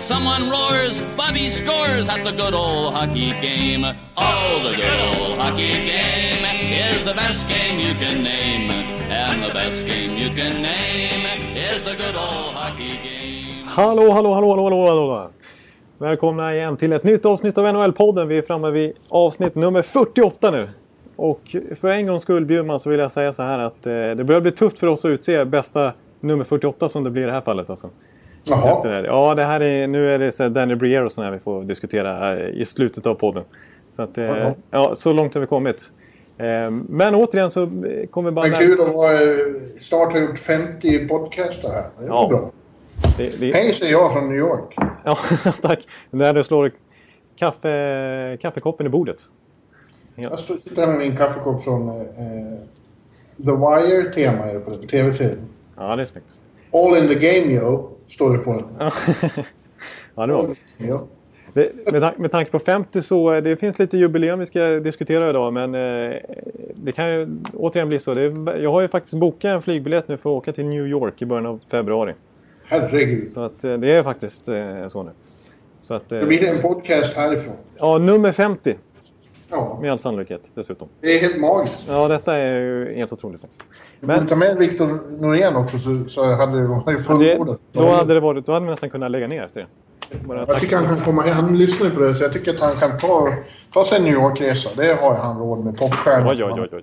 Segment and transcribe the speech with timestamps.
[0.00, 3.84] Someone roars, Bobby scores at the good old hockey game.
[4.16, 6.44] Oh, the good old hockey game
[6.94, 8.70] is the best game you can name.
[9.10, 11.26] And the best game you can name
[11.56, 13.66] is the good old hockey game.
[13.66, 15.30] Hallå, hallå, hallå, hallå, hallå, hallå.
[15.98, 18.26] Välkomna igen till ett nytt avsnitt av NHL-podden.
[18.26, 20.68] Vi är framme vid avsnitt nummer 48 nu.
[21.16, 24.24] Och för en gångs skull Bjurman så vill jag säga så här att eh, det
[24.24, 27.32] börjar bli tufft för oss att utse bästa nummer 48 som det blir i det
[27.32, 27.70] här fallet.
[27.70, 27.90] Alltså.
[28.44, 28.82] Jaha.
[28.82, 29.06] Det.
[29.06, 31.42] Ja, det här är, nu är det så här Danny Briere och sådana här vi
[31.42, 33.44] får diskutera här i slutet av podden.
[33.90, 35.92] Så, att, eh, ja, så långt har vi kommit.
[36.38, 37.70] Eh, men återigen så
[38.10, 38.48] kommer bara...
[38.48, 39.38] Men kul att vara, eh,
[39.80, 41.84] snart har gjort 50 podcaster här.
[41.98, 42.26] Det är Ja.
[42.28, 42.50] bra.
[43.16, 44.74] Det, det, Hej säger jag från New York.
[45.04, 45.18] Ja,
[45.62, 45.86] tack.
[46.10, 46.72] När du slår
[47.36, 49.16] kaffe, kaffekoppen i bordet.
[50.14, 51.94] Jag står- sitter här med min kaffekopp från eh,
[53.44, 55.38] The Wire-tema på tv-serien.
[55.76, 56.40] Ja, det är snyggt.
[56.72, 58.90] All in the game yo, står det på den.
[60.14, 60.46] Ja, det var.
[60.78, 61.06] Ja.
[61.52, 64.66] Det, med, tan- med tanke på 50 så eh, det finns lite jubileum vi ska
[64.66, 66.16] diskutera idag men eh,
[66.74, 68.14] det kan ju återigen bli så.
[68.14, 68.22] Det
[68.62, 71.26] jag har ju faktiskt bokat en flygbiljett nu för att åka till New York i
[71.26, 72.14] början av februari.
[72.64, 73.24] Herregud.
[73.28, 75.10] Så att eh, det är faktiskt eh, så nu.
[75.80, 77.54] Så att, eh, Då blir det en podcast härifrån.
[77.78, 78.74] ja, nummer 50
[79.50, 80.88] Ja, med all sannolikhet dessutom.
[81.00, 81.88] det är helt magiskt.
[81.90, 83.62] Ja, detta är ju helt otroligt faktiskt.
[84.00, 87.60] Borde ta med Viktor Norén också så, så hade det varit fullbordat.
[87.72, 89.66] då, hade det varit, då hade vi nästan kunnat lägga ner efter det.
[90.26, 91.34] Bara Jag tycker han kan komma hem.
[91.34, 93.34] Han lyssnar ju på det så jag tycker att han kan ta,
[93.72, 94.70] ta sig en New York-resa.
[94.76, 95.78] Det har han råd med.
[95.78, 96.30] Popstjärna.
[96.30, 96.82] Oj, oj, oj, oj.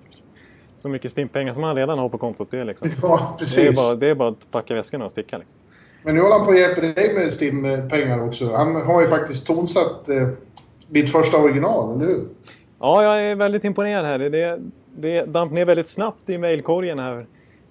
[0.77, 2.47] Så mycket stimpengar som han redan har på kontot.
[2.51, 3.75] Det liksom, Ja, det är, precis.
[3.75, 5.37] bara, det är bara att packa väskorna och sticka.
[5.37, 5.57] Liksom.
[6.03, 8.55] Men nu håller han på att hjälpa dig med Stim-pengar också.
[8.55, 10.27] Han har ju faktiskt tonsatt eh,
[10.87, 12.25] ditt första original, eller hur?
[12.85, 14.19] Ja, jag är väldigt imponerad här.
[14.19, 14.59] Det,
[14.95, 17.25] det, damp ner väldigt snabbt i mejlkorgen här.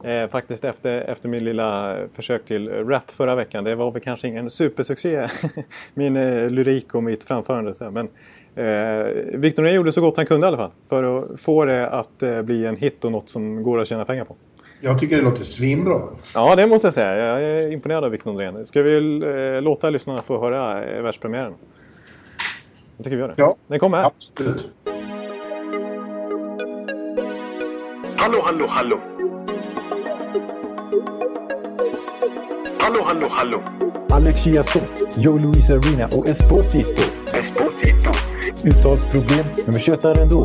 [0.05, 3.65] Eh, faktiskt efter, efter min lilla försök till rap förra veckan.
[3.65, 5.29] Det var väl kanske ingen supersuccé,
[5.95, 7.75] min eh, lyrik och mitt framförande.
[7.75, 7.91] Så.
[7.91, 8.09] Men
[8.55, 10.71] eh, Victor Norén gjorde så gott han kunde i alla fall.
[10.89, 14.05] För att få det att eh, bli en hit och något som går att tjäna
[14.05, 14.37] pengar på.
[14.81, 16.01] Jag tycker det låter svinbra.
[16.35, 17.17] Ja, det måste jag säga.
[17.17, 18.67] Jag är imponerad av Victor Norén.
[18.67, 21.55] Ska vi eh, låta lyssnarna få höra eh, världspremiären?
[22.97, 23.35] Jag tycker vi gör det.
[23.37, 23.57] Ja.
[23.67, 24.07] Den kommer här.
[24.07, 24.71] Absolut.
[28.17, 29.01] Hallå, hallå, hallå.
[32.79, 33.63] Hallå, hallå, hallå.
[34.11, 37.03] Alex Chiazot, Joe Luis Arena och Esposito.
[37.33, 38.11] Esposito.
[38.65, 40.45] Uttalsproblem, men vi tjötar ändå.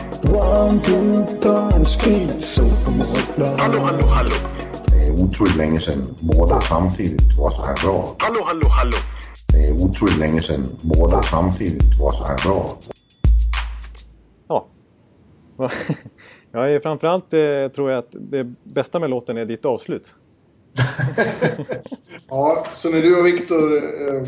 [0.23, 2.63] One, two, three, speed, so
[3.57, 4.35] Hallå, hallå, hallå.
[4.85, 8.15] Det är otroligt länge sedan båda samtidigt var så här bra.
[8.19, 8.97] Hallå, hallå, hallå.
[9.47, 12.77] Det är otroligt länge sedan båda samtidigt var så här bra.
[14.47, 14.67] Ja.
[16.51, 20.15] Jag är framförallt eh, tror jag att det bästa med låten är ditt avslut.
[22.29, 24.23] Ja, så när du och Viktor eh,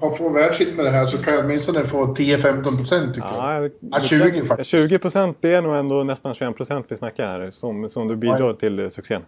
[0.00, 3.64] har fått världshit med det här så kan jag åtminstone få 10-15 procent tycker jag.
[3.64, 4.70] Ja, Ja, 20 faktiskt.
[4.70, 8.16] 20 procent det är nog ändå nästan 21 procent vi snackar här som, som du
[8.16, 9.22] bidrar till eh, succén.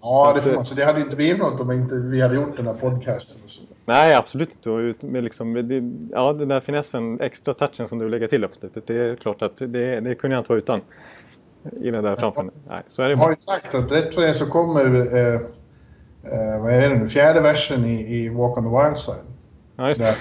[0.00, 0.66] Ja, det att, får eh, man.
[0.66, 3.36] Så det hade inte blivit något om inte vi hade gjort den här podcasten.
[3.46, 3.60] Så.
[3.84, 5.06] Nej, absolut inte.
[5.06, 5.82] Med liksom, det,
[6.16, 8.86] ja, den där finessen, extra touchen som du lägger till på slutet.
[8.86, 10.80] Det är klart att det, det kunde jag inte vara utan.
[11.80, 12.50] I den där framför.
[12.68, 14.84] Nej, så är det Jag har ju sagt att rätt för det så kommer,
[15.16, 19.29] eh, eh, vad är det nu, fjärde versen i, i Walk on the Wild Side.
[19.80, 20.16] Ja, just det.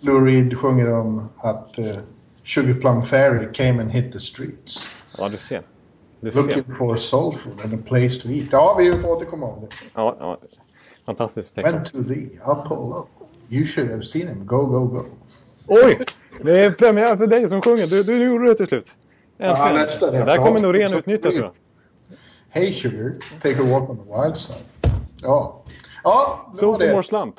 [0.00, 1.86] Lou Reed sjunger om att eh,
[2.44, 4.86] Sugar Plum Fairy came and hit the streets.
[5.18, 5.62] Ja, du ser.
[6.20, 6.40] Du ser.
[6.42, 8.44] Looking for soul food and a place to eat.
[8.52, 9.68] Ja, vi får återkomma om det.
[9.94, 10.38] Ja, ja.
[11.06, 11.74] Fantastiskt text.
[11.74, 13.06] Went to the Apollo.
[13.48, 14.46] You should have seen him.
[14.46, 15.04] Go, go, go.
[15.66, 15.98] Oj!
[16.42, 17.86] Det är premiär för dig som sjunger.
[17.90, 18.96] Du, du gjorde det till slut.
[19.36, 20.12] Ja, nästan.
[20.12, 21.52] Det där kommer Norén utnyttja tror jag.
[22.48, 24.58] Hey sugar, take a walk on the wild side.
[25.22, 25.62] Ja,
[26.04, 27.02] ja det var Sophomore det.
[27.02, 27.34] slump.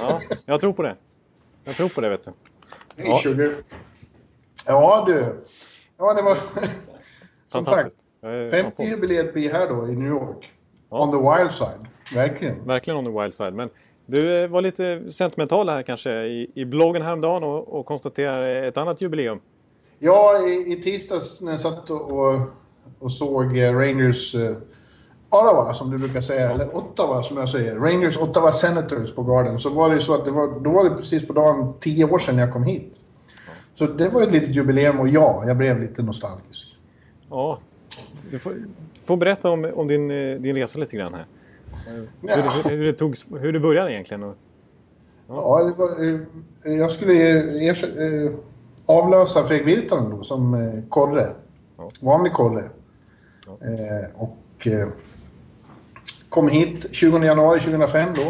[0.00, 0.96] Ja, jag tror på det.
[1.64, 2.30] Jag tror på det vet du.
[2.96, 3.18] Ja.
[3.22, 3.54] sugar.
[4.66, 5.36] Ja du.
[5.98, 6.34] Ja, det var...
[7.48, 7.96] Som Fantastiskt.
[7.96, 10.52] sagt, Jag är- 50 jubileet blir här då i New York.
[10.90, 10.98] Ja.
[11.02, 11.86] On the wild side.
[12.14, 12.66] Verkligen.
[12.66, 13.54] Verkligen on the wild side.
[13.54, 13.70] Men
[14.06, 18.76] du eh, var lite sentimental här kanske i, i bloggen häromdagen och, och konstaterar ett
[18.76, 19.40] annat jubileum.
[19.98, 22.40] Ja, i, i tisdags när jag satt och, och,
[22.98, 24.56] och såg eh, Rangers eh,
[25.30, 27.76] Ottawa, som du brukar säga, eller Ottawa som jag säger.
[27.76, 29.58] Rangers Ottawa Senators på Garden.
[29.58, 32.04] Så var det ju så att det var, då var det precis på dagen tio
[32.04, 32.94] år sedan jag kom hit.
[33.74, 36.76] Så det var ett litet jubileum och ja, jag blev lite nostalgisk.
[37.30, 37.58] Ja,
[38.30, 38.50] du får,
[38.94, 41.24] du får berätta om, om din, eh, din resa lite grann här.
[41.86, 42.36] Hur, Ja.
[42.64, 44.22] det, hur, det togs, hur det började egentligen.
[44.22, 44.34] Och,
[45.28, 46.04] Ja, det var,
[46.64, 48.30] eh, jag skulle eh, ers, eh,
[48.86, 51.30] avlösa Fredrik Virtanen då som korre.
[51.78, 51.90] Ja.
[52.00, 52.60] Vanlig korre.
[53.46, 54.68] Eh, och
[56.30, 58.22] kom hit 20 januari 2005 då.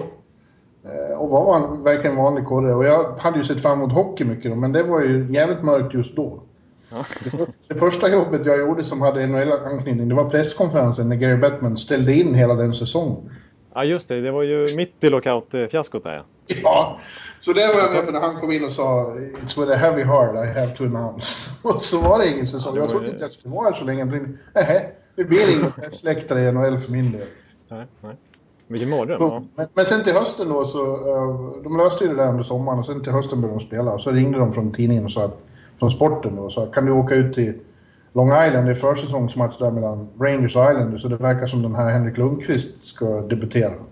[0.91, 2.75] Eh, och var en, verkligen en vanlig korre.
[2.75, 5.63] Och jag hade ju sett fram emot hockey mycket då, men det var ju jävligt
[5.63, 6.43] mörkt just då.
[7.25, 11.37] Det, för, det första jobbet jag gjorde som hade NHL-anknytning, det var presskonferensen när Gary
[11.37, 13.31] Bettman ställde in hela den säsongen.
[13.75, 14.21] ja, just det.
[14.21, 16.15] Det var ju mitt i lockout-fiaskot där.
[16.15, 16.23] ja.
[16.63, 16.99] Ja,
[17.41, 19.77] så det var jag med för när han kom in och sa It's with a
[19.77, 21.51] heavy heart I have to announce.
[21.63, 22.77] Och så var det ingen säsong.
[22.77, 24.05] Jag trodde inte jag skulle vara här så länge.
[24.55, 27.27] Nej, det blir ingen släktare i NHL för min del.
[27.71, 28.17] Nej, nej.
[28.67, 29.19] Vilken mardröm.
[29.21, 29.43] Ja.
[29.55, 32.79] Men, men sen till hösten då så, eh, de löste ju det där under sommaren
[32.79, 33.93] och sen till hösten började de spela.
[33.93, 35.39] Och så ringde de från tidningen och sa att,
[35.79, 37.55] från sporten då, och sa kan du åka ut till
[38.13, 41.03] Long Island, det är försäsongsmatch där mellan Rangers och Islanders.
[41.03, 43.73] Så det verkar som den här Henrik Lundqvist ska debutera.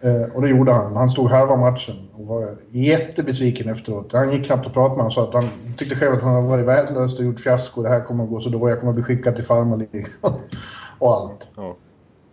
[0.00, 0.96] Eh, och det gjorde han.
[0.96, 4.12] Han stod halva matchen och var jättebesviken efteråt.
[4.12, 5.04] Han gick knappt att prata med honom.
[5.04, 5.44] Han sa att han
[5.78, 7.82] tyckte själv att han hade varit värdelös och gjort fiasko.
[7.82, 8.70] Det här kommer att gå så dåligt.
[8.70, 10.10] Jag kommer att bli skickad till farmarligan.
[10.98, 11.40] och allt.
[11.56, 11.76] Ja.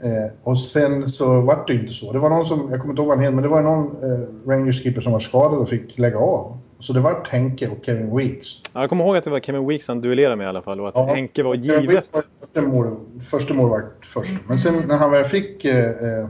[0.03, 2.11] Eh, och sen så vart det inte så.
[2.13, 3.85] Det var någon som, jag kommer inte ihåg vad han heter, men det var någon
[4.03, 6.57] eh, Rangers-keeper som var skadad och fick lägga av.
[6.79, 8.47] Så det vart Henke och Kevin Weeks.
[8.73, 10.79] Ja, Jag kommer ihåg att det var Kevin Weeks han duellerade med i alla fall
[10.79, 11.13] och att Ja.
[11.13, 11.89] Henke var Kevin givet.
[11.95, 14.33] Weeks var Första, mål, första målvakt först.
[14.47, 16.27] Men sen när han väl fick eh, eh,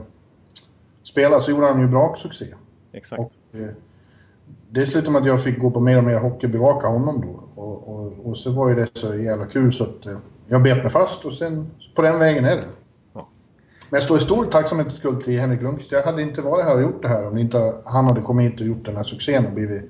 [1.04, 2.44] spela så gjorde han ju bra succé.
[2.92, 3.20] Exakt.
[3.20, 3.66] Och, eh,
[4.70, 7.20] det slutade med att jag fick gå på mer och mer hockey och bevaka honom
[7.20, 7.60] då.
[7.62, 10.16] Och, och, och så var ju det så jävla kul så att eh,
[10.46, 12.64] jag bet mig fast och sen på den vägen är det.
[13.92, 13.96] Ja.
[13.96, 15.92] Men jag står i stor tacksamhetsskuld till Henrik Lundqvist.
[15.92, 18.60] Jag hade inte varit här och gjort det här om inte han hade kommit hit
[18.60, 19.82] och gjort den här succén och blivit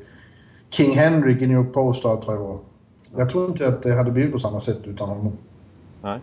[0.71, 2.59] King Henrik i New York Post och allt vad det var.
[3.17, 5.33] Jag tror inte att det hade blivit på samma sätt utan honom.
[6.03, 6.19] Nej.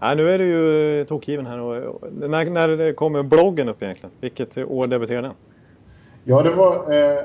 [0.00, 1.58] Nej, nu är du ju tokgiven här.
[1.58, 4.10] Och, när, när det kommer bloggen upp egentligen?
[4.20, 5.36] Vilket år debuterade den?
[6.24, 7.24] Ja, det var eh,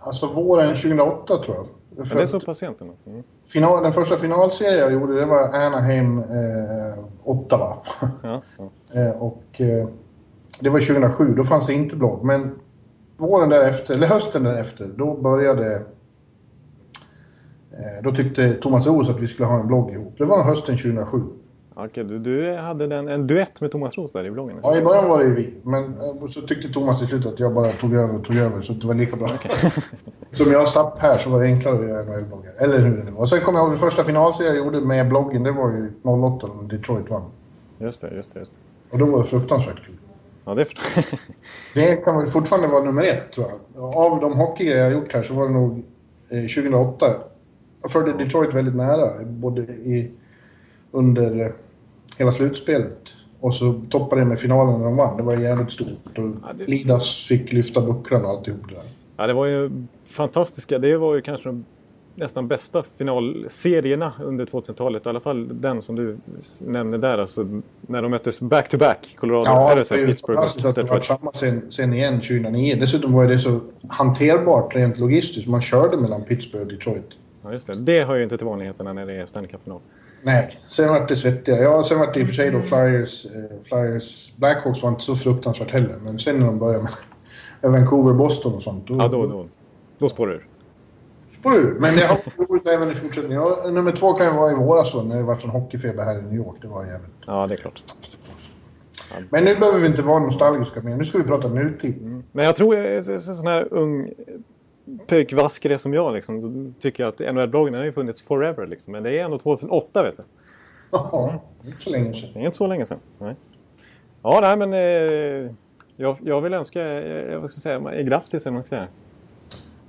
[0.00, 2.08] alltså våren 2008 tror jag.
[2.08, 2.94] För det är så pass sent ändå.
[3.06, 3.22] Mm.
[3.46, 7.76] Final, den första finalserien jag gjorde det var Anaheim eh, Ottawa.
[8.22, 8.70] Ja, ja.
[9.00, 9.88] eh, och eh,
[10.60, 12.24] det var 2007, då fanns det inte blogg.
[12.24, 12.54] Men
[13.16, 15.74] våren därefter, eller hösten därefter, då började...
[17.72, 20.14] Eh, då tyckte Thomas Roos att vi skulle ha en blogg ihop.
[20.18, 21.22] Det var hösten 2007.
[21.76, 24.56] Okej, du, du hade den, en duett med Thomas Roos där i bloggen?
[24.62, 25.54] Ja, i början var det ju vi.
[25.62, 28.62] Men eh, så tyckte Thomas till slut att jag bara tog över och tog över,
[28.62, 29.28] så det var lika bra.
[30.32, 32.52] Som jag satt här så var det enklare att göra NHL-bloggar.
[32.58, 33.20] Eller hur det nu var.
[33.20, 35.92] Och sen kom jag ihåg, den första finalserien jag gjorde med bloggen, det var ju
[36.02, 37.22] 08 när Detroit vann.
[37.78, 38.38] Just det, just det.
[38.38, 38.58] Just det.
[38.90, 39.94] Och då var det fruktansvärt kul.
[40.44, 41.18] Ja, det förstår jag.
[41.74, 43.84] Det kan väl fortfarande vara nummer ett, tror jag.
[43.96, 45.84] Av de hockeygrejer jag har gjort här så var det nog
[46.28, 47.06] eh, 2008.
[47.82, 50.10] Jag följde Detroit väldigt nära, både i,
[50.90, 51.52] under eh,
[52.18, 52.98] hela slutspelet.
[53.40, 55.16] Och så toppade det med finalen när de vann.
[55.16, 55.88] Det var jävligt stort.
[56.18, 58.82] Och Ja, det- Lidas fick lyfta bucklan och alltihop det där.
[59.16, 59.70] Ja, det var ju
[60.04, 60.78] fantastiska.
[60.78, 61.64] Det var ju kanske de
[62.14, 65.06] nästan bästa finalserierna under 2000-talet.
[65.06, 66.16] I alla fall den som du
[66.60, 67.18] nämnde där.
[67.18, 67.46] Alltså,
[67.80, 69.16] när de möttes back-to-back.
[69.20, 72.76] Colorado, Ja, det är Pittsburgh och att det var samma sen, sen igen 2009.
[72.80, 75.48] Dessutom var det så hanterbart rent logistiskt.
[75.48, 77.08] Man körde mellan Pittsburgh och Detroit.
[77.42, 77.74] Ja, just det.
[77.74, 79.80] Det hör ju inte till vanligheterna när det är Stanley Cup-final.
[80.24, 81.62] Nej, sen vart det svettiga.
[81.62, 83.30] Ja, sen vart det i och för sig då Flyers, eh,
[83.62, 84.32] Flyers...
[84.36, 85.96] Blackhawks var inte så fruktansvärt heller.
[86.04, 86.92] Men sen när de började med,
[87.72, 88.86] Vancouver, Boston och sånt.
[88.86, 89.46] Då, Ja, då, då,
[89.98, 90.46] då spårar ur.
[91.38, 91.76] spår ur.
[91.78, 93.42] Men det har varit roligt även i fortsättningen.
[93.42, 96.18] Ja, nummer två kan ju vara i våras då, när det var sån hockeyfeber här
[96.18, 96.56] i New York.
[96.62, 97.82] Det var jävligt Ja, det är klart.
[99.30, 100.96] Men nu behöver vi inte vara nostalgiska mer.
[100.96, 102.22] Nu ska vi prata nutid.
[102.32, 104.10] Men jag tror, en sån här ung
[105.06, 108.66] pöjkvaskare som jag, liksom, tycker att NHL-bloggen har ju funnits forever.
[108.66, 108.92] Liksom.
[108.92, 110.22] Men det är ändå 2008, vet du.
[110.90, 112.30] Ja, inte så länge sedan.
[112.34, 112.98] Det är inte så länge sedan.
[113.18, 113.34] Nej.
[114.22, 114.72] Ja, nej, men...
[114.72, 115.50] Eh,
[115.96, 118.92] Jag, jag vill önska, eh, vad ska jag säga, grattis eller vad ska jag säga.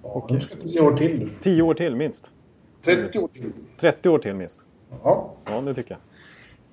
[0.03, 1.29] Ja, de ska tio år till.
[1.41, 2.31] 10 år till minst.
[2.83, 3.51] 30 år till.
[3.79, 4.59] 30 år till minst.
[5.03, 5.99] Ja, Ja, det tycker jag.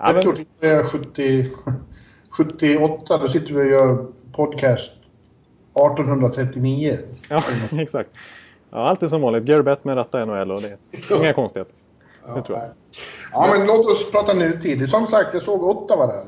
[0.08, 1.50] Ja, 30 år till är 70,
[2.30, 3.18] 78.
[3.18, 4.98] Då sitter vi och gör podcast
[5.74, 6.98] 1839.
[7.28, 7.42] ja
[7.78, 8.10] exakt.
[8.70, 9.44] Ja, är som vanligt.
[9.44, 11.72] Gary Bettman rattar NHL och det är inga konstigheter.
[12.34, 12.68] Det tror jag.
[13.32, 14.90] Ja, men låt oss prata nutid.
[14.90, 16.24] Som sagt, jag såg Ottawa där.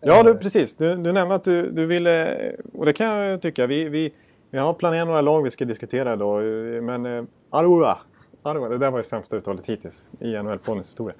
[0.00, 0.76] Ja, du, precis.
[0.76, 2.36] Du, du nämnde att du, du ville,
[2.74, 4.12] och det kan jag tycka, vi, vi,
[4.50, 6.42] vi har planerat några lag vi ska diskutera idag.
[6.82, 7.98] Men eh, Aroa,
[8.42, 11.14] Aroa, det där var ju sämsta uttalet hittills i NHL-poddens historia.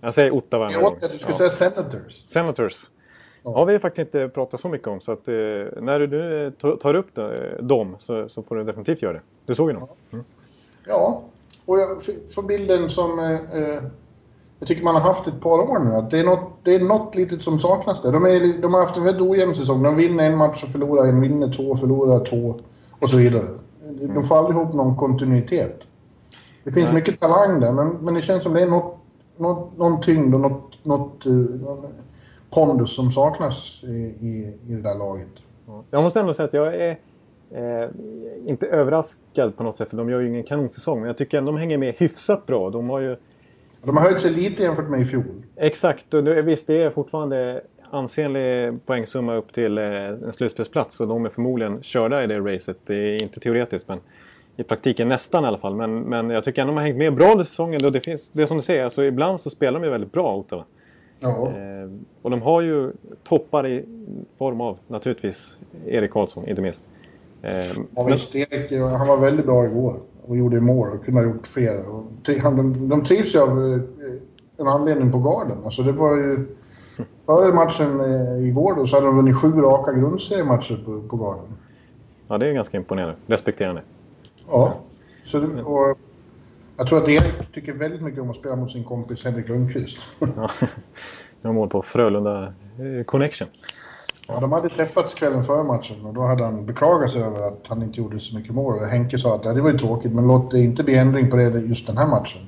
[0.00, 0.72] Jag säger Ottawa.
[0.72, 1.36] Jag åt att du ska Ja.
[1.36, 2.12] säga Senators.
[2.26, 2.84] Senators.
[3.44, 5.00] Har vi faktiskt inte pratat så mycket om.
[5.00, 5.34] Så att, eh,
[5.82, 9.20] när du eh, tar- upp det, dem så, så får du definitivt göra det.
[9.46, 9.88] Du såg ju dem.
[10.12, 10.24] Mm.
[10.86, 11.22] Ja,
[11.66, 12.02] och jag
[12.34, 13.82] får bilden som eh, eh,
[14.58, 15.94] jag tycker man har haft ett par år nu.
[15.94, 18.12] Att det, är något, det är något litet som saknas där.
[18.12, 19.82] De, är, de har haft en väldigt ojämn säsong.
[19.82, 22.54] De vinner en match och förlorar en, vinner två, förlorar två
[23.00, 23.46] och så vidare.
[24.14, 25.80] De får aldrig ihop någon kontinuitet.
[26.64, 28.96] Det finns mycket talang där, men, men det känns som det är något,
[29.36, 31.86] något, någon tyngd och något, något eh, någon
[32.50, 35.28] pondus som saknas i, i, i det där laget.
[35.90, 36.98] Jag måste ändå säga att jag är
[37.50, 37.90] eh,
[38.46, 39.90] inte överraskad på något sätt.
[39.90, 40.98] För de gör ju ingen kanonsäsong.
[40.98, 42.70] Men jag tycker ändå de hänger med hyfsat bra.
[42.70, 43.16] De har ju
[43.82, 45.24] De har höjt sig lite jämfört med i fjol.
[45.56, 51.00] Exakt, och det, visst det är fortfarande ansenlig poängsumma upp till eh, en slutspelsplats.
[51.00, 52.76] Och de är förmodligen körda i det racet.
[52.86, 54.00] Det är inte teoretiskt men
[54.56, 55.74] i praktiken nästan i alla fall.
[55.74, 57.80] Men, men jag tycker ändå de har hängt med bra under säsongen.
[57.84, 60.12] Och det, finns, det är som du säger, alltså, ibland så spelar de ju väldigt
[60.12, 60.64] bra Ottawa.
[61.20, 61.46] Ja.
[61.48, 61.90] Eh,
[62.22, 62.92] och de har ju
[63.24, 63.84] toppar i
[64.38, 66.84] form av naturligtvis Erik Karlsson inte minst.
[67.42, 71.20] Eh, Ja, men, visst, Erik, han var väldigt bra igår och gjorde mål och kunde
[71.20, 71.84] ha gjort fler.
[72.40, 73.80] Han, de, de trivs ju av eh,
[74.56, 75.58] en anledning på garden.
[75.64, 76.46] Alltså det var ju...
[77.26, 81.44] Före matchen eh, igår då så hade de vunnit sju raka grundseriematcher på, på garden.
[82.28, 83.16] ja, det är ganska imponerande.
[83.26, 83.82] Respekterande.
[84.48, 84.74] Ja.
[85.24, 85.98] Så det, och
[86.80, 89.98] jag tror att Erik tycker väldigt mycket om att spela mot sin kompis Henrik Lundqvist.
[90.36, 90.50] Ja.
[91.42, 92.42] Jag mål på Frölunda
[92.78, 93.48] eh, Connection.
[94.28, 97.60] Ja, de hade träffats kvällen före matchen och då hade han beklagat sig över att
[97.66, 98.78] han inte gjorde så mycket mål.
[98.84, 101.42] Henke sa att det var ju tråkigt men låt det inte bli ändring på det
[101.42, 102.40] just den här matchen.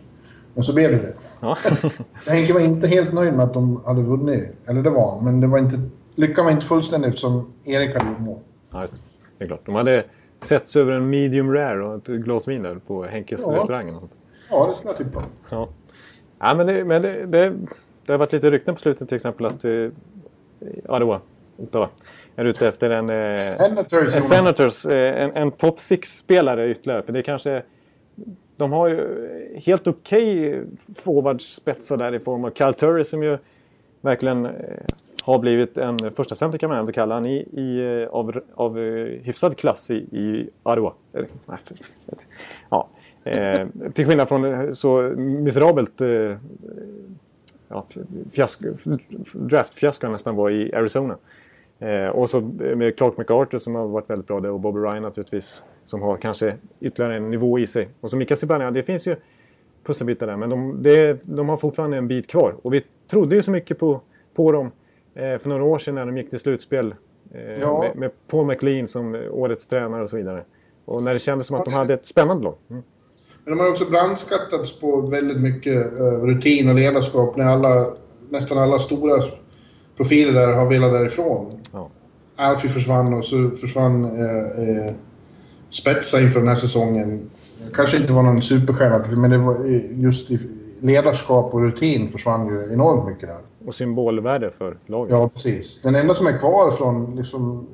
[0.54, 1.14] Men så blev det det.
[1.40, 1.58] Ja.
[2.26, 4.48] Henke var inte helt nöjd med att de hade vunnit.
[4.66, 5.80] Eller det var han, men det var inte,
[6.14, 8.38] lyckan var inte fullständig eftersom Erik hade gjort mål.
[8.70, 8.86] Ja,
[9.38, 9.66] det är klart.
[9.66, 10.04] De hade
[10.40, 13.56] setts över en medium rare och ett glas vin där på Henkes Ja.
[13.56, 13.94] restaurang.
[13.94, 14.12] Och sånt.
[14.52, 15.24] Ja, det skulle jag tippa.
[15.50, 15.68] Ja.
[16.38, 17.54] Ja, men det, men det, det,
[18.06, 19.88] det har varit lite rykten på slutet till exempel att eh,
[20.88, 21.20] Ottawa,
[21.56, 21.88] Ottawa
[22.36, 24.22] är ute efter en, eh, Senators, en.
[24.22, 27.02] Senators, eh, en, en top 6-spelare ytterligare.
[27.02, 27.62] För det kanske...
[28.56, 30.62] De har ju helt okej
[30.96, 33.38] forwardspetsar där i form av Cal Turris som ju
[34.00, 34.52] verkligen eh,
[35.22, 38.78] har blivit en första center kan man ändå kalla han i, i, av, av
[39.22, 41.76] hyfsad klass i, i för-
[42.70, 42.88] Ja.
[43.24, 46.36] Eh, till skillnad från eh, så miserabelt eh,
[47.68, 47.86] ja,
[48.32, 48.66] fiasko,
[49.32, 51.16] draftfiasko han nästan var i Arizona.
[51.78, 52.40] Eh, och så
[52.76, 56.16] med Clark MacArthur som har varit väldigt bra där och Bobby Ryan naturligtvis som har
[56.16, 57.88] kanske ytterligare en nivå i sig.
[58.00, 59.16] Och så Mika Zibanejad, det finns ju
[59.84, 62.54] pusselbitar där men de, det, de har fortfarande en bit kvar.
[62.62, 64.00] Och vi trodde ju så mycket på,
[64.34, 64.70] på dem
[65.14, 66.94] eh, för några år sedan när de gick till slutspel.
[67.34, 67.80] Eh, Ja.
[67.80, 70.44] med, med Paul McLean som årets tränare och så vidare.
[70.84, 72.54] Och när det kändes som att de hade ett spännande lag.
[72.70, 72.82] Mm.
[73.44, 77.86] Men de har också brandskattats på väldigt mycket eh, rutin och ledarskap när alla,
[78.28, 79.24] nästan alla stora
[79.96, 81.50] profiler där har velat därifrån.
[81.72, 81.88] Ja.
[82.36, 84.92] Alfie försvann och så försvann eh, eh,
[85.70, 87.30] Spetsa inför den här säsongen.
[87.74, 90.38] Kanske inte var någon superstjärna, men det var eh, just i
[90.80, 93.38] ledarskap och rutin försvann ju enormt mycket där.
[93.66, 95.12] Och symbolvärde för laget.
[95.12, 95.82] Ja, precis.
[95.82, 97.66] Den enda som är kvar från liksom,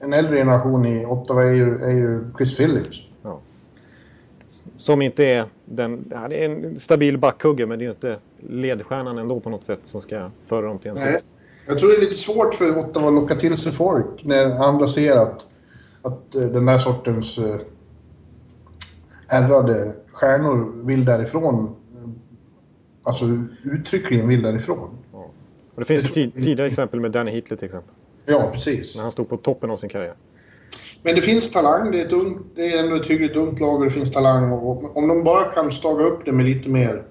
[0.00, 3.02] en äldre generation i Ottawa är ju, är ju Chris Phillips.
[4.76, 4.80] Ja.
[4.80, 6.12] Som inte är den...
[6.14, 8.18] Han är en stabil backhugger men det är ju inte
[8.48, 11.20] ledstjärnan ändå på något sätt som ska föra dem till en Nej.
[11.66, 14.88] Jag tror det är lite svårt för Ottawa att locka till sig folk när andra
[14.88, 15.46] ser att,
[16.02, 17.56] att eh, den här sortens eh,
[19.28, 21.76] ärrade stjärnor vill därifrån.
[23.02, 23.24] Alltså
[23.62, 24.90] uttryckligen vill därifrån.
[25.74, 27.94] Och det finns ju tid, tidigare exempel med Danny Hitler till exempel.
[28.26, 28.96] Ja, precis.
[28.96, 30.14] När han stod på toppen av sin karriär.
[31.06, 31.90] Men det finns talang.
[31.90, 34.52] Det är, ett ungt, det är ändå ett hyggligt ungt lag och det finns talang.
[34.52, 37.02] Och om de bara kan staga upp det med lite mer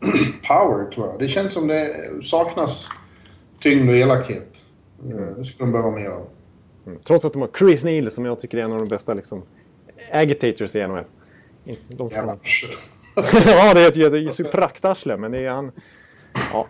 [0.48, 1.18] power, tror jag.
[1.18, 2.88] Det känns som det saknas
[3.60, 4.48] tyngd och elakhet.
[5.10, 6.26] Eh, Det skulle de behöva mer av.
[6.86, 6.98] Mm.
[7.04, 9.42] Trots att de har Chris Neal som jag tycker är en av de bästa liksom,
[10.12, 11.04] agitators i NHL.
[11.64, 12.10] Ifrån.
[12.12, 12.70] arsel.
[13.46, 15.72] ja, det är ett, är ett praktarsle, men det är han...
[16.52, 16.66] Ja.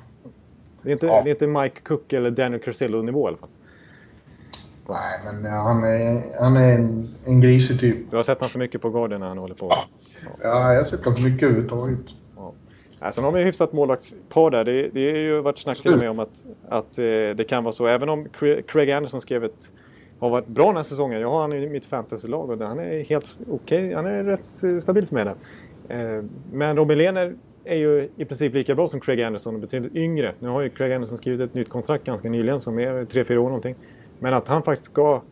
[0.83, 1.21] Det är, inte, Ja.
[1.25, 3.49] det är inte Mike Cook eller Daniel Cursillo-nivå i alla fall.
[4.89, 8.11] Nej, men ja, han är, han är en, en grisig typ.
[8.11, 9.73] Du har sett honom för mycket på Guardian när han håller på.
[10.43, 11.99] Ja, jag har sett honom mycket överhuvudtaget.
[13.01, 14.65] Ja, sen har vi hyfsat målvaktspar där.
[14.65, 17.65] Det, det har ju varit snack till och med om att, att eh, det kan
[17.65, 17.87] vara så.
[17.87, 19.73] Även om Cra- Craig Anderson skrev ett,
[20.19, 21.21] har varit bra den här säsongen.
[21.21, 23.95] Jag har han i mitt fantasylag och han är helt okej.
[23.95, 25.35] Han är rätt eh, stabil för mig där.
[26.19, 27.35] Eh, men Robin Lehner
[27.65, 30.35] är ju i princip lika bra som Craig Anderson och betydligt yngre.
[30.39, 33.45] Nu har ju Craig Anderson skrivit ett nytt kontrakt ganska nyligen som är 3-4 år
[33.45, 33.75] någonting.
[34.23, 35.23] Men att han faktiskt ska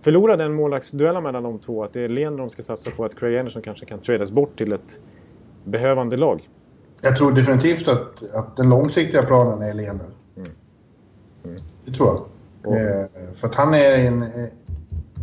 [0.00, 1.84] förlora den målvaktsduellen mellan de två.
[1.84, 3.04] Att det är Lehner de ska satsa på.
[3.04, 4.98] Att Craig Anderson kanske kan tradas bort till ett
[5.64, 6.48] behövande lag.
[7.00, 10.06] Jag tror definitivt att, att den långsiktiga planen är Lehner.
[11.84, 12.22] Det tror jag.
[12.76, 14.22] Eh, för att han är en...
[14.22, 14.28] eh,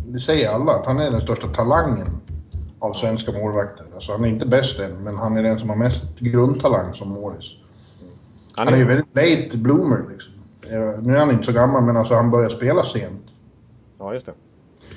[0.06, 2.06] Det säger alla, att han är den största talangen
[2.78, 3.86] av svenska målvakter.
[3.94, 7.08] Alltså han är inte bäst än, men han är den som har mest grundtalang som
[7.08, 7.46] målis.
[8.52, 10.33] Han Han är ju väldigt late bloomer liksom.
[10.70, 13.22] Eh, Nu är han inte så gammal, men alltså han börjar spela sent.
[13.98, 14.32] Ja, just det.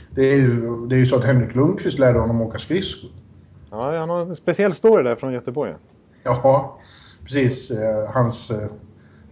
[0.10, 3.10] Det är ju, det är ju så att Henrik Lundqvist lärde honom åka skridskor.
[3.72, 5.74] Ja, han har en speciell story där från Göteborg.
[6.24, 6.78] Ja,
[7.24, 7.72] precis.
[7.72, 8.68] Eh, Hans eh,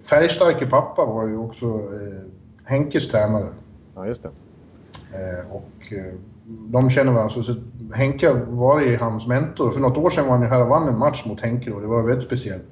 [0.03, 1.81] färgstarke pappa var ju också
[2.65, 3.47] Henkes tränare.
[3.95, 4.29] Ja, just det.
[5.51, 5.93] Och
[6.69, 7.43] de känner varandra.
[7.43, 7.55] Så
[7.93, 9.71] Henke var ju hans mentor.
[9.71, 11.81] För något år sedan var han ju här och vann en match mot Henke och
[11.81, 12.67] det var väldigt speciellt.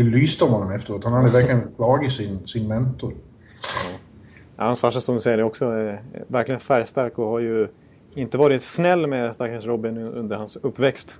[0.00, 1.04] Det lyste om honom efteråt.
[1.04, 3.14] Han hade verkligen slagit sin, sin mentor.
[4.56, 5.94] Ja, hans farsa som du säger är också eh,
[6.26, 7.68] verkligen färgstark och har ju
[8.14, 11.18] inte varit snäll med stackars Robin under hans uppväxt.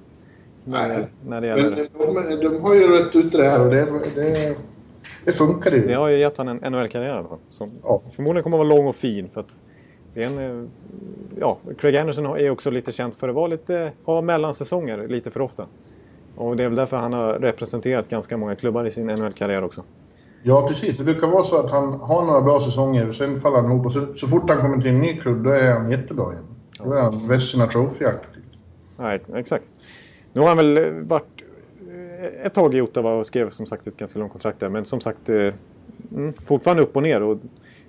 [0.64, 1.06] Nej.
[1.26, 4.56] När det, Men gäller, de, de har ju rätt ut det här och det, det,
[5.24, 5.86] det funkar ju.
[5.86, 7.24] det har ju gett han en NHL-karriär.
[7.48, 8.00] Som Ja.
[8.12, 9.28] förmodligen kommer att vara lång och fin.
[9.28, 9.58] För att
[10.14, 10.68] det är en, eh,
[11.40, 15.40] ja, Craig Anderson är också lite känd för att vara lite, ha mellansäsonger lite för
[15.40, 15.66] ofta.
[16.40, 19.84] Och det är väl därför han har representerat ganska många klubbar i sin NHL-karriär också.
[20.42, 20.98] Ja, precis.
[20.98, 23.86] Det brukar vara så att han har några bra säsonger och sen faller han ihop.
[23.86, 26.44] Och så, så fort han kommer till en ny klubb, då är han jättebra igen.
[26.84, 28.42] Då är han Vesina Trophy-aktig.
[28.96, 29.64] Nej, exakt.
[30.32, 31.44] Nu har han väl eh, varit
[31.90, 34.68] eh, ett tag i Ottawa och skrev som sagt ett ganska långt kontrakt där.
[34.68, 35.36] Men som sagt, eh,
[36.16, 37.22] mm, fortfarande upp och ner.
[37.22, 37.38] Och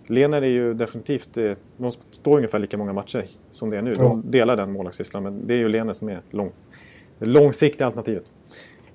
[0.08, 1.38] Lener är ju definitivt...
[1.38, 3.93] eh, De står ungefär lika många matcher som det är nu.
[3.97, 4.04] Ja.
[4.04, 6.52] De delar den målvaktssysslan, men det är ju Lener som är lång,
[7.19, 8.23] det långsiktiga alternativet.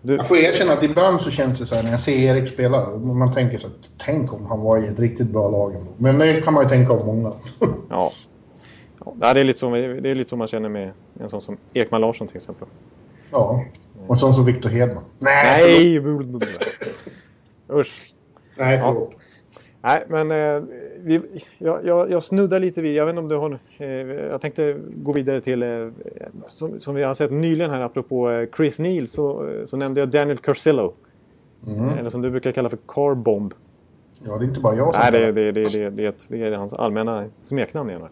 [0.07, 2.49] Du, Jag får erkänna att ibland så känns det så här när jag ser Erik
[2.49, 2.97] spela.
[2.97, 5.91] Man tänker så att tänk om han var i ett riktigt bra lag ändå.
[5.97, 7.33] Men det kan man ju tänka om många.
[7.91, 8.13] ja.
[9.21, 10.91] Ja, det, är lite så, det är lite så man känner med
[11.21, 12.69] en sån som Ekman Larsson till exempel.
[13.31, 13.65] ja.
[14.07, 15.05] Och sån som Victor Hedman.
[15.19, 16.01] Nej!
[16.01, 16.59] Nej!
[17.73, 18.11] Usch.
[18.57, 19.13] Nej, förlåt.
[19.83, 20.63] Nej, men eh,
[21.07, 21.21] vi,
[21.59, 23.59] jag, jag, jag snuddar lite vid, jag vet inte om du har...
[23.79, 23.89] Eh,
[24.31, 25.69] jag tänkte gå vidare till, eh,
[26.49, 30.01] som, som vi har sett nyligen här apropå eh, Chris Neal så, eh, så nämnde
[30.01, 30.95] jag Daniel Cursillo.
[31.99, 33.55] Eller som du brukar kalla för Carbomb.
[34.25, 36.57] Ja, det är inte bara jag som Nej, det, det, det, det, det, det är
[36.57, 38.03] hans allmänna smeknamn igen.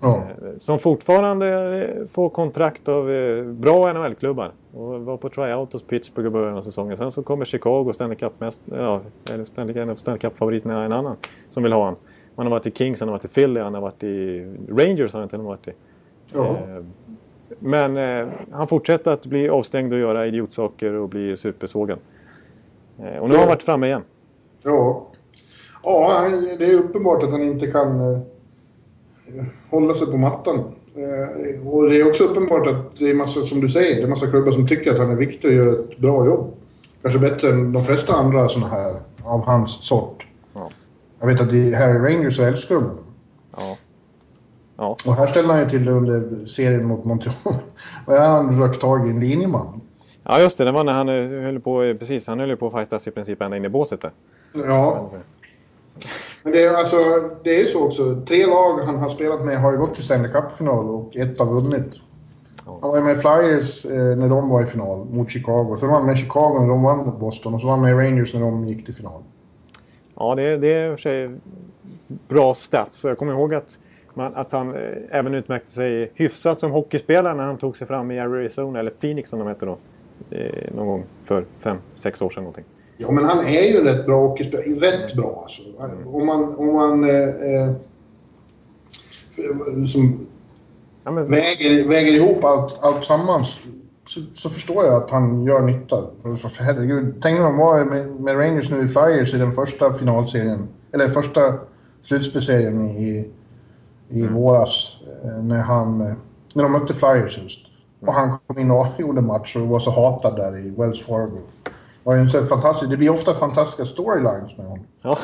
[0.00, 0.16] Ja.
[0.16, 4.52] Eh, Som fortfarande eh, får kontrakt av eh, bra NHL-klubbar.
[4.74, 6.96] Och var på tryout hos Pittsburgh i början av säsongen.
[6.96, 9.00] Sen så kommer Chicago, Stanley Cup mest, ja,
[9.44, 11.16] Stanley, Cup-favoriterna, en annan
[11.50, 11.96] som vill ha honom.
[12.36, 15.12] Han har varit i Kings, han har varit i Philly, han har varit i Rangers
[15.12, 15.72] har han och med varit i.
[16.34, 16.46] Ja.
[16.46, 16.84] Eh,
[17.58, 21.98] Men eh, han fortsätter att bli avstängd och göra idiotsaker och bli supersågad.
[22.98, 24.02] Eh, och nu har han varit framme igen.
[24.62, 25.06] Ja.
[25.82, 28.18] Ja, det är uppenbart att han inte kan eh,
[29.70, 30.64] hålla sig på mattan.
[31.66, 34.26] Och det är också uppenbart att det är massa, som du säger, det är massa
[34.26, 36.54] klubbar som tycker att han är viktig och gör ett bra jobb.
[37.02, 38.94] Kanske bättre än de flesta andra såna här
[39.24, 40.25] av hans sort.
[41.20, 41.26] Ja.
[41.26, 43.04] Jag vet att i, i Rangers så älskar de honom.
[43.56, 43.76] Ja.
[44.76, 44.96] Ja.
[45.06, 47.36] Och här ställde han ju till det under serien mot Montreal.
[48.06, 49.80] och här han rökt tag i en linjeman.
[50.22, 50.64] ja, just det.
[50.64, 53.10] Det var när han eh, höll på, eh, precis, han höll på att fightas i
[53.10, 54.10] princip ända in i båset där.
[54.52, 55.08] Ja,
[56.42, 56.96] Men det är, alltså,
[57.44, 58.22] det är ju så också.
[58.28, 61.46] Tre lag han har spelat med har ju gått till Stanley Cup-final och ett har
[61.46, 61.94] vunnit.
[62.66, 65.76] Han var med Flyers eh, när de var i final mot Chicago.
[65.80, 67.98] Sen var han med Chicago när de vann mot Boston och så var han med
[67.98, 69.22] Rangers när de gick till final.
[70.16, 71.30] Ja, det, det är i och för sig
[72.28, 73.04] bra stats.
[73.04, 73.78] Jag kommer ihåg att,
[74.14, 78.10] man, att han eh, även utmärkte sig hyfsat som hockeyspelare när han tog sig fram
[78.10, 79.78] i Arizona, eller Phoenix som de hette då.
[80.30, 82.64] Eh, någon gång för fem, sex år sedan någonting.
[82.96, 84.66] Ja, men han är ju rätt bra hockeyspelare.
[84.66, 85.62] Rätt bra alltså.
[86.06, 86.56] Om man...
[86.56, 87.74] Om man eh, eh,
[89.86, 90.26] som
[91.06, 93.58] Ja, men, väger, väger ihop allt, allt sammans
[94.08, 96.04] så, så förstår jag att han gör nytta.
[96.22, 100.68] För herregud, tänk de var med, med Rangers nu i Flyers i den första finalserien,
[100.92, 101.40] eller första
[102.02, 103.30] slutspelserien i,
[104.08, 106.14] i våras eh, när han, eh,
[106.54, 107.66] när de mötte Flyers just.
[108.00, 111.38] Och han kom in och avgjorde match och var så hatad där i Wells Fargo.
[112.04, 114.86] En fantastisk, det blir ofta fantastiska storylines med honom.
[115.02, 115.18] ja.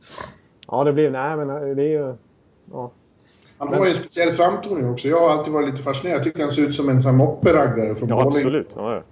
[0.68, 1.10] ja, det blir...
[1.10, 2.14] Nej, men det är ju...
[2.72, 2.90] Ja.
[3.60, 5.08] Han har ju en speciell framtoning också.
[5.08, 6.18] Jag har alltid varit lite fascinerad.
[6.18, 8.26] Jag tycker han ser ut som en mopperaggare från Ja, Borlänge.
[8.36, 8.72] absolut.
[8.76, 9.02] Ja, ja.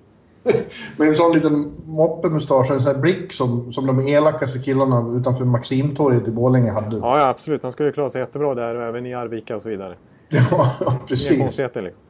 [0.98, 5.18] Med en sån liten moppemustasch och en sån här blick som, som de elakaste killarna
[5.18, 6.96] utanför Maximtorget i Borlänge hade.
[6.96, 7.62] Ja, ja, absolut.
[7.62, 9.94] Han skulle klara sig jättebra där och även i Arvika och så vidare.
[10.28, 11.38] ja Inga precis.
[11.38, 12.02] konstigheter liksom.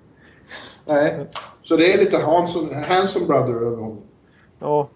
[0.86, 1.26] Nej.
[1.62, 3.98] Så det är lite Hanson, Hanson Brother över honom.
[4.58, 4.88] Ja,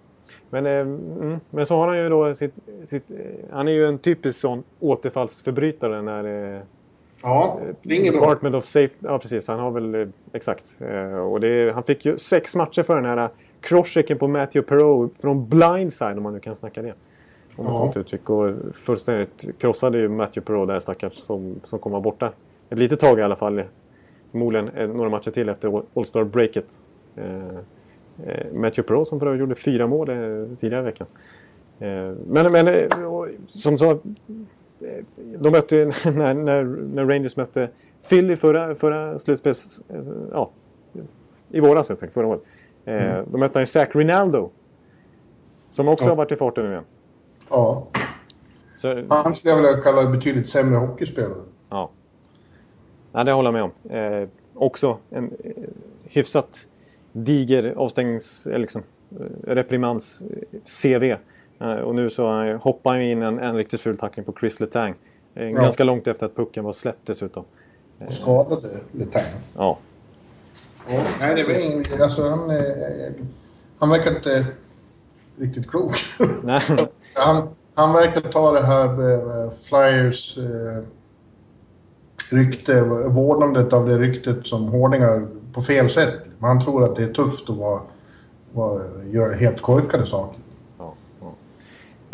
[0.50, 3.10] men, eh, mm, men så har han ju då sitt, sitt...
[3.10, 3.16] eh,
[3.52, 6.54] Han är ju en typisk sån återfallsförbrytare när...
[6.56, 6.60] Eh,
[7.22, 8.20] Ja, det är inget bra.
[8.20, 8.94] Department of Safe...
[8.98, 9.48] Ja, precis.
[9.48, 9.94] Han har väl...
[9.94, 10.78] eh, Exakt.
[10.80, 13.28] Eh, och det, han fick ju sex matcher för den här
[13.60, 16.94] crosschecken på Matthew Perreault från blindside, om man nu kan snacka det.
[17.56, 17.76] Om ett Ja.
[17.76, 18.30] sånt uttryck.
[18.30, 22.32] Och fullständigt krossade ju Matthew Perreault där stackars som, som kommer vara borta.
[22.70, 23.62] Ett litet tag i alla fall.
[24.30, 26.66] Förmodligen eh, några matcher till efter All-Star-breaket.
[27.16, 27.36] Eh,
[28.26, 31.06] eh, Matthew Perreault som för övrigt gjorde fyra mål eh, tidigare i veckan.
[31.78, 32.86] Eh, men men eh,
[33.48, 33.98] som så...
[34.84, 35.04] eh,
[35.38, 37.68] De mötte, när, när, när Rangers mötte
[38.08, 39.82] Philly förra, förra slutspels...
[39.88, 40.00] eh,
[40.32, 40.50] Ja,
[41.50, 42.42] i våras helt enkelt, förra året.
[42.84, 44.50] Eh, Då mötte han ju Zach Rinaldo.
[45.68, 46.08] Som också Ja.
[46.10, 46.84] har varit i farten nu igen.
[47.50, 47.86] Ja.
[48.74, 51.42] Så, Han skulle jag vilja kalla betydligt sämre hockeyspelare.
[51.70, 51.90] Ja.
[53.12, 53.90] ja, det håller jag med om.
[54.22, 55.52] Eh, också en eh,
[56.04, 56.66] hyfsat
[57.12, 58.46] diger avstängnings...
[58.46, 58.82] Eller liksom,
[59.46, 59.54] eh,
[61.62, 64.60] eh, och nu så eh, hoppar han in en, en riktigt ful tackling på Chris
[64.60, 64.94] Letang.
[65.34, 65.60] Eh, Ja.
[65.60, 67.44] Ganska långt efter att pucken var släppt dessutom.
[68.06, 69.22] Och skadade Letang.
[69.56, 69.78] Ja.
[70.88, 71.04] Ja.
[71.20, 71.84] Nej, det var ingen...
[72.02, 72.50] Alltså han...
[73.78, 74.46] Han verkar inte
[75.38, 75.92] riktigt klok.
[76.42, 76.60] Nej.
[77.14, 80.38] han, han verkar ta det här Flyers
[82.32, 86.14] rykte, vårdandet av det ryktet som hårdingar på fel sätt.
[86.38, 87.80] Men han tror att det är tufft att vara,
[88.52, 90.40] vara, göra helt korkade saker.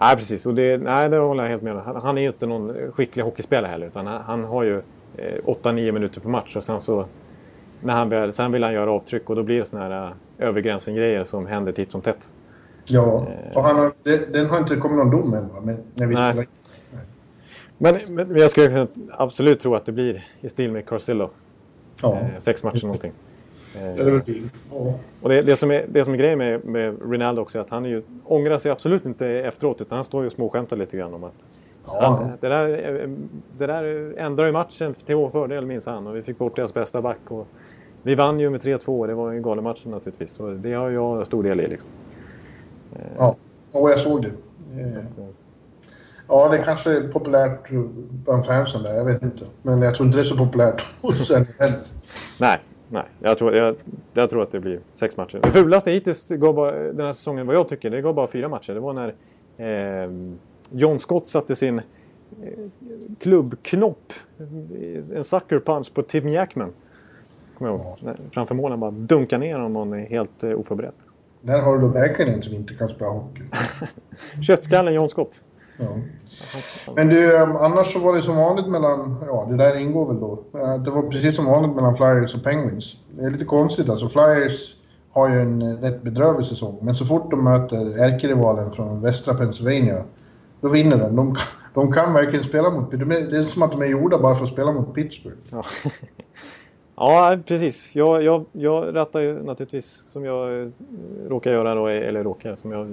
[0.00, 0.46] Nej, precis.
[0.46, 1.80] Och det, nej, det håller jag helt med om.
[1.84, 3.86] Han, han är ju inte någon skicklig hockeyspelare heller.
[3.86, 4.74] Utan han, han har ju
[5.16, 7.06] eh, 8-9 minuter per match och sen så...
[7.80, 10.06] När han väl, sen vill han göra avtryck och då blir det såna här
[10.38, 12.32] eh, över gränsen-grejer som händer titt som tätt.
[12.84, 15.60] Ja, och han har, det, den har inte kommit någon dom än va?
[15.62, 16.48] Men när vi Nej.
[17.78, 21.30] Men, men, jag skulle absolut tro att det blir i stil med Carcillo.
[22.02, 23.12] Ja, Eh, sex matcher någonting.
[23.74, 24.22] Ja, det är väl
[24.72, 24.94] ja.
[25.22, 27.70] Och det, det, som är, det som är grejen med, med Rinaldo också är att
[27.70, 30.96] han är ju, ångrar sig absolut inte efteråt utan han står ju och småskämtar lite
[30.96, 31.48] grann om att
[31.84, 33.08] han, det, där, eh,
[33.58, 36.74] det där ändrar ju matchen till vår fördel minns han och vi fick bort deras
[36.74, 37.18] bästa back.
[37.28, 37.46] Och
[38.02, 40.32] vi vann ju med 3-2 och det var ju en galen match naturligtvis.
[40.32, 41.90] Så det har jag stor del i liksom.
[43.16, 43.36] ja.
[43.72, 44.30] Och jag såg det.
[44.88, 45.24] Så Eh, att, eh,
[46.28, 47.70] Ja, det kanske är populärt
[48.24, 49.44] bland fansen där, jag vet inte.
[49.62, 51.78] Men jag tror inte det är så populärt hos heller.
[52.40, 53.04] Nej, nej.
[53.20, 53.76] Jag tror, jag,
[54.14, 55.40] jag tror att det blir sex matcher.
[55.42, 58.48] Det fulaste hittills gav bara, den här säsongen, vad jag tycker, det gav bara fyra
[58.48, 58.72] matcher.
[58.74, 59.14] Det var när
[60.04, 60.10] eh,
[60.70, 61.84] John Scott satte sin eh,
[63.20, 64.12] klubbknopp,
[65.14, 66.72] en sucker punch på Tim Jackman.
[67.58, 67.96] Kommer jag ihåg.
[68.02, 70.92] När- Framför målen bara dunkade ner honom och är helt eh, oförberedd.
[71.40, 73.42] Där har du då verkligen en som inte kan spela hockey.
[74.46, 75.40] Köttskallen John Scott.
[75.78, 75.86] Ja.
[76.96, 79.16] Men du, um, annars så var det som vanligt mellan...
[79.26, 80.44] Ja, det där ingår väl då.
[80.54, 82.96] Eh, Det var precis som vanligt mellan Flyers och Penguins.
[83.18, 84.08] Det är lite konstigt alltså.
[84.08, 84.74] Flyers
[85.10, 86.78] har ju en eh, rätt bedrövlig säsong.
[86.82, 90.04] Men så fort de möter ärkerivalen från västra Pennsylvania,
[90.60, 91.16] då vinner de.
[91.16, 91.36] De,
[91.74, 92.90] de kan verkligen spela mot...
[92.90, 95.36] de är- Det är som att de är gjorda bara för att spela mot Pittsburgh.
[95.52, 95.62] Ja,
[96.98, 97.96] ja precis.
[97.96, 100.68] Jag, jag, jag rattar ju naturligtvis som jag eh,
[101.28, 102.86] råkar göra då, eller råkar, som jag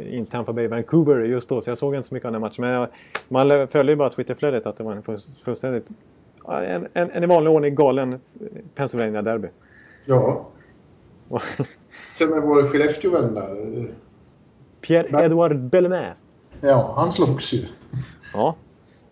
[0.00, 1.60] eh, i Tampa Bay Vancouver just då.
[1.60, 2.54] Så jag såg inte så mycket av den matchen.
[2.64, 2.88] Men jag,
[3.28, 5.88] man följer ju bara Twitterflödet att det var en full- fullständigt,
[6.48, 8.20] en, en, en i vanlig ordning galen
[8.74, 9.48] Pennsylvania derby.
[10.04, 10.48] Ja.
[12.18, 13.78] Sen med vår Skellefteåvän där.
[13.78, 13.84] eh,
[14.80, 16.14] Pierre-Edouard Bellemare.
[16.60, 17.64] Ja, han slogs ju.
[18.34, 18.54] Ja,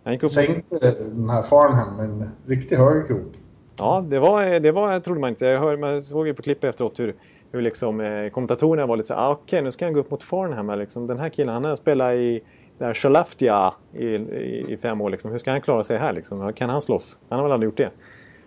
[0.04, 0.30] han gick upp.
[0.30, 3.32] Sänkte den här Farnham med en riktig högerkrok.
[3.81, 5.47] Ja, det var, det var, trodde man inte.
[5.47, 7.14] Jag hör, man såg ju på klippet efteråt hur,
[7.53, 10.11] hur liksom, eh, kommentatorerna var lite så här, ah, okej nu ska han gå upp
[10.11, 10.69] mot Farnham.
[10.69, 11.07] här, Liksom.
[11.07, 12.40] Den här killen, han har spelat i
[12.79, 15.11] där Skellefteå i, i, i fem år.
[15.11, 15.31] Liksom.
[15.31, 16.12] Hur ska han klara sig här?
[16.12, 16.53] Liksom?
[16.53, 17.19] Kan han slåss?
[17.29, 17.90] Han har väl aldrig gjort det.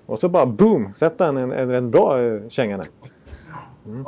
[0.06, 2.86] Och så bara boom, sätter han en, en, en bra eh, känga där.
[3.86, 4.06] Mm.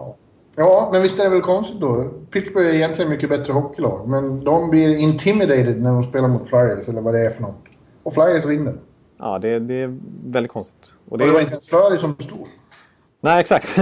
[0.56, 2.10] Ja, men visst är det väl konstigt då?
[2.32, 6.90] Pittsburgh är egentligen mycket bättre hockeylag, men de blir intimidated när de spelar mot Flyers,
[6.90, 7.56] eller vad det är för något.
[8.04, 8.74] Och Flyers vinner.
[9.18, 10.98] Ja, det, det är väldigt konstigt.
[11.06, 12.48] Och Och det, det var inte ens Flurry som stod.
[13.22, 13.76] Nej, exakt.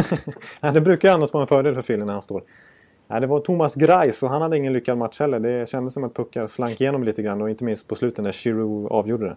[0.74, 2.44] Det brukar ju annars vara en fördel för Philly när han står.
[3.08, 5.40] Nej, det var Thomas Greis och han hade ingen lyckad match heller.
[5.40, 8.32] Det kändes som att puckar slank igenom lite grann och inte minst på slutet när
[8.32, 9.36] Giroud avgjorde det.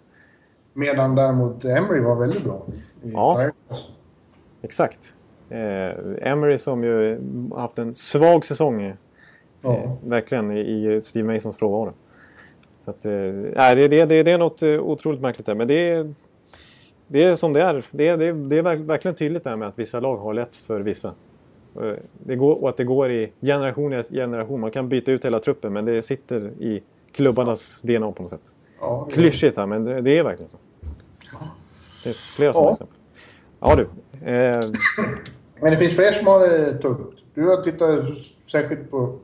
[0.72, 2.62] Medan däremot Emery var väldigt bra.
[3.02, 3.50] I Ja.
[4.62, 5.14] Exakt.
[5.50, 7.20] Eh, Emery som ju
[7.56, 8.82] haft en svag säsong.
[8.82, 8.94] Eh,
[9.62, 9.96] Ja.
[10.04, 11.92] verkligen i, i Steve Masons frånvaro.
[12.86, 13.12] Så att, eh,
[13.56, 15.54] nej, det, det, det, det är något eh, otroligt märkligt där.
[15.54, 16.14] Men det är,
[17.06, 17.84] det är som det är.
[17.90, 20.16] Det är, det är, det är verk- verkligen tydligt det här med att vissa lag
[20.16, 21.08] har lätt för vissa.
[21.82, 24.60] Eh, Det går, och att det går i generation efter generation.
[24.60, 28.54] Man kan byta ut hela truppen men det sitter i klubbarnas DNA på något sätt.
[28.80, 30.56] Ja, Klyschigt här men det, det är verkligen så.
[31.22, 32.72] Det finns flera sådana Ja.
[32.72, 32.96] exempel.
[33.60, 33.82] Ja du.
[34.30, 34.60] Eh,
[35.60, 37.14] Men det finns fler som har det tungt.
[37.34, 38.00] Du har tittat
[38.46, 39.14] särskilt på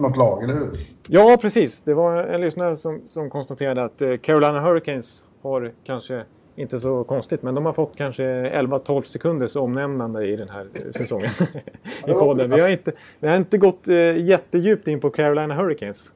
[0.00, 0.70] något lag, eller hur?
[1.08, 1.82] Ja, precis.
[1.82, 6.24] Det var en lyssnare som, som konstaterade att eh, Carolina Hurricanes har kanske
[6.56, 10.90] inte så konstigt, men de har fått kanske 11-12 sekunders omnämnande i den här eh,
[10.96, 11.30] säsongen.
[12.06, 12.50] I podden.
[12.50, 16.12] Vi har, inte, vi har inte gått eh, jättedjupt in på Carolina Hurricanes.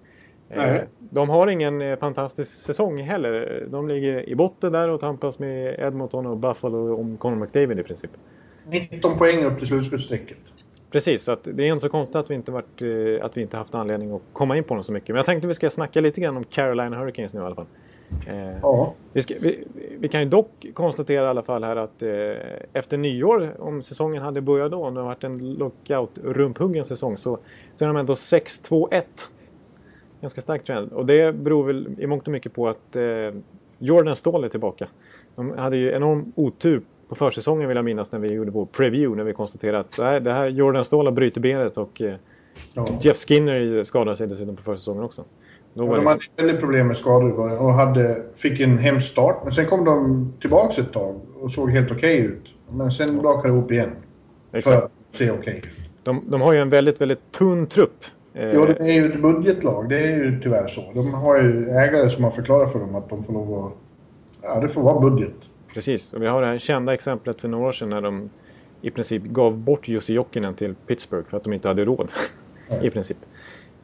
[0.49, 3.65] Eh, de har ingen eh, fantastisk säsong heller.
[3.71, 7.83] De ligger i botten där och tampas med Edmonton och Buffalo om Conor McDavid i
[7.83, 8.11] princip.
[8.67, 10.39] 19 poäng upp till slutspelsstrecket.
[10.93, 13.57] Precis, att det är inte så konstigt att vi inte, varit, eh, att vi inte
[13.57, 15.09] haft anledning att komma in på dem så mycket.
[15.09, 17.67] Men jag tänkte vi ska snacka lite grann om Carolina Hurricanes nu i alla fall.
[18.29, 18.95] Eh, Ja.
[19.13, 19.65] vi, ska, vi,
[19.99, 22.11] vi kan ju dock konstatera i alla fall här att eh,
[22.73, 27.39] efter nyår, om säsongen hade börjat då, om det har varit en lockout-rumphuggen säsong, så,
[27.75, 29.03] så är de ändå 6-2-1.
[30.21, 30.93] Ganska stark trend.
[30.93, 33.03] Och det beror väl i mångt och mycket på att eh,
[33.79, 34.89] Jordan Ståhl är tillbaka.
[35.35, 39.17] De hade ju enorm otur på försäsongen vill jag minnas när vi gjorde vår preview
[39.17, 42.15] när vi konstaterade att här, det här Jordan Ståhl har brutit benet och eh,
[42.75, 42.89] ja.
[43.01, 45.25] Jeff Skinner skadade sig dessutom på försäsongen också.
[45.75, 49.41] Var de hade väldigt problem med skador i början och hade, fick en hemsk start.
[49.45, 52.45] Men sen kom de tillbaka ett tag och såg helt okej ut.
[52.71, 53.91] Men sen brakade det ihop igen.
[54.53, 54.77] Exakt.
[54.77, 55.69] För att se okej ut.
[56.03, 58.05] de, de har ju en väldigt, väldigt tunn trupp.
[58.35, 59.89] Eh, Jo, det är ju ett budgetlag.
[59.89, 60.93] Det är ju tyvärr så.
[60.95, 63.73] De har ju ägare som har förklarat för dem att de får lov att...
[64.43, 65.35] Ja, det får vara budget.
[65.75, 68.31] Precis, och vi har det här kända exemplet för några år sedan när de
[68.83, 72.13] i princip gav bort Jussi Jokinen till Pittsburgh för att de inte hade råd.
[72.83, 73.17] I princip.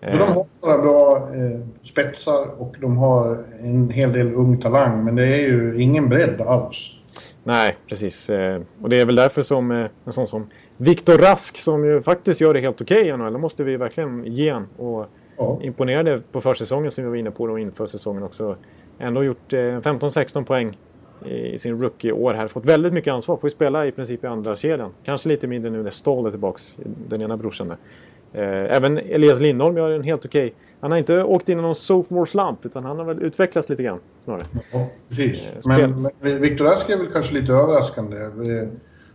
[0.00, 5.04] För de har några bra eh, spetsar och de har en hel del ung talang.
[5.04, 6.94] Men det är ju ingen bredd alls.
[7.44, 8.30] Nej, precis.
[8.30, 10.46] Eh, Och det är väl därför som eh, en sån som
[10.76, 13.38] Viktor Rask som ju faktiskt gör det helt okej i NHL.
[13.38, 14.66] Måste vi verkligen ge han.
[14.76, 15.06] Och
[15.40, 15.58] Ja.
[15.62, 18.56] imponerade på försäsongen som vi var inne på då inför säsongen också.
[18.98, 20.78] Ändå gjort eh, 15-16 poäng
[21.26, 22.48] i sin rookie-år här.
[22.48, 23.36] Fått väldigt mycket ansvar.
[23.36, 24.90] Får ju spela i princip i andra kedjan.
[25.04, 26.78] Kanske lite mindre nu när Ståhl är tillbaks,
[27.08, 27.76] den ena brorsan där.
[28.32, 30.54] Eh, Även Elias Lindholm gör en helt okej.
[30.80, 33.82] Han har inte åkt in i någon sophomore slump utan han har väl utvecklats lite
[33.82, 34.42] grann snarare.
[34.72, 35.52] Ja, precis.
[35.54, 38.16] Eh, spel- Men, men Viktor Rask är väl kanske lite överraskande.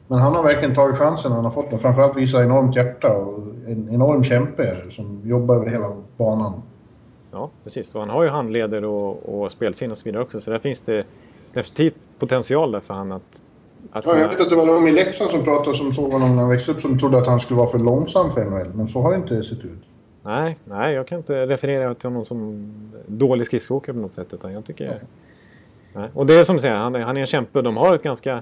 [0.07, 1.79] Men han har verkligen tagit chansen han har fått den.
[1.79, 3.37] Framförallt visar enormt hjärta och
[3.67, 6.61] en enorm kämpe som jobbar över hela banan.
[7.31, 7.95] Ja, precis.
[7.95, 10.39] Och han har ju handleder och, och spelsinne och så vidare också.
[10.39, 11.03] Så där finns det
[11.53, 13.43] definitivt potential där för han att...
[13.91, 16.35] att Ja, jag vet att det var de i Leksand som pratade som såg honom
[16.35, 18.71] när han växte upp som trodde att han skulle vara för långsam för NHL.
[18.73, 19.83] Men så har det inte sett ut.
[20.23, 22.73] Nej, nej, jag kan inte referera till honom som
[23.07, 24.33] dålig skridskoåkare på något sätt.
[24.33, 24.93] Utan jag tycker...
[25.93, 26.09] Nej.
[26.13, 27.61] Och det är som du säger, han är, han är en kämpe.
[27.61, 28.41] De har ett ganska...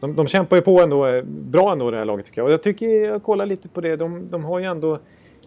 [0.00, 2.46] De, de kämpar ju på ändå, bra ändå det här laget tycker jag.
[2.46, 4.98] Och jag tycker, jag kollar lite på det, de, de har ju ändå...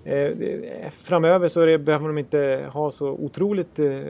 [0.06, 3.80] Eh, framöver så det, behöver de inte ha så otroligt...
[3.80, 4.02] Eh,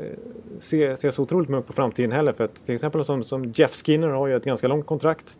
[0.57, 2.33] se, se så otroligt mycket på framtiden heller.
[2.33, 5.37] För att till exempel som, som Jeff Skinner har ju ett ganska långt kontrakt.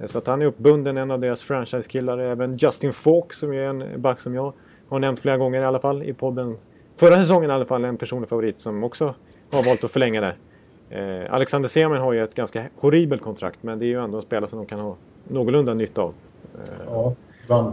[0.00, 2.18] Eh, så att han är uppbunden, en av deras franchise-killar.
[2.18, 4.52] Även Justin Falk som är en back som jag
[4.88, 6.56] har nämnt flera gånger i alla fall i podden.
[6.96, 9.14] Förra säsongen i alla fall en personlig favorit som också
[9.50, 10.36] har valt att förlänga där.
[10.90, 14.22] Eh, Alexander Semin har ju ett ganska horribelt kontrakt men det är ju ändå en
[14.22, 14.96] spelare som de kan ha
[15.28, 16.14] någorlunda nytta av.
[16.54, 17.14] Eh,
[17.48, 17.72] ja,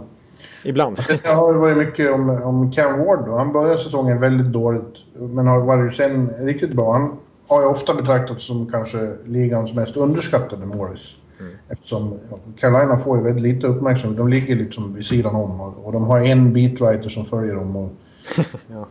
[0.63, 0.97] ibland.
[1.23, 3.38] Det har varit mycket om, om Cam Ward då.
[3.38, 6.93] Han började säsongen väldigt dåligt, men har varit sen riktigt bra.
[6.93, 11.15] Han har ju ofta betraktats som kanske ligans mest underskattade Morris.
[11.69, 14.17] Eftersom ja, Carolina får ju väldigt lite uppmärksamhet.
[14.17, 17.75] De ligger liksom vid sidan om och, och de har en beatwriter som följer dem.
[17.75, 17.91] Och
[18.67, 18.88] Ja.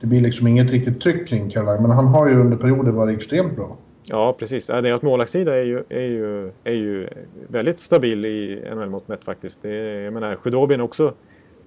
[0.00, 3.16] Det blir liksom inget riktigt tryck kring Carolina, men han har ju under perioder varit
[3.16, 3.76] extremt bra.
[4.12, 4.66] Ja, precis.
[4.66, 7.08] Deras målvaktssida är ju, är, ju, är ju
[7.48, 9.62] väldigt stabil i NHL-mått mätt faktiskt.
[9.62, 11.14] Det är, jag menar, Sjudobin också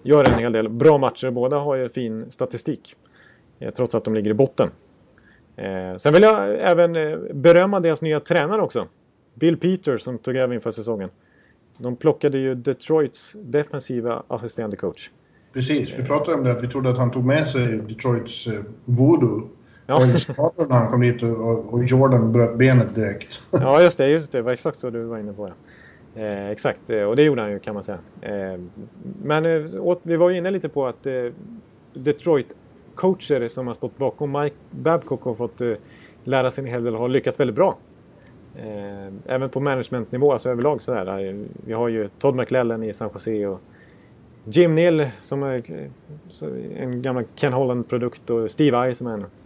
[0.02, 1.32] gör en hel del bra matcher.
[1.32, 2.96] Båda har ju fin statistik.
[3.60, 4.70] Eh, trots att de ligger i botten.
[5.56, 8.88] Eh, sen vill jag även eh, berömma deras nya tränare också.
[9.34, 11.10] Bill Peters som tog över inför säsongen.
[11.78, 15.10] De plockade ju Detroits defensiva assisterande coach.
[15.54, 18.60] Precis, vi pratade om det att vi trodde att han tog med sig Detroits eh,
[18.86, 19.50] voodoo.
[19.86, 19.96] Ja.
[20.38, 23.42] Och när han kom dit och, och Jordan bröt benet direkt.
[23.52, 24.08] Ja, just det.
[24.08, 24.38] Just det.
[24.38, 25.48] det var exakt så du var inne på.
[25.48, 25.54] Ja.
[26.16, 27.98] Eh, exakt, eh, och det gjorde han ju kan man säga.
[28.22, 28.60] Eh,
[29.24, 31.14] men eh, åt, vi var ju inne lite på att eh,
[31.94, 35.74] Detroit-coacher som har stått bakom Mike Babcock har fått eh,
[36.24, 37.78] lära sig en hel del och har lyckats väldigt bra.
[39.26, 41.36] Även på managementnivå, alltså överlag sådär.
[41.66, 43.62] Vi har ju Todd McLellan i San Jose och
[44.44, 45.90] Jim Neal som är
[46.78, 49.20] en gammal Ken Holland-produkt och Steve Eisenman.
[49.20, 49.43] Liksom.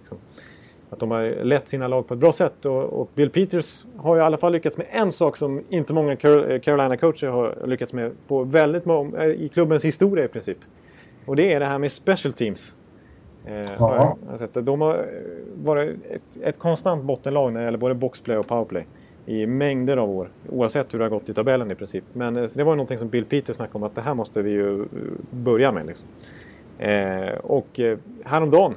[0.90, 2.66] Att de har lett sina lag på ett bra sätt.
[2.66, 5.94] Och, och Bill Peters har ju i alla fall lyckats med en sak som inte
[5.94, 10.58] många Carol- Carolina-coacher har lyckats med på väldigt många, i klubbens historia i princip.
[11.26, 12.76] Och det är det här med special teams.
[13.46, 14.62] Eh, har sett det.
[14.62, 15.04] De har eh,
[15.64, 18.88] varit ett, ett konstant bottenlag när det gäller både boxplay och powerplay
[19.26, 20.30] i mängder av år.
[20.50, 22.04] Oavsett hur det har gått i tabellen i princip.
[22.14, 24.42] Men eh, det var ju någonting som Bill Peters snackade om att det här måste
[24.42, 24.88] vi ju eh,
[25.30, 25.86] börja med.
[25.86, 26.08] Liksom.
[26.80, 28.74] Eh, och eh, häromdagen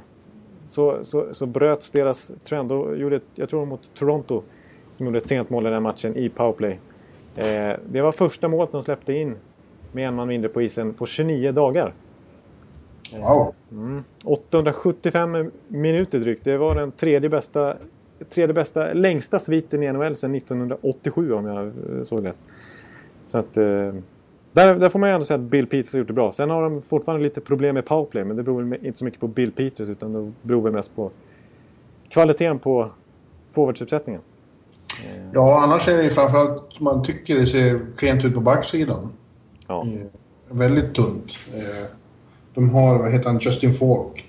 [0.70, 2.72] så, så, så bröts deras trend.
[2.72, 4.42] Och gjorde, ett- jag tror mot Toronto
[4.94, 6.80] som gjorde ett sent mål i den här matchen i powerplay.
[7.37, 9.35] Eh, det var första målet de släppte in
[9.92, 11.94] med en man mindre på isen på 29 dagar.
[13.16, 13.54] Wow.
[14.24, 16.44] 875 minuter drygt.
[16.44, 17.76] Det var den tredje bästa,
[18.28, 21.72] tredje bästa längsta sviten i NHL sedan 1987 om jag eh,
[22.04, 22.38] såg rätt.
[23.26, 23.94] Så att, eh,
[24.52, 26.32] där, där får man ju ändå säga att Bill Peters har gjort det bra.
[26.32, 29.28] Sen har de fortfarande lite problem med powerplay men det beror inte så mycket på
[29.28, 31.10] Bill Peters utan det beror väl mest på
[32.08, 32.90] kvaliteten på
[33.52, 34.20] forwardsuppsättningen.
[35.32, 39.12] Ja, annars är det ju framförallt man tycker det ser klent ut på backsidan.
[39.66, 39.86] Ja.
[39.86, 40.06] Eh,
[40.48, 41.32] Väldigt tunt.
[41.54, 41.86] Eh,
[42.54, 44.24] De har, vad heter han, Justin Falk.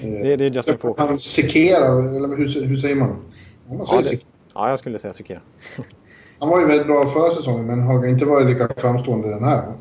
[0.00, 0.98] Eh, Det, det är Justin Falk.
[0.98, 3.16] Han Sekera, eller hur, hur säger man?
[3.68, 4.20] Man säger Ja, det,
[4.54, 5.40] ja, jag skulle säga Sekera.
[6.38, 9.72] Han var ju väldigt bra förra säsongen men har inte varit lika framstående den här.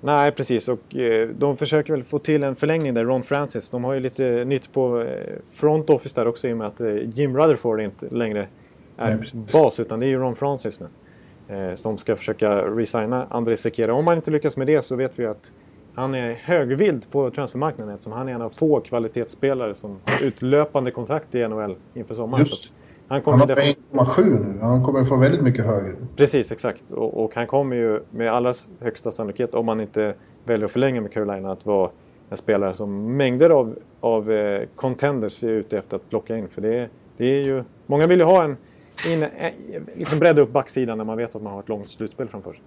[0.00, 0.68] Nej, precis.
[0.68, 3.70] Och eh, de försöker väl få till en förlängning där, Ron Francis.
[3.70, 6.80] De har ju lite nytt på eh, front office där också i och med att
[6.80, 8.48] eh, Jim Rutherford inte längre
[8.96, 10.86] är Nej, bas utan det är ju Ron Francis nu.
[11.82, 13.94] De ska försöka resigna André Sekera.
[13.94, 15.52] Om man inte lyckas med det så vet vi att
[15.94, 20.90] han är högvild på transfermarknaden eftersom han är en av få kvalitetsspelare som har utlöpande
[20.90, 22.40] kontrakt i NHL inför sommaren.
[22.40, 22.80] Just.
[23.08, 23.84] Han Han kommer har definitivt...
[23.92, 24.60] 1,7 nu.
[24.60, 25.94] Han kommer få väldigt mycket högre.
[26.16, 26.90] Precis, exakt.
[26.90, 30.14] Och, och han kommer ju med allra högsta sannolikhet, om man inte
[30.44, 31.90] väljer att förlänga med Carolina, att vara
[32.30, 36.48] en spelare som mängder av, av eh, contenders är ute efter att plocka in.
[36.48, 37.64] För det, det är ju...
[37.86, 38.56] Många vill ju ha en...
[39.08, 39.52] In, eh,
[39.94, 42.62] liksom bredda upp backsidan när man vet att man har ett långt slutspel framför sig.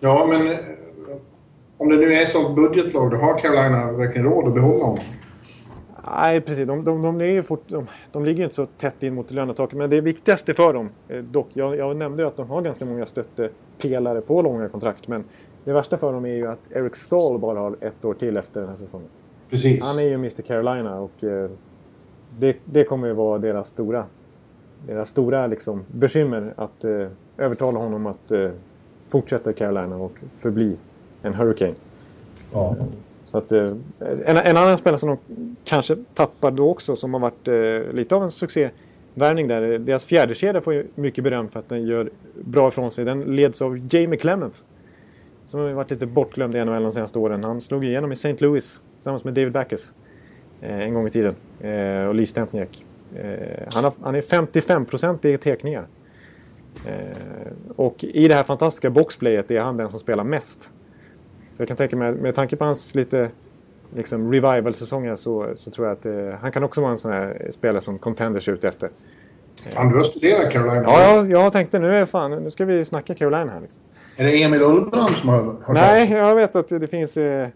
[0.00, 0.58] Ja, men eh,
[1.78, 5.04] om det nu är så budgetlag, då har Carolina verkligen råd att behålla honom.
[6.10, 6.66] Nej, precis.
[6.66, 9.78] De, de, de, är fort, de, de ligger ju inte så tätt in mot lönetaket.
[9.78, 12.84] Men det viktigaste för dem, eh, dock, jag, jag nämnde ju att de har ganska
[12.84, 15.08] många stöttepelare på långa kontrakt.
[15.08, 15.24] Men
[15.64, 18.60] det värsta för dem är ju att Eric Stahl bara har ett år till efter
[18.60, 19.08] den här säsongen.
[19.50, 19.82] Precis.
[19.82, 21.50] Han är ju Mr Carolina och eh,
[22.38, 24.04] det, det kommer ju vara deras stora,
[24.86, 28.50] deras stora liksom, bekymmer att eh, övertala honom att eh,
[29.08, 30.76] fortsätta Carolina och förbli
[31.22, 31.74] en Hurricane.
[32.52, 32.76] Ja.
[33.34, 33.72] Så att, eh,
[34.26, 35.18] en, en annan spelare som de
[35.64, 39.72] kanske tappar då också som har varit eh, lite av en succévärvning där.
[39.72, 43.04] Eh, deras fjärdekedja får ju mycket beröm för att den gör bra ifrån sig.
[43.04, 44.64] Den leds av Jamie Clement.
[45.44, 47.44] Som har varit lite bortglömd i NHL de senaste åren.
[47.44, 48.36] Han slog igenom i St.
[48.38, 49.92] Louis tillsammans med David Backes.
[50.60, 51.34] Eh, en gång i tiden.
[51.60, 52.84] Eh, och Lee Stempniak.
[53.14, 55.86] Eh, han, har, han är 55% i tekningar.
[56.86, 60.70] Eh, och i det här fantastiska boxplayet är han den som spelar mest.
[61.56, 63.30] Så jag kan tänka mig, med tanke på hans lite
[63.94, 67.50] liksom revival-säsonger så, så tror jag att eh, han kan också vara en sån här
[67.50, 68.90] spelare som contenders är ute efter.
[69.74, 70.82] Fan, du har studerat Carolina.
[70.82, 73.82] Ja, jag, jag tänkte nu är det fan, nu ska vi snacka Carolina här liksom.
[74.16, 77.48] Är det Emil Ullbrand som har hört Nej, jag vet att det finns eh,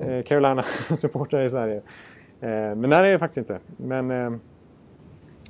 [0.00, 1.76] eh, Carolina-supportrar i Sverige.
[2.40, 3.58] Eh, men nej, det är det faktiskt inte.
[3.76, 4.32] Men eh,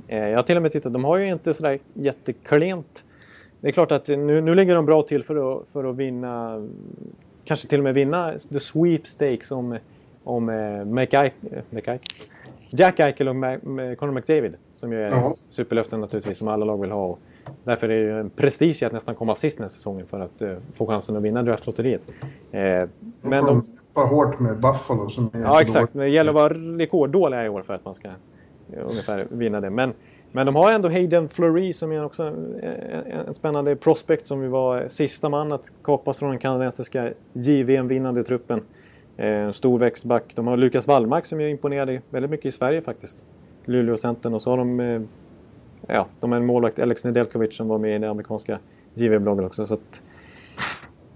[0.08, 3.04] eh, jag har till och med tittat, de har ju inte sådär jätteklent.
[3.60, 6.66] Det är klart att nu, nu ligger de bra till för att, för att vinna,
[7.44, 9.78] kanske till och med vinna the sweepstakes om,
[10.24, 10.80] om eh,
[11.86, 11.98] eh.
[12.70, 14.54] Jack Eichel och Ma- Connor McDavid.
[14.74, 15.34] Som ju är Ja.
[15.50, 17.06] superlöften naturligtvis som alla lag vill ha.
[17.06, 17.18] Och
[17.64, 20.42] därför är det ju en prestige att nästan komma sist den här säsongen för att
[20.42, 22.02] eh, få chansen att vinna draftlotteriet.
[22.10, 22.88] Eh, Men
[23.20, 25.94] men de kämpar hårt med Buffalo som är Ja, exakt.
[25.94, 28.14] Men det gäller att vara rekorddåliga i år för att man ska eh,
[28.90, 29.70] ungefär vinna det.
[29.70, 29.92] Men,
[30.36, 32.26] men de har ändå Hayden Fleury som är också
[32.62, 37.12] eh, en, en, spännande prospect som var eh, sista man att kapas från den kanadensiska
[37.32, 38.60] JVM-vinnande truppen.
[39.16, 40.24] Eh, en stor växtback.
[40.34, 43.24] De har Lukas Wallmark som är imponerade väldigt mycket i Sverige faktiskt.
[43.64, 45.06] Luleåcentern och så har de
[45.86, 48.58] ja, de har en målvakt, Alex Nedelkovic, som var med i den amerikanska
[48.94, 49.66] JVM-bloggen också.
[49.66, 50.02] Så att,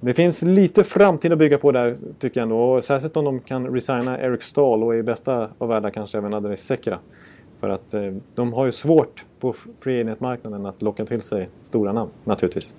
[0.00, 2.60] det finns lite framtid att bygga på där tycker jag ändå.
[2.60, 6.34] Och särskilt om de kan resigna Eric Stahl och i bästa av världar kanske även
[6.34, 6.98] Adrian Sekera.
[7.60, 11.92] För att eh, de har ju svårt på free agent-marknaden att locka till sig stora
[11.92, 12.74] namn naturligtvis.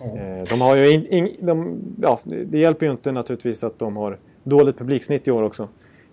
[0.00, 3.96] Eh, de har ju in, in, de, ja, det hjälper ju inte naturligtvis att de
[3.96, 5.68] har dåligt publiksnitt i år också.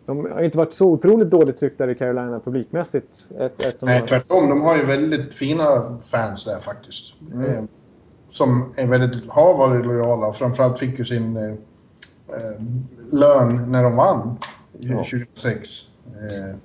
[0.06, 3.32] De har inte varit så otroligt dåligt tryckta i Carolina publikmässigt.
[3.39, 4.50] Ett, ett Nej, tvärtom.
[4.50, 7.14] De har ju väldigt fina fans där faktiskt.
[7.34, 7.52] Mm.
[7.52, 7.64] Eh,
[8.30, 12.62] som är väldigt, har varit lojala och framförallt fick ju sin eh, eh,
[13.12, 14.38] lön när de vann
[14.80, 15.04] Ja.
[15.04, 15.70] 2006.
[16.06, 16.56] Eh,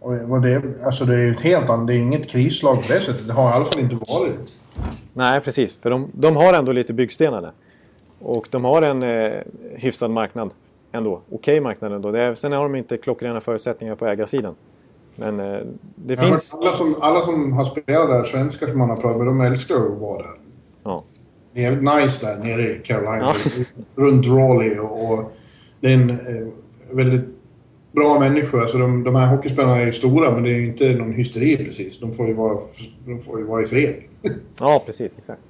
[0.00, 3.26] Och, det, alltså det är ett helt annat, det är inget krislag på det sättet.
[3.26, 4.52] Det har i alla fall inte varit.
[5.12, 5.74] Nej, precis.
[5.74, 7.52] För de, de har ändå lite byggstenar där.
[8.18, 9.40] Och de har en eh,
[9.74, 10.50] hyfsad marknad
[10.92, 11.20] ändå.
[11.30, 12.10] Okej marknad ändå.
[12.10, 14.54] Det är, sen har de inte klockrena förutsättningar på ägarsidan.
[15.16, 15.60] Men eh,
[15.94, 16.54] det har finns...
[16.54, 19.74] Alla som, alla som har spelat där, svenskar som man har pratat med, de älskar
[19.74, 20.34] att vara där.
[20.82, 21.04] Ja.
[21.52, 23.18] Det är nice där nere i Carolina.
[23.18, 23.64] Ja.
[23.94, 25.32] Runt Raleigh och, och
[25.80, 26.46] det är en eh,
[26.90, 27.39] väldigt
[27.92, 28.62] bra människor.
[28.62, 31.56] Alltså de, de här hockeyspelarna är ju stora men det är ju inte någon hysteri
[31.56, 32.00] precis.
[32.00, 32.58] De får ju vara,
[33.06, 33.94] de får ju vara i fred.
[34.60, 35.18] Ja, precis.
[35.18, 35.40] Exakt.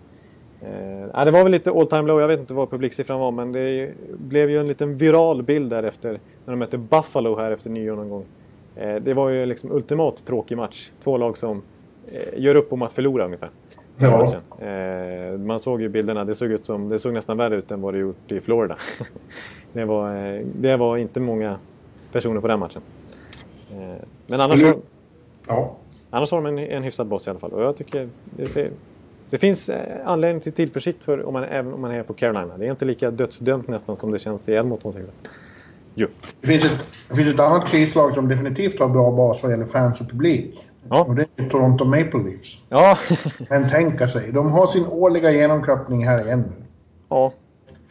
[0.62, 2.20] Eh, det var väl lite all time low.
[2.20, 5.82] Jag vet inte vad publiksiffran var, men det blev ju en liten viral bild där
[5.82, 6.10] efter
[6.44, 8.24] när de mötte Buffalo här efter nyår någon gång.
[8.76, 10.90] Eh, det var ju liksom ultimat tråkig match.
[11.04, 11.62] Två lag som
[12.12, 13.50] eh, gör upp om att förlora ungefär.
[13.96, 14.34] Ja.
[14.66, 16.24] Eh, man såg ju bilderna.
[16.24, 18.76] Det såg, ut som, det såg nästan värre ut än vad det gjort i Florida.
[19.72, 21.58] det, var, eh, det var inte många
[22.12, 22.82] personer på den matchen.
[23.70, 24.72] Eh, men annars, så,
[25.46, 25.76] Ja.
[26.10, 27.52] annars har de en, en hyfsad boss i alla fall.
[27.52, 28.70] Och jag tycker det, ser,
[29.30, 32.56] det finns eh, anledning till tillförsikt för om man, även om man är på Carolina.
[32.58, 34.92] Det är inte lika dödsdömt nästan som det känns i Edmonton.
[34.92, 35.30] till exempel.
[35.94, 36.08] Jo.
[36.40, 39.66] Det finns, ett, det finns ett annat krislag som definitivt har bra bas vad gäller
[39.66, 40.66] fans och publik.
[40.88, 41.04] Ja.
[41.04, 42.58] Och det är Toronto Maple Leafs.
[42.68, 42.98] Ja.
[43.48, 46.52] Men tänka sig, de har sin årliga genomklappning här igen
[47.08, 47.32] ja.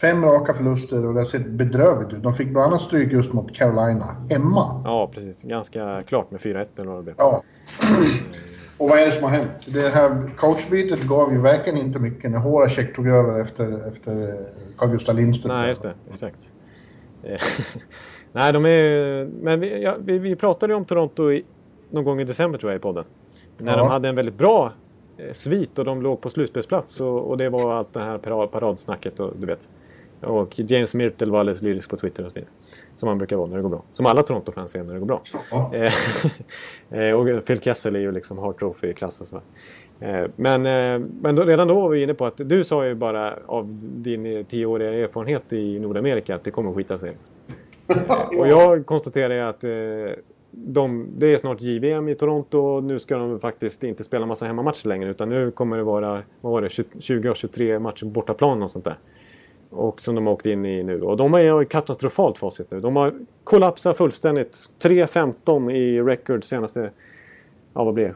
[0.02, 2.24] Fem raka förluster och det har sett bedrövligt ut.
[2.24, 4.82] De fick bland annat stryk just mot Carolina, hemma.
[4.86, 5.42] Ja, precis.
[5.44, 7.16] Ganska klart med 4-1 eller vad det blev.
[7.18, 7.44] Ja.
[8.78, 9.52] Och vad är det som har hänt?
[9.66, 14.36] Det här coachbytet gav ju verkligen inte mycket när Horacek tog över efter, efter
[14.78, 15.58] Carl Gustaf Lindström.
[15.58, 15.94] Nej, just det.
[16.12, 16.52] Exakt.
[17.24, 17.40] Eh,
[18.32, 21.46] Nej, de är Men vi, ja, vi, vi pratade ju om Toronto i,
[21.90, 23.04] någon gång i december tror jag i podden.
[23.58, 23.78] När Ja.
[23.78, 24.74] de hade en väldigt bra
[25.18, 27.00] eh, svit och de låg på slutspelsplats.
[27.02, 29.68] Och, och det var allt det här parad, paradsnacket och du vet.
[30.22, 32.52] Och James Myrtle var alldeles lyrisk på Twitter och så vidare.
[32.96, 33.84] Som han brukar vara när det går bra.
[33.94, 35.22] Som alla Toronto-fans är när det går bra.
[35.52, 35.72] Ja.
[36.92, 39.42] Eh, och Phil Kessel är ju liksom Hart Trophy-klass och så.
[40.00, 42.96] Eh, Men, eh, men då, redan då var vi inne på att du sa ju
[42.96, 47.18] bara av din tioåriga erfarenhet i Nordamerika att det kommer att skita sig.
[48.40, 49.64] Och jag konstaterar ju att
[50.52, 54.46] de, det är snart JVM i Toronto och nu ska de faktiskt inte spela massa
[54.46, 58.72] hemmamatcher längre utan nu kommer det vara vad var det, 20 23 matcher bortaplan och
[58.72, 58.98] sånt där.
[59.70, 61.02] Och som de har åkt in i nu.
[61.02, 62.80] Och de har ju katastrofalt facit nu.
[62.80, 63.14] De har
[63.44, 64.70] kollapsat fullständigt.
[64.82, 66.92] 3-15 i record senaste,
[67.74, 68.16] ja vad blir det?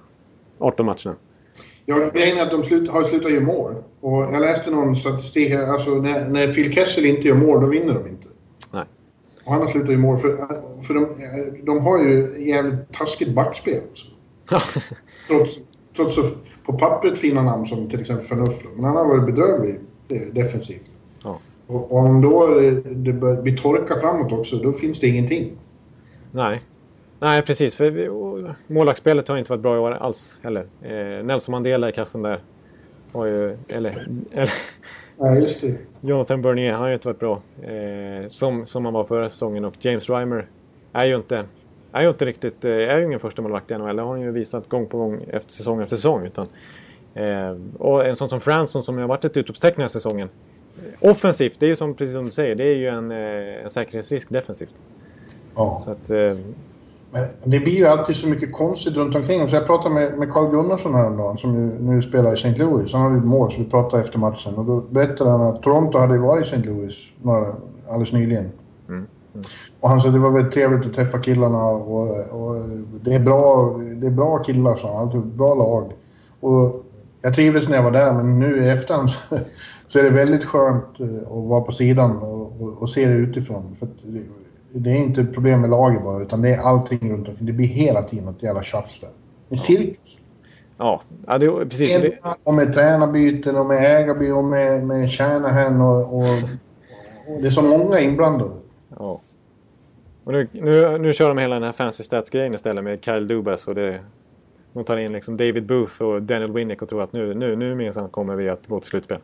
[0.60, 1.16] 18 matcherna.
[1.86, 3.76] Ja, grejen är att de slut, har slutat göra mål.
[4.00, 7.68] Och jag läste någon statistik här, alltså när, när Phil Kessel inte gör mål, då
[7.68, 8.28] vinner de inte.
[8.72, 8.84] Nej.
[9.46, 10.38] Och han har slutat göra mål, för,
[10.82, 11.08] för de,
[11.64, 13.82] de har ju jävligt taskigt backspel.
[15.28, 15.60] Trots,
[15.96, 16.16] trots
[16.66, 18.66] på pappret fina namn som till exempel Förnuft.
[18.76, 19.80] Men han har varit bedrövlig
[20.10, 20.93] eh, defensivt.
[21.74, 21.80] Ja.
[21.80, 25.52] Och, och om då det, det börjar bli torka framåt också, då finns det ingenting.
[26.32, 26.62] Nej.
[27.20, 27.76] Nej, precis.
[27.76, 28.12] För
[28.74, 30.66] målvaktsspelet har inte varit bra i år alls heller.
[30.82, 32.40] Eh, Nelson Mandela i kassen där.
[33.12, 34.54] Har ju, eller, eller
[35.18, 35.78] Nej, just det.
[36.02, 37.42] Jonathan Bernier, han har ju inte varit bra.
[37.62, 39.66] Eh, som, som han var förra säsongen.
[39.66, 40.48] Och James Reimer
[40.94, 41.46] är ju inte,
[41.92, 42.66] är ju inte riktigt...
[42.66, 43.96] Eh, är ju ingen första målvakt i NHL.
[43.96, 46.26] Det har han ju visat gång på gång efter säsong efter säsong.
[46.26, 46.48] Utan,
[47.14, 50.30] eh, och en sån som Fransson som har varit ett utropstecken den här säsongen.
[51.00, 53.70] Offensivt, det är ju som, precis som du säger, det är ju en, eh, en
[53.70, 54.74] säkerhetsrisk defensivt.
[55.56, 55.82] Ja.
[55.86, 56.38] Så att, eh,
[57.12, 59.48] Men det blir ju alltid så mycket konstigt runt omkring.
[59.48, 62.56] Så jag pratade med, med Carl Gunnarsson häromdagen som ju nu spelar i St.
[62.58, 62.94] Louis.
[62.94, 64.56] Han hade ett mål så vi pratade efter matchen.
[64.56, 66.70] Och då berättade han att Toronto hade varit i St.
[66.70, 67.56] Louis några,
[67.88, 68.52] alldeles nyligen.
[69.80, 72.70] Och han sa att det var väldigt trevligt att träffa killarna och, och
[73.04, 74.98] det, är bra, det är bra killar, sa han.
[74.98, 75.92] Alltså, bra lag.
[76.40, 76.86] Och
[77.22, 79.10] jag trivdes när jag var där men nu i efterhand
[79.94, 83.14] så, är det väldigt skönt eh, att vara på sidan och, och, och se det
[83.14, 83.76] utifrån.
[83.76, 84.22] För det,
[84.72, 87.46] det är inte problem med laget bara utan det är allting runt omkring.
[87.46, 89.10] Det blir hela tiden ett jävla tjafs där.
[89.50, 90.18] En cirkus.
[90.78, 92.02] ja, ja det, precis.
[92.02, 96.34] Det, Och med tränarbyten och med ägarbyten och med, med Shanahan och, och,
[97.28, 98.52] och det är så många inblandade.
[99.00, 99.22] Ja.
[100.24, 103.68] Och nu, nu, nu kör de hela den här fancy stats-grejen istället med Kyle Dubas
[103.68, 104.00] och det...
[104.74, 107.76] De tar in liksom David Booth och Daniel Winnick och tror att nu, nu, nu
[107.76, 109.20] minsann kommer vi att gå till slutspel.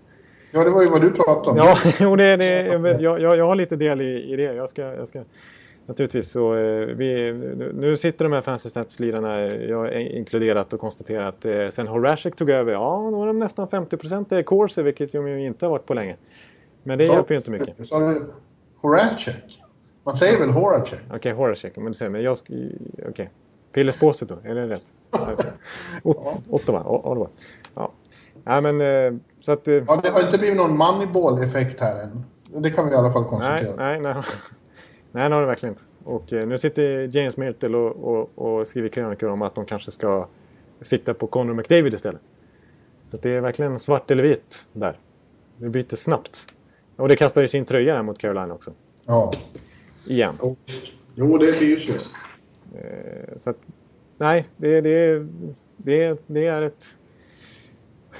[0.51, 1.57] Ja, det var ju vad du pratade om.
[1.57, 2.61] Ja, jo, det, det,
[2.99, 4.43] jag, jag, jag har lite del i, i det.
[4.43, 5.23] Jag ska, jag ska,
[5.85, 6.31] naturligtvis.
[6.31, 7.33] Så, eh, vi,
[7.73, 12.49] nu, sitter de här fancy stats-lirarna, jag inkluderat och konstaterar att eh, sen Horacek tog
[12.49, 15.85] över, ja, då har de nästan 50 procent Corsi, vilket de ju inte har varit
[15.85, 16.15] på länge.
[16.83, 17.87] Men det Sa- hjälper ju inte mycket.
[17.87, 18.25] Sa du
[18.81, 19.35] Horacek?
[20.03, 20.99] Man säger väl Horacek?
[21.13, 21.75] Okej, Horacek.
[21.75, 22.37] Men du säger, men jag.
[23.09, 23.29] Okej.
[23.71, 24.35] Pillesbåset då?
[24.43, 24.83] Är det rätt?
[26.03, 26.83] Ot- Ottawa?
[26.83, 27.27] Ottawa.
[28.49, 29.67] Nej, men eh, så att...
[29.67, 32.25] eh, Ja, det har inte blivit någon Moneyball-effekt här än.
[32.61, 33.75] Det kan vi i alla fall Nej, konstatera.
[33.75, 34.13] nej, nej.
[35.11, 35.83] Nej, det har det verkligen inte.
[36.03, 38.29] Och eh, nu sitter James Myrtle och, och,
[38.59, 40.27] och skriver krönikor om att de kanske ska
[40.81, 42.21] sikta på Conor McDavid istället.
[43.07, 44.97] Så det är verkligen svart eller vitt där.
[45.57, 46.45] Det byter snabbt.
[46.95, 48.71] Och det kastar ju sin tröja här mot Carolina också.
[49.05, 49.31] Ja.
[50.07, 50.35] Igen.
[50.41, 50.55] Jo,
[51.15, 51.93] Jo, det blir ju så.
[53.37, 53.57] Så att,
[54.17, 55.27] nej, det, det,
[55.77, 56.95] det, det är ett...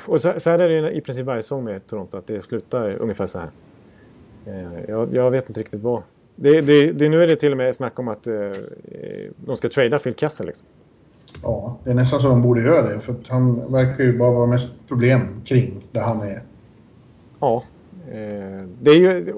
[0.06, 2.95] Och så, så här är det i princip varje säsong med Toronto, att det slutar
[3.02, 3.50] ungefär så här.
[4.45, 6.04] Eh, Jag, jag vet inte riktigt vad.
[6.36, 8.34] Det, det, det, nu är det till och med snack om att eh,
[9.36, 10.45] de ska trada Phil Kessel.
[10.45, 10.68] Liksom.
[11.43, 13.00] Ja, det är nästan så de borde göra det.
[13.00, 16.41] För han verkar ju bara vara mest problem kring där han är.
[17.39, 17.64] Ja.
[18.12, 19.34] Eh, det, är ju,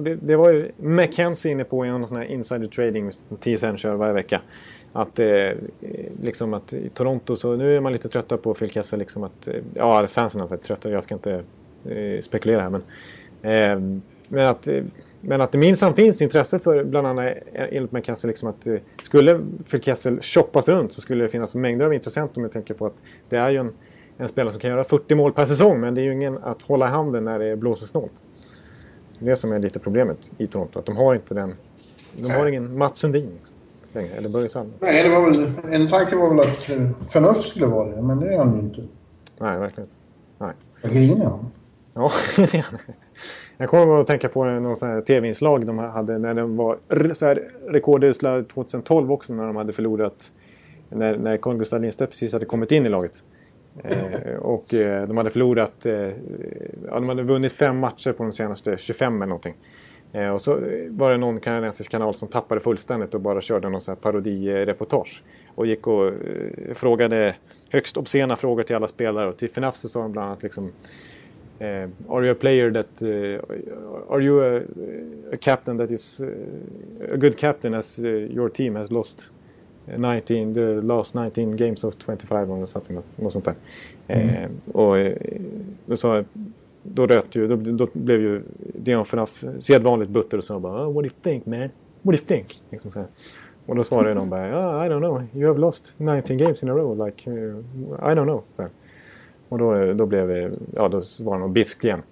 [0.00, 3.10] det, det var ju McKenzie inne på i någon sån här insider trading
[3.40, 4.40] TSN kör varje vecka.
[4.92, 5.50] Att, eh,
[6.22, 8.98] liksom att i Toronto så nu är man lite trötta på Phil Kessel.
[8.98, 10.90] Liksom att, eh, ja, fansen är väldigt trötta.
[10.90, 11.42] Jag ska inte
[11.84, 12.70] eh, spekulera här.
[12.70, 12.82] Men,
[13.42, 14.84] eh, men, att, eh,
[15.20, 18.66] men att det minsann finns intresse för bland annat eh, enligt McKenzie liksom att
[19.02, 19.40] skulle
[19.70, 22.86] Phil Kessel shoppas runt så skulle det finnas mängder av intressenter om jag tänker på
[22.86, 23.72] att det är ju en
[24.22, 26.62] en spelare som kan göra 40 mål per säsong men det är ju ingen att
[26.62, 28.24] hålla i handen när det blåser snålt.
[29.18, 30.78] Det är som är lite problemet i Toronto.
[30.78, 31.54] Att de har inte den...
[32.16, 33.56] De har ingen Mats Sundin liksom,
[33.94, 34.16] längre.
[34.16, 34.74] Eller Börje Salming.
[34.80, 35.52] Nej, det var väl...
[35.70, 38.60] En tanke var väl att eh, förnuft skulle vara det, men det är han ju
[38.60, 38.82] inte.
[39.38, 39.96] Nej, verkligen inte.
[40.38, 40.52] Nej.
[40.82, 41.46] Vad grinig han.
[41.94, 42.10] Ja.
[43.56, 46.78] Jag kommer att tänka på någon tv-inslag de hade när de var
[47.14, 50.32] så här rekordusla 2012 också när de hade förlorat.
[50.88, 53.22] När, när Carl Gustaf Lindstedt precis hade kommit in i laget.
[53.84, 58.32] Eh, och eh, de hade förlorat, eh, ja, de hade vunnit fem matcher på de
[58.32, 59.54] senaste 25 eller någonting.
[60.12, 63.80] Eh, och så var det någon kanadensisk kanal som tappade fullständigt och bara körde någon
[63.80, 65.22] sån här parodireportage.
[65.54, 67.34] Och gick och eh, frågade
[67.70, 69.28] högst obscena frågor till alla spelare.
[69.28, 70.72] Och till FNAF så sa de bland annat liksom
[71.58, 73.02] eh, Are you a player that...
[74.10, 74.60] are you a,
[75.32, 76.20] a captain that is...
[77.12, 79.30] a good captain as your team has lost
[79.86, 83.54] 19, the last 19 games of 25 or something, något sånt där.
[84.06, 84.96] Eh, och
[85.86, 86.24] då sa
[86.82, 88.42] då röt ju, då, då blev ju
[88.74, 91.60] Dion Phaneuf sedvanligt butter och sa bara oh, What do you think man?
[91.60, 91.70] What
[92.02, 92.62] do you think?
[92.70, 93.08] Liksom så här.
[93.66, 96.68] Och då svarade någon bara oh, I don't know, you have lost 19 games in
[96.68, 97.56] a row, like uh,
[97.88, 98.42] I don't know.
[98.56, 98.66] Så.
[99.48, 102.02] Och då, då blev det, ja då var det nog bisk igen.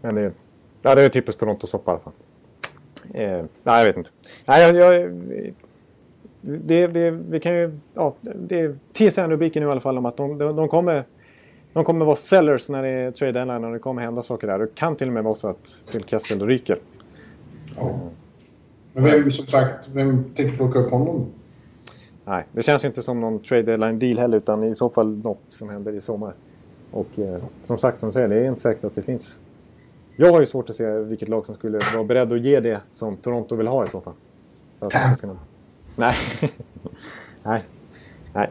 [0.00, 0.32] Men det,
[0.82, 2.12] ja, det är typiskt Toronto-soppa i alla fall.
[3.14, 4.10] Eh, nej, jag vet inte.
[4.46, 5.12] Nej, jag, jag,
[6.40, 10.16] det, det, vi kan ju, ja, det är TSN-rubriken nu i alla fall om att
[10.16, 11.04] de, de, de, kommer,
[11.72, 14.58] de kommer vara sellers när det är trade deadline och det kommer hända saker där.
[14.58, 16.78] Det kan till och med vara så att Phil Kessel ryker.
[17.76, 18.00] Ja.
[18.92, 21.26] Men vem, som sagt, vem tänker plocka upp honom?
[22.24, 25.16] Nej, det känns ju inte som någon trade deadline deal heller utan i så fall
[25.16, 26.34] något som händer i sommar.
[26.90, 29.38] Och eh, som sagt, som du säger, det är inte säkert att det finns.
[30.16, 32.80] Jag har ju svårt att se vilket lag som skulle vara beredd att ge det
[32.86, 34.14] som Toronto vill ha i så fall.
[34.78, 35.36] Så att kunna...
[35.96, 36.14] Nej.
[37.42, 37.64] Nej.
[38.34, 38.50] Nej.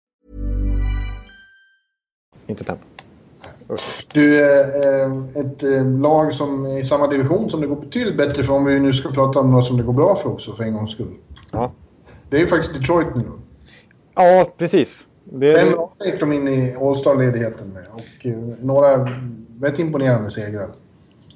[2.59, 2.75] Inte.
[3.69, 4.07] Usch.
[4.13, 8.43] Du, eh, ett eh, lag som är i samma division som det går betydligt bättre
[8.43, 10.63] för om vi nu ska prata om något som det går bra för också för
[10.63, 11.13] en gångs skull.
[11.51, 11.71] Ja.
[12.29, 13.23] Det är ju faktiskt Detroit nu.
[14.15, 15.05] ja, precis.
[15.23, 18.97] Det, Fem raka gick de in i All-Star-ledigheten med och eh, några
[19.59, 20.69] väldigt imponerande segrar.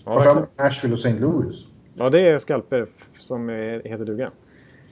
[0.05, 1.20] ja, Framförallt Nashville och St.
[1.20, 1.66] Louis.
[1.93, 2.88] ja, det är skalper
[3.20, 3.49] som
[3.86, 4.32] heter duga.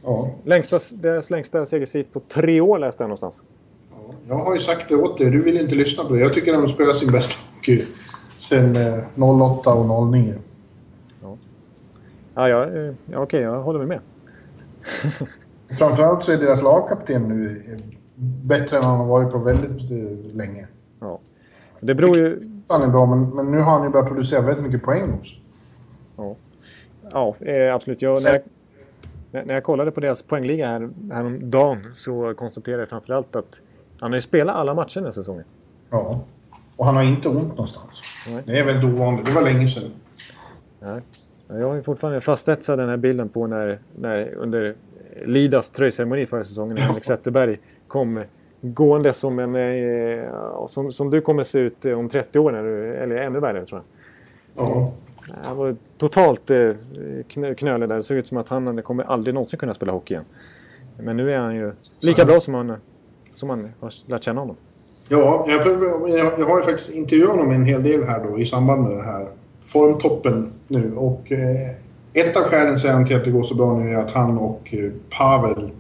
[0.04, 0.32] Ja.
[0.46, 3.42] Längsta, deras längsta segersvit på tre år läste jag någonstans.
[4.28, 6.20] Jag har ju sagt det åt dig, du vill inte lyssna på det.
[6.20, 7.86] Jag tycker att de spelar sin bästa hockey
[8.38, 10.34] sen eh, 08 och 09.
[12.36, 14.00] Ja, ja, eh, ja okej, jag håller med.
[15.80, 17.80] Framförallt så är deras lagkapten nu eh,
[18.46, 20.68] bättre än han har varit på väldigt eh, länge.
[21.00, 21.20] Ja.
[21.80, 22.50] Det beror ju...
[22.68, 25.36] Han är bra, men, men nu har han ju börjat producera väldigt mycket poäng också.
[26.16, 26.36] Ja,
[27.12, 28.02] ja eh, absolut.
[28.02, 28.42] Jag, när, jag,
[29.32, 33.62] när när jag kollade på deras poängliga här, häromdagen så konstaterade jag framförallt att
[34.04, 35.44] han har ju spelat alla matcher den här säsongen.
[35.90, 36.20] Ja.
[36.76, 37.90] Och han har inte ont någonstans.
[38.30, 38.44] Nej.
[38.46, 39.26] Det är väldigt ovanligt.
[39.26, 39.92] Det var länge sedan.
[40.80, 41.02] Nej.
[41.48, 44.76] Ja, Jag har ju fortfarande fastetsat den här bilden på när, när under
[45.26, 48.24] Lidas tröjceremoni förra säsongen när Henrik Zetterberg kom
[48.62, 49.56] gående som en...
[49.56, 53.40] Eh, som, som du kommer se ut eh, om 30 år, när du, eller ännu
[53.40, 53.82] värre tror
[54.56, 54.66] jag.
[54.66, 54.94] Ja.
[55.44, 56.56] Han var totalt eh,
[57.30, 57.96] knö- knölig där.
[57.96, 60.26] Det såg ut som att han kommer aldrig någonsin kunna spela hockey igen.
[61.00, 62.74] Men nu är han ju lika bra som han,
[63.36, 64.56] som man har lärt känna honom.
[65.10, 65.68] Ja, jag,
[66.40, 69.04] jag, har ju faktiskt intervjuat honom en hel del här då i samband med det
[69.04, 69.28] här
[69.66, 70.94] formtoppen nu.
[70.96, 71.70] Och eh,
[72.14, 74.38] ett av skälen säger han till att det går så bra nu är att han
[74.38, 75.72] och eh, Pavel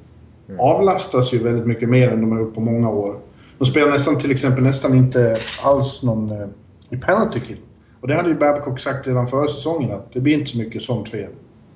[0.60, 3.16] avlastas ju väldigt mycket mer än de har gjort på många år.
[3.58, 6.47] De spelar nästan till exempel nästan inte alls någon eh,
[6.89, 7.60] i penalty kill.
[8.01, 10.82] Och det hade ju Babcock sagt redan förra säsongen att det blir inte så mycket
[10.82, 11.32] sånt fel.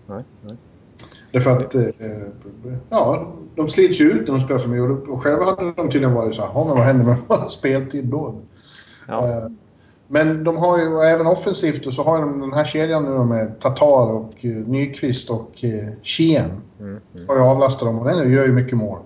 [0.08, 0.58] Nej, nej.
[1.32, 1.86] Därför att, eh,
[2.90, 3.28] ja,
[3.58, 5.10] de slits ju ut när de spelar för mycket.
[5.10, 7.18] Och själva hade de tydligen varit så här, "Ja, men vad händer med
[7.52, 8.36] speltid då?
[9.08, 9.28] Ja.
[9.28, 9.48] Eh,
[10.10, 13.60] Men de har ju, även offensivt, och så har de den här kedjan nu med
[13.60, 16.52] Tatar och eh, Nyqvist och eh, Kien.
[17.28, 19.00] Har ju avlastat dem och den gör ju mycket mål.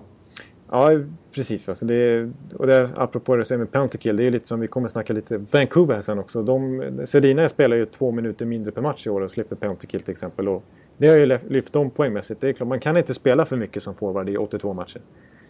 [0.70, 0.90] Ja,
[1.34, 1.68] precis.
[1.68, 4.30] Alltså det, är- och det, är- apropå det du säger med penalty kill, det är
[4.30, 6.42] lite som vi kommer snacka lite Vancouver här sen också.
[6.42, 10.02] De, Sedina spelar ju två minuter mindre per match i år och slipper penalty kill
[10.02, 10.48] till exempel.
[10.48, 10.62] Och
[10.98, 12.40] det har ju lyft dem poängmässigt.
[12.40, 15.00] Det är klart, man kan inte spela för mycket som forward i 82 matcher.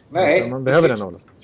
[0.09, 1.01] Nej, man behöver precis.
[1.01, 1.43] den avlastningen.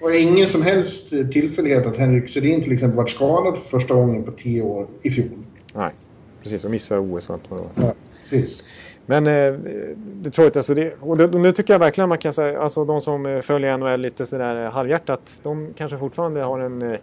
[0.00, 3.58] Och det är ingen som helst eh, tillfällighet att Henrik Sedin till exempel varit skadad
[3.58, 5.28] för första gången på tio år i fjol.
[5.74, 5.92] Nej,
[6.42, 6.64] precis.
[6.64, 7.86] Och missa OS och allt vad det var.
[7.86, 7.94] Ja,
[8.30, 8.64] precis.
[9.06, 9.52] Men eh,
[9.96, 13.26] Detroit, alltså det, och det, nu tycker jag verkligen man kan säga, alltså de som
[13.26, 16.98] eh, följer NHL lite sådär eh, halvhjärtat, de kanske fortfarande har en eh,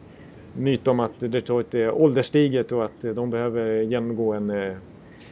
[0.54, 4.74] myt om att Detroit är ålderstiget och att de behöver genomgå en, eh,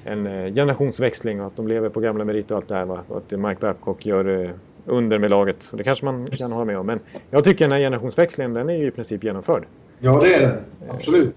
[0.06, 2.86] en eh, generationsväxling och att de lever på gamla meriter och allt det här.
[2.86, 3.00] Va?
[3.08, 4.50] Och att Mike Babcock gör eh,
[4.86, 5.70] under med laget.
[5.72, 6.86] Och det kanske man kan hålla med om.
[6.86, 7.00] Men
[7.30, 9.64] jag tycker den här generationsväxlingen, den är ju i princip genomförd.
[10.00, 10.58] Ja, det är det.
[10.90, 11.36] Absolut.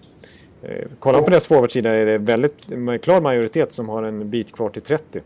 [0.62, 2.66] Eh, kollar man på deras forwardsida är det väldigt
[3.02, 5.20] klar majoritet som har en bit kvar till 30.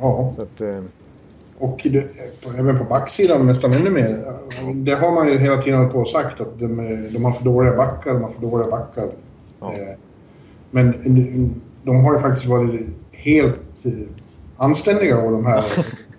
[0.00, 0.32] Ja.
[0.36, 0.80] Så att, eh,
[1.58, 2.04] Och det,
[2.58, 4.22] även på backsidan nästan ännu mer.
[4.74, 6.76] Det har man ju hela tiden hållit på och sagt att de,
[7.12, 9.08] de har för dåliga backar, de har för dåliga backar.
[9.60, 9.72] Ja.
[9.72, 9.96] Eh,
[10.70, 10.94] Men
[11.84, 12.80] de har ju faktiskt varit
[13.12, 13.92] helt eh,
[14.56, 15.64] anständiga av de här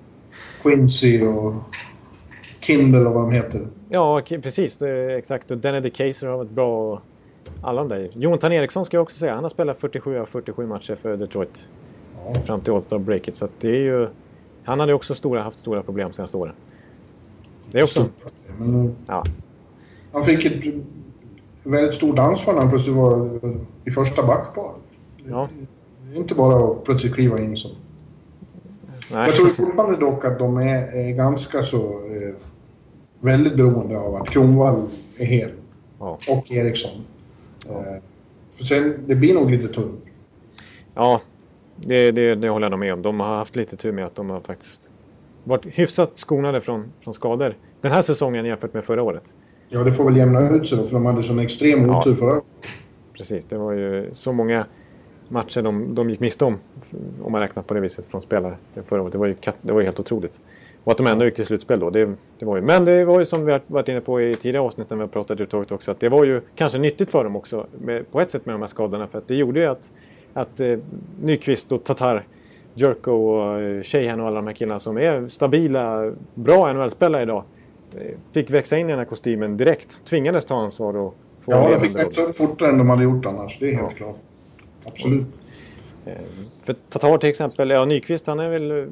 [0.61, 1.53] Quincy och
[2.59, 3.68] Kindle och vad de heter.
[3.89, 4.82] Ja, precis.
[5.18, 5.51] Exakt.
[5.51, 7.01] Och Denny DeCaser har varit bra.
[7.61, 8.09] Alla de där.
[8.13, 9.34] Jonathan Eriksson ska jag också säga.
[9.34, 11.70] Han har spelat 47 av 47 matcher för Detroit.
[12.45, 13.36] Fram till All-Star breaket.
[13.36, 14.07] Så det är ju...
[14.63, 16.53] Han hade också stora, haft stora problem senaste åren.
[17.72, 18.05] Det är också...
[18.57, 19.24] Men, Ja,
[20.11, 20.74] han fick ett
[21.63, 23.39] väldigt stort ansvar när han plötsligt var
[23.86, 24.72] i första backpar.
[25.30, 25.49] Ja.
[26.09, 27.69] Det är inte bara att plötsligt kliva in så.
[29.11, 29.28] Nej.
[29.28, 32.36] Jag tror fortfarande dock att de är, är ganska så eh,
[33.19, 34.82] väldigt beroende av att Kronwall
[35.17, 35.51] är hel.
[35.99, 36.17] Ja.
[36.30, 36.91] Och Eriksson.
[37.69, 38.01] Eh,
[38.57, 39.99] för sen, det blir nog lite tunt.
[40.93, 41.21] Ja,
[41.76, 43.01] det, det, det håller jag nog med om.
[43.01, 44.89] De har haft lite tur med att de har faktiskt
[45.43, 49.34] varit hyfsat skonade från, från skador den här säsongen jämfört med förra året.
[49.69, 51.99] Ja, det får väl jämna ut sig då, för de hade sån extrem Ja.
[51.99, 52.43] otur förra året.
[53.13, 54.65] Precis, det var ju så många
[55.28, 56.57] matcher de, de gick miste om.
[57.23, 58.55] Om man räknar på det viset från spelare
[58.86, 59.11] förra året.
[59.11, 60.41] Det var ju, det var ju helt otroligt.
[60.84, 61.89] Och att de ändå gick till slutspel då.
[61.89, 64.36] Det, det var ju, men det var ju som vi har varit inne på i
[64.36, 65.91] tidigare avsnitt när vi har pratat Detroit också.
[65.91, 67.65] Att det var ju kanske nyttigt för dem också.
[67.82, 69.07] Med, på ett sätt med de här skadorna.
[69.07, 69.91] För att det gjorde ju att,
[70.34, 70.78] att eh,
[71.21, 72.23] Nyqvist och Tatar,
[72.73, 77.43] Jerko och eh, Sheehan och alla de här killarna som är stabila, bra NHL-spelare idag.
[77.97, 78.01] eh,
[78.32, 80.05] Fick växa in i den här kostymen direkt.
[80.05, 83.26] Tvingades ta ansvar och få Ja, de fick växa upp fortare än de hade gjort
[83.26, 83.59] annars.
[83.59, 84.15] Det är helt klart.
[84.86, 85.26] Absolut.
[86.64, 88.86] För Tatar till exempel, ja Nyqvist han är väl eh,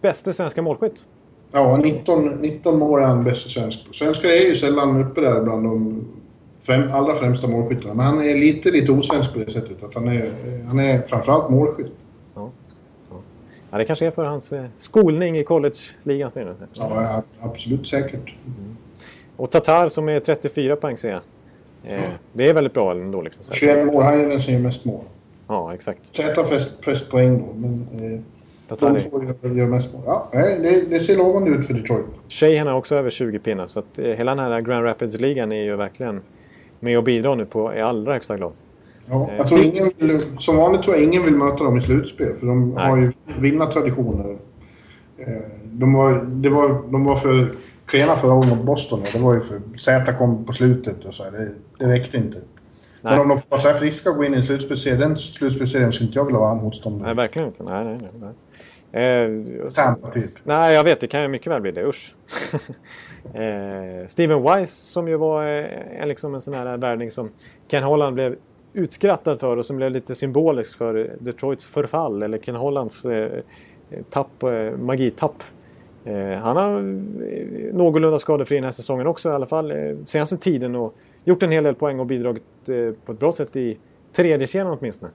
[0.00, 1.06] bäste svenska målskytt.
[1.52, 3.86] Ja, 19, 19 mål är han bäst i svensk.
[3.92, 6.04] Svenskar är ju sällan uppe där bland de
[6.62, 7.94] främ, allra främsta målskyttarna.
[7.94, 9.82] Men han är lite, lite osvensk på det sättet.
[9.82, 10.32] Att han, är,
[10.66, 11.92] han är framförallt målskytt.
[13.70, 16.30] Ja, det kanske är för hans eh, skolning i college-ligan.
[16.30, 16.54] som är det.
[16.74, 18.34] Ja, absolut säkert.
[19.36, 21.98] Och Tatar som är 34 poäng säger jag.
[21.98, 23.22] Eh, det är väldigt bra ändå.
[23.22, 23.52] Liksom, så.
[23.52, 25.04] 21 mål, han är den som gör mest mål.
[25.48, 26.14] Ja, exakt.
[26.16, 28.20] Täta flest, flest poäng då, men eh,
[28.68, 29.10] Tatar de är...
[29.10, 30.02] två gör, gör mest mål.
[30.06, 32.06] Ja, det, det ser lovande ut för Detroit.
[32.28, 33.66] Sheehan har också över 20 pinnar.
[33.66, 36.20] Så att, eh, hela den här Grand Rapids-ligan är ju verkligen
[36.80, 38.52] med och bidrar nu på i allra högsta grad.
[39.10, 41.80] Ja, Eh, jag tror ingen vill, som vanligt tror jag ingen vill möta dem i
[41.80, 42.90] slutspel, för de Nej.
[42.90, 44.36] har ju vinnartraditioner.
[45.18, 45.26] Eh,
[45.64, 47.54] De var, det var, de var för
[47.86, 49.00] klena förra året mot Boston.
[49.12, 51.30] Det var ju för Zäta kom på slutet och så här.
[51.30, 52.38] Det, det räckte inte.
[53.06, 53.14] Nej.
[53.14, 55.16] Men om de får vara så här friska och gå in i en slutspelserie, den
[55.16, 57.06] slutspelserien skulle inte jag vilja vara motståndare.
[57.06, 57.62] Nej, verkligen inte.
[57.62, 58.32] Nej, nej, nej.
[58.92, 60.30] Eh, Tampa typ.
[60.44, 61.00] Nej, jag vet.
[61.00, 61.84] Det kan ju mycket väl bli det.
[61.86, 62.14] Usch.
[63.34, 67.30] eh, Steven Weiss som ju var eh, en, liksom en sån här värvning som
[67.68, 68.36] Ken Holland blev
[68.72, 73.30] utskrattad för och som blev lite symbolisk för Detroits förfall eller Ken Hollands eh,
[74.10, 75.42] tapp, eh, magitapp.
[76.04, 79.70] Eh, han har eh, någorlunda skadefri den här säsongen också i alla fall.
[79.70, 80.94] Eh, senaste tiden och
[81.26, 82.74] gjort en hel del poäng och bidragit eh,
[83.04, 83.78] på ett bra sätt i
[84.12, 85.12] tredje kedjan åtminstone.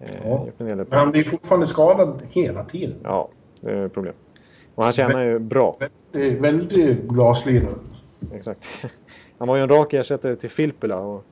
[0.00, 0.46] Eh, Ja.
[0.58, 2.96] Men han blir fortfarande skadad hela tiden.
[3.02, 3.28] Ja,
[3.60, 4.14] det är problem.
[4.74, 5.76] Och han tjänar ju bra.
[6.12, 7.08] Det är väldigt.
[8.34, 8.84] Exakt.
[9.38, 11.24] Han var ju en rak ersättare till Filppula och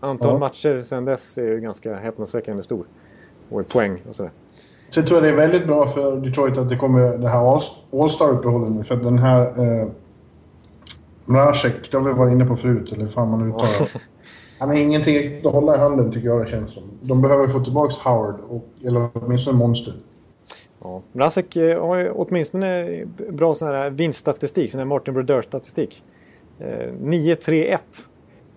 [0.00, 0.38] antal Ja.
[0.38, 2.86] matcher sedan dess är ju ganska häpnadsväckande stor.
[3.50, 4.32] Och i poäng och sådär.
[4.90, 7.62] Sen tror jag det är väldigt bra för Detroit att det kommer det här All-
[8.02, 8.84] All-Star-uppehållet nu.
[8.84, 9.40] För att den här...
[9.82, 9.88] Eh,
[11.28, 14.00] Mrazek, det har vi varit inne på förut, eller hur fan man uttalar det.
[14.58, 16.82] Han har ingenting riktigt att hålla i handen tycker jag det känns som.
[17.00, 19.94] De behöver få tillbaka Howard, och, eller åtminstone Monster.
[20.82, 21.02] Ja.
[21.12, 26.02] Rasek eh, har ju åtminstone bra sån här vinststatistik, sån här Martin Brodeur-statistik.
[26.58, 27.78] Eh, 9-3-1.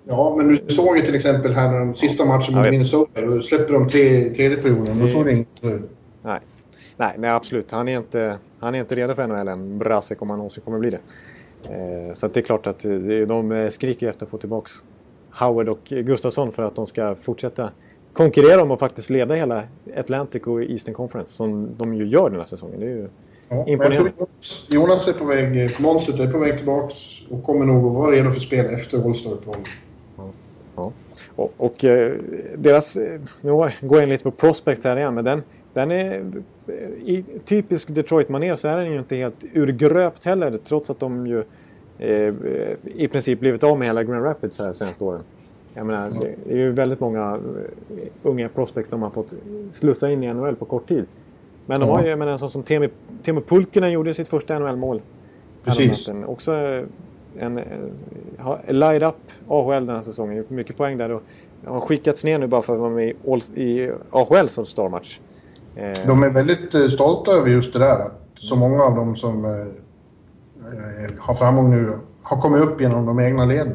[0.04, 2.70] Ja, men du såg ju till exempel här när de sista matchen mot.
[2.70, 3.22] Minnesota.
[3.22, 5.00] Då släpper de tre tredje perioden.
[5.00, 5.90] Då såg det inte ut.
[6.22, 6.40] Nej.
[6.98, 7.72] Nej, nej, absolut.
[7.72, 10.80] Han är, inte, han är inte redo för NHL än, Brasek, om han någonsin kommer
[10.80, 11.00] bli det.
[11.66, 12.92] Eh, så det är klart att eh,
[13.28, 14.70] de eh, skriker efter att få tillbaka
[15.32, 17.70] Howard och Gustafsson för att de ska fortsätta
[18.14, 19.64] konkurrera om att faktiskt leda hela
[19.98, 22.80] Atlantic och Eastern Conference som de ju gör den här säsongen.
[22.80, 23.08] Det är ju
[23.50, 24.12] Ja, imponerande.
[24.70, 25.80] Jonas, är på väg...
[25.80, 26.96] Monstret är på väg tillbaks
[27.30, 29.68] och kommer nog att vara redo för spel efter All-Star-uppehållet.
[30.76, 30.92] Ja.
[31.36, 31.76] Och, och
[32.56, 32.98] deras...
[33.42, 35.44] Nu går jag in lite på Prospect här igen, men den,
[35.74, 36.32] den är...
[36.72, 41.28] eh, I typisk Detroit-manér så är den ju inte helt urgröpt heller, trots att de
[41.28, 41.44] ju
[42.00, 42.34] eh,
[42.96, 45.22] i princip blivit av med hela Grand Rapids här senaste åren.
[45.74, 46.12] Jag menar,
[46.46, 47.40] det är ju väldigt många
[47.98, 49.34] eh, unga prospects de har fått
[49.72, 51.06] slussa in i NHL på kort tid.
[51.66, 51.96] Men de Ja.
[51.96, 52.90] har ju, jag menar, en sån som Teemu
[53.48, 55.02] Pulkkinen gjorde sitt första NHL-mål.
[55.64, 56.10] Precis.
[56.26, 56.84] Också eh,
[57.40, 57.60] en,
[58.38, 59.16] har light up
[59.48, 60.38] AHL den här säsongen.
[60.38, 61.24] Gjort mycket poäng där och
[61.66, 65.20] har skickats ner nu bara för att vara med i, All- i AHL som starmatch.
[65.20, 65.24] Eh,
[66.08, 68.06] De är väldigt eh, stolta över just det där.
[68.06, 71.94] Att så många av dem som eh, eh, har framgång nu
[72.24, 73.74] har kommit upp genom de egna leden.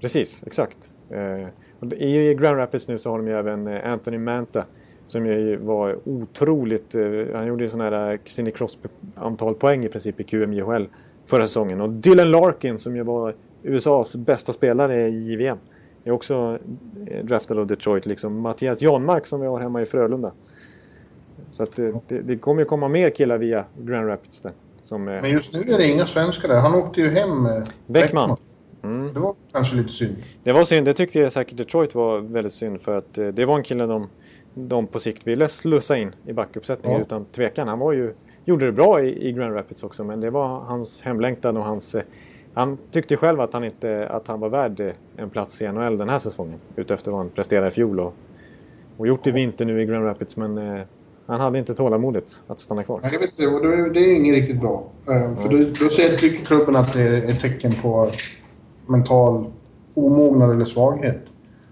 [0.00, 0.78] Precis, exakt.
[1.10, 4.64] Eh, I Grand Rapids nu så har de ju även eh, Anthony Manta
[5.06, 6.94] som ju var otroligt...
[6.94, 7.02] Eh,
[7.34, 10.84] han gjorde ju sån här eh, Sidney Crosby-antal poäng i princip i QMJHL
[11.26, 11.80] förra säsongen.
[11.80, 15.58] Och Dylan Larkin som ju var USAs bästa spelare i JVM
[16.04, 16.58] är också
[17.06, 18.06] eh, draftad av Detroit.
[18.06, 20.32] Liksom Mattias Janmark som vi har hemma i Frölunda.
[21.56, 24.52] Så att eh, det, det kommer ju komma mer killar via Grand Rapids där.
[24.82, 26.60] Som, eh, Men just nu är det inga svenskar där.
[26.60, 27.46] Han åkte ju hem...
[27.46, 28.36] Eh, Bäckman.
[28.82, 29.12] Mm.
[29.14, 30.16] Det var kanske lite synd.
[30.44, 30.86] Det var synd.
[30.86, 33.86] Det tyckte jag säkert Detroit var väldigt synd för att eh, det var en kille
[33.86, 34.08] de,
[34.54, 37.04] de på sikt ville slussa in i backuppsättningen Ja.
[37.04, 37.68] utan tvekan.
[37.68, 41.02] Han var ju, gjorde det bra i, i Grand Rapids också men det var hans
[41.02, 41.94] hemlängtan och hans...
[41.94, 42.02] eh,
[42.54, 46.08] Han tyckte själv att han, inte, att han var värd en plats i NHL den
[46.08, 48.14] här säsongen utefter vad han presterade i fjol och,
[48.96, 50.58] och gjort i vinter nu i Grand Rapids men
[51.26, 53.00] han hade inte tålamodet att stanna kvar.
[53.02, 54.84] Jag vet inte, och det, är- det är inget riktigt bra.
[55.08, 58.10] Eh, För då, då ser, tycker klubben att det är ett tecken på
[58.86, 59.44] mental
[59.94, 61.22] omognad eller svaghet.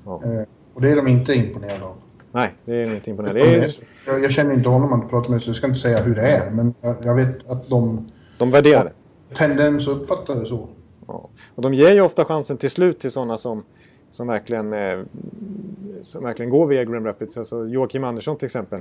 [0.04, 0.20] Ja.
[0.24, 0.42] Eh,
[0.74, 1.94] Och det är de inte imponerade av.
[2.32, 3.40] Nej, det är inte imponerande.
[3.40, 3.70] Det är,
[4.06, 6.22] Jag, jag känner inte honom att prata med så jag ska inte säga hur det
[6.28, 6.50] är.
[6.50, 8.06] Men jag, jag vet att de
[8.38, 9.34] de värderar det.
[9.34, 10.68] tendens att uppfatta det så.
[11.06, 11.28] Ja.
[11.54, 13.62] Och de ger ju ofta chansen till slut till sådana som,
[14.10, 14.98] som, verkligen, eh,
[16.02, 17.36] som verkligen går via Grand Rapids.
[17.36, 18.80] Alltså Joakim Andersson till exempel.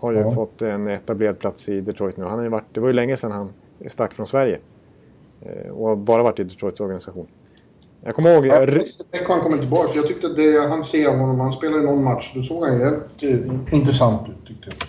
[0.00, 0.30] Har ju Ja.
[0.32, 2.24] fått en etablerad plats i Detroit nu.
[2.24, 3.52] Han har ju varit, det var ju länge sedan han
[3.86, 4.58] stack från Sverige.
[5.42, 7.26] Eh, och har bara varit i Detroits organisation.
[8.04, 8.46] Jag kommer ihåg...
[8.46, 8.82] Ja, r-
[9.28, 9.90] han kommer tillbaka.
[9.94, 12.64] Jag tyckte att det han ser av honom, han spelar i någon match, då såg
[12.66, 14.88] han jävligt eh, intressant ut tyckte jag.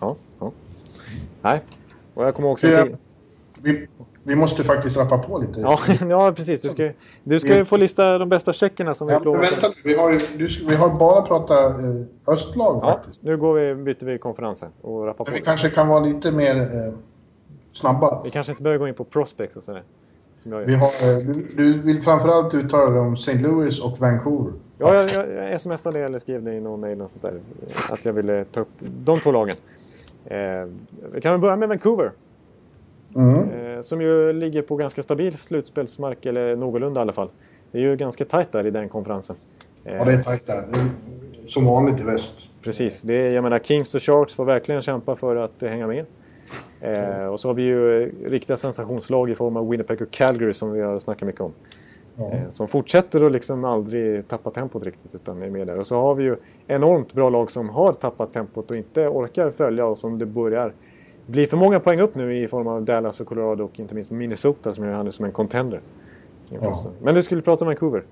[0.00, 0.52] Ja, ja.
[1.42, 1.60] Nej.
[2.14, 2.68] Och jag kommer också...
[2.68, 2.84] Ja.
[2.84, 2.96] till-
[3.62, 3.86] Vi,
[4.26, 5.60] vi måste faktiskt rappa på lite.
[5.60, 6.62] Ja, ja, precis.
[6.62, 6.90] Du ska,
[7.24, 9.52] du ska ju få lista de bästa checkerna som vi Ja, men lovat.
[9.52, 11.94] vänta vi har, ju, du, vi har bara pratat eh,
[12.26, 13.22] östlag Ja, faktiskt.
[13.24, 15.30] nu går vi, byter vi konferensen och rappar på.
[15.30, 16.92] Vi kanske kan vara lite mer eh,
[17.72, 18.22] snabba.
[18.24, 19.82] Vi kanske inte behöver gå in på prospects och sådär.
[20.44, 23.34] Vi har, eh, du, du vill framförallt uttala dig om St.
[23.34, 24.52] Louis och Vancouver.
[24.78, 27.40] Ja, jag, jag, jag smsade eller skrev det i någon mejl och sånt där.
[27.90, 29.54] Att jag ville ta upp de två lagen.
[30.24, 30.38] Eh,
[31.14, 32.12] vi kan väl börja med Vancouver.
[33.16, 33.76] Mm.
[33.76, 37.28] Eh, som ju ligger på ganska stabil slutspelsmark, eller någorlunda i alla fall.
[37.72, 39.36] Det är ju ganska tajt där i den konferensen.
[39.84, 40.64] Ja, det är tajt där.
[41.46, 42.48] Som vanligt i väst.
[42.62, 43.02] Precis.
[43.02, 46.04] Det är, jag menar, Kings och Sharks får verkligen kämpa för att hänga med.
[46.80, 50.72] Eh, och så har vi ju riktiga sensationslag i form av Winnipeg och Calgary som
[50.72, 51.52] vi har snackat mycket om.
[52.18, 55.80] Eh, som fortsätter att liksom aldrig tappa tempot riktigt utan är med där.
[55.80, 56.36] Och så har vi ju
[56.66, 60.72] enormt bra lag som har tappat tempot och inte orkar följa och som det börjar
[61.26, 64.10] bli för många poäng upp nu i form av Dallas och Colorado och inte minst
[64.10, 65.80] Minnesota som jag hade som en contender.
[66.48, 66.92] Ja.
[67.02, 68.04] Men du skulle prata om Vancouver.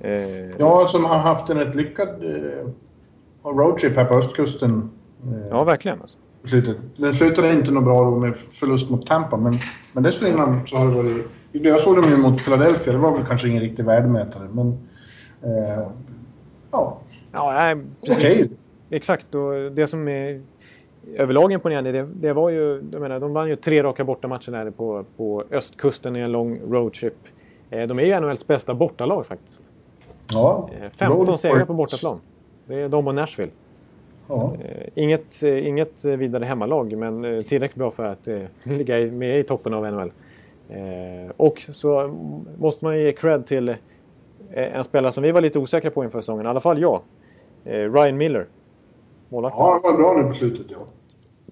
[0.00, 0.12] Eh,
[0.58, 2.68] Ja, som har haft en rätt lyckad eh,
[3.44, 4.90] roadtrip här på östkusten.
[5.26, 6.18] Eh, ja, verkligen alltså.
[6.44, 6.76] slutet.
[6.96, 9.58] Den slutade inte något bra då med förlust mot Tampa, men,
[9.92, 11.26] men dessförinnan så har det varit...
[11.52, 14.68] Jag såg dem ju mot Philadelphia, det var väl kanske ingen riktig värdemätare, men...
[15.42, 15.88] Eh,
[16.70, 16.98] ja,
[17.34, 18.18] Ja, nej, precis.
[18.18, 18.50] Okej.
[18.90, 20.42] Exakt, och det som är
[21.16, 22.82] överlag imponerande, det, det var ju...
[22.92, 26.60] Jag menar, de vann ju tre raka bortamatcher där på, på östkusten i en lång
[26.70, 27.14] roadtrip.
[27.70, 29.62] Eh, De är ju NHLs bästa bortalag faktiskt.
[30.32, 30.68] Ja.
[30.82, 32.20] Eh, 15 Road segrar på bortaplan.
[32.66, 33.52] Det är de och Nashville.
[34.28, 34.54] Ja.
[34.64, 39.38] Eh, Inget, eh, inget vidare hemmalag, men eh, tillräckligt bra för att eh, ligga med
[39.40, 40.12] i toppen av NHL.
[40.68, 42.14] Eh, och så
[42.58, 43.76] måste man ge cred till eh,
[44.76, 47.00] en spelare som vi var lite osäkra på inför säsongen, i alla fall jag.
[47.64, 48.46] Eh, Ryan Miller.
[49.28, 49.60] Målvakten.
[49.60, 50.78] ja, det var bra nu på slutet ja.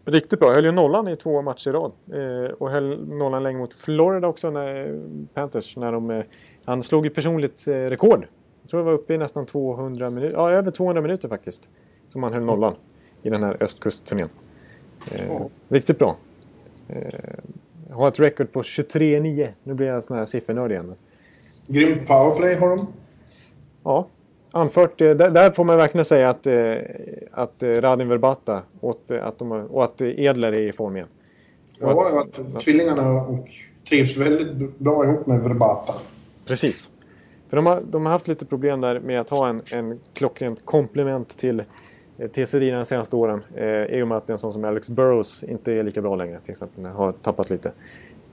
[0.04, 0.52] Riktigt bra.
[0.52, 1.92] Höll ju nollan i två matcher i rad.
[2.12, 5.00] Eh, och höll nollan länge mot Florida också, när,
[5.34, 5.76] Panthers.
[5.76, 6.24] När de, eh,
[6.64, 8.26] han slog ju personligt eh, rekord.
[8.62, 10.36] Jag tror det var uppe i nästan 200 minuter.
[10.36, 11.68] Ja, över 200 minuter faktiskt.
[12.08, 12.74] Som han höll nollan
[13.22, 14.28] i den här östkustturnén.
[15.12, 16.16] Eh, Riktigt bra.
[16.88, 17.14] Eh,
[17.90, 19.48] har ett record på 23-9.
[19.62, 20.94] Nu blir jag sån här siffernörd igen.
[21.66, 22.86] Grymt powerplay har de.
[23.84, 24.06] Ja,
[24.52, 25.00] anfört.
[25.00, 26.74] eh, Där, där får man verkligen säga att, eh,
[27.32, 28.62] att eh, Radin Verbata
[29.10, 31.08] eh, att de, och att Edler är i form igen.
[31.80, 33.48] Och Ja, att- att tvillingarna och
[33.88, 35.92] trivs väldigt bra ihop med Verbata.
[36.46, 36.90] Precis.
[37.48, 40.64] För de har, de har haft lite problem där med att ha en, en klockrent
[40.66, 41.62] komplement till,
[42.32, 43.44] till Sedina de senaste åren.
[43.54, 46.40] Eh, I och med att en sån som Alex Burrows inte är lika bra längre
[46.40, 46.84] till exempel.
[46.84, 47.72] Har tappat lite.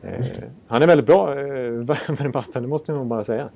[0.04, 0.26] Eh,
[0.68, 1.46] han är väldigt bra, eh,
[2.08, 3.50] Verbata, det måste nog bara säga.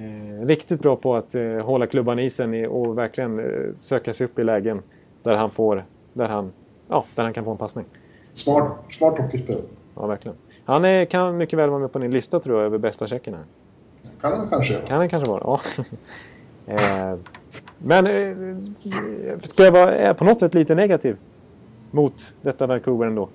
[0.00, 4.24] Eh, riktigt bra på att eh, hålla klubban i isen och verkligen eh, söka sig
[4.24, 4.82] upp i lägen
[5.22, 6.52] där han får, där han,
[6.88, 7.84] ja, där han kan få en passning.
[8.32, 9.62] Smart, smart hockeyspelare.
[9.94, 10.36] Ja, verkligen.
[10.64, 13.38] Han är, kan mycket väl vara med på din lista tror jag över bästa tjeckerna.
[14.20, 14.74] Kan han kanske.
[14.74, 15.60] Kan det kanske vara, ja.
[16.66, 17.18] eh,
[17.78, 21.16] men eh, ska jag vara på något sätt lite negativ
[21.90, 23.28] mot detta Vancouver ändå.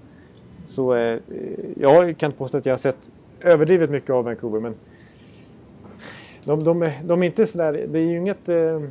[0.65, 1.19] Så eh,
[1.77, 3.11] jag kan inte påstå att jag har sett
[3.41, 4.59] överdrivet mycket av Vancouver.
[4.59, 4.75] Men
[6.45, 8.81] de, de, de är inte sådär, det är ju inget, eh,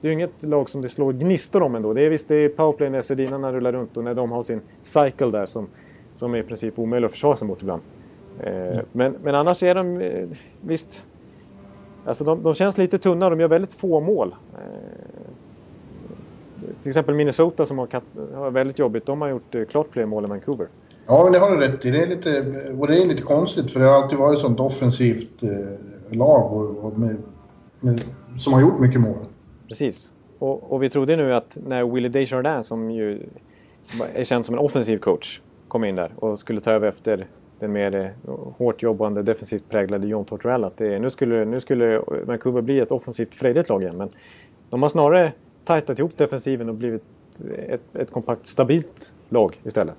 [0.00, 1.92] det är inget lag som det slår gnistor om ändå.
[1.92, 4.60] Det är visst det är powerplay när Sedinarna rullar runt och när de har sin
[4.82, 5.66] cycle där som,
[6.14, 7.82] som är i princip omöjlig att försvara sig mot ibland.
[8.40, 10.28] Eh, men, men annars är de, eh,
[10.60, 11.06] visst,
[12.04, 14.34] Alltså de, de känns lite tunna de gör väldigt få mål.
[16.82, 17.88] Till exempel Minnesota som har,
[18.34, 19.06] har väldigt jobbigt.
[19.06, 20.66] De har gjort klart fler mål än Vancouver.
[21.06, 21.90] Ja, men det har du rätt i.
[21.90, 22.40] Det är lite,
[22.78, 25.48] och det är lite konstigt för det har alltid varit sånt offensivt eh,
[26.10, 27.16] lag och, och med,
[27.80, 28.00] med,
[28.38, 29.16] som har gjort mycket mål.
[29.68, 30.12] Precis.
[30.38, 33.28] Och, och vi trodde nu att när Willie Desjardins som ju
[34.14, 37.26] är känd som en offensiv coach kom in där och skulle ta över efter
[37.58, 40.66] den mer eh, hårt jobbande, defensivt präglade John Tortorella.
[40.66, 43.96] Att det, nu, skulle, nu skulle Vancouver bli ett offensivt frejdigt lag igen.
[43.96, 44.08] Men
[44.70, 45.32] de har snarare
[45.64, 47.02] tajtat ihop defensiven och blivit
[47.68, 49.96] ett, ett kompakt, stabilt lag istället.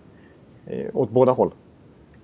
[0.65, 1.51] Eh, åt båda håll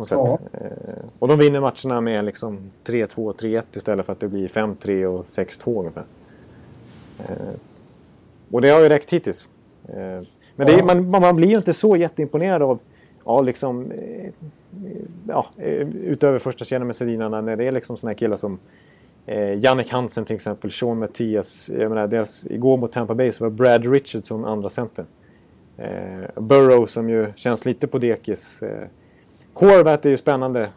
[0.04, 0.49] något sätt.
[0.51, 0.60] Ja.
[0.60, 5.06] Eh, och de vinner matcherna med liksom 3-2, 3-1 istället för att det blir 5-3
[5.06, 6.06] och 6-2 ungefär.
[7.20, 7.56] Eh,
[8.51, 9.47] och det har ju räckt hittills.
[9.89, 10.22] Eh,
[10.56, 12.80] men är, man, man blir ju inte så jätteimponerad av,
[13.26, 13.91] ja, liksom,
[15.28, 15.45] ja,
[16.04, 18.60] utöver första kedjan med Sedinarna, när det är liksom såna här killar som
[19.26, 21.70] eh, Jannik Hansen till exempel, Sean Mattias.
[21.70, 25.06] Jag menar, deras, igår mot Tampa Bay så var Brad Richardson andra center.
[25.78, 28.62] Eh, Burrow som ju känns lite på dekis.
[28.62, 28.88] Eh,
[29.54, 30.68] Horvath är ju spännande eh,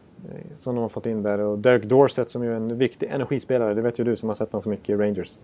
[0.57, 3.75] som de har fått in där och Derek Dorsett som ju är en viktig energispelare.
[3.75, 5.39] Det vet ju du som har sett honom så mycket i Rangers.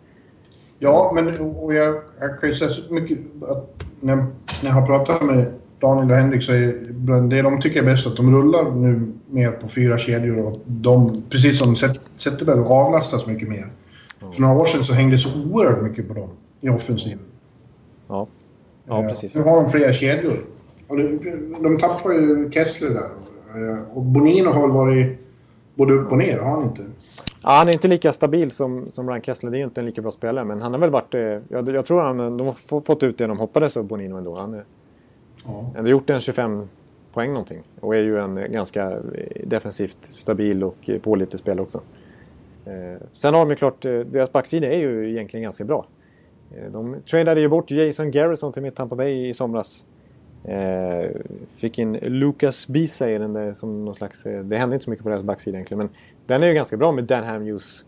[0.79, 3.19] Ja, men och jag, jag kan ju säga så mycket
[3.49, 4.27] att när, när
[4.63, 8.17] jag har pratat med Daniel och Henrik så är det de tycker är bäst att
[8.17, 13.49] de rullar nu mer på fyra kedjor och de, precis som Zet- Zetterberg, avlastas mycket
[13.49, 13.67] mer.
[14.33, 16.29] För några år sedan så hängde det så oerhört mycket på dem
[16.61, 17.19] i offensiven.
[18.09, 18.27] Ja,
[18.89, 19.35] ja Eh, precis.
[19.35, 20.33] Nu har de flera kedjor.
[20.93, 23.09] Och de, tappar ju Kessler där.
[23.73, 25.19] Eh, Och Bonino har väl varit
[25.75, 26.83] både upp och ner, har han inte?
[27.43, 29.51] Ja, han är inte lika stabil som, som Ryan Kessler.
[29.51, 30.45] Det är ju inte en lika bra spelare.
[30.45, 31.15] Men han har väl varit...
[31.15, 34.17] Eh, jag, jag tror han, de har få- fått ut det de hoppades av Bonino
[34.17, 34.35] ändå.
[34.37, 34.65] Han har
[35.47, 35.73] Ja.
[35.77, 36.69] ändå gjort en 25
[37.13, 37.63] poäng någonting.
[37.81, 38.97] Och är ju en eh, ganska
[39.45, 41.81] defensivt stabil och pålitlig spelare också.
[43.13, 43.83] Sen har de ju klart...
[43.83, 45.87] Deras backsida är ju egentligen ganska bra.
[46.73, 49.85] De tradade ju bort Jason Garrison till mitt Tampa Bay i somras.
[50.45, 51.11] Eh,
[51.49, 54.27] fick in Lucas Bisay, den där som någon slags...
[54.27, 55.79] Eh, det hände inte så mycket på deras backsida egentligen.
[55.79, 55.89] Men
[56.27, 57.85] den är ju ganska bra med Dan Hamhughes.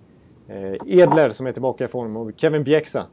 [0.48, 3.06] Eh, Edler som är tillbaka i form och Kevin Bjäxa.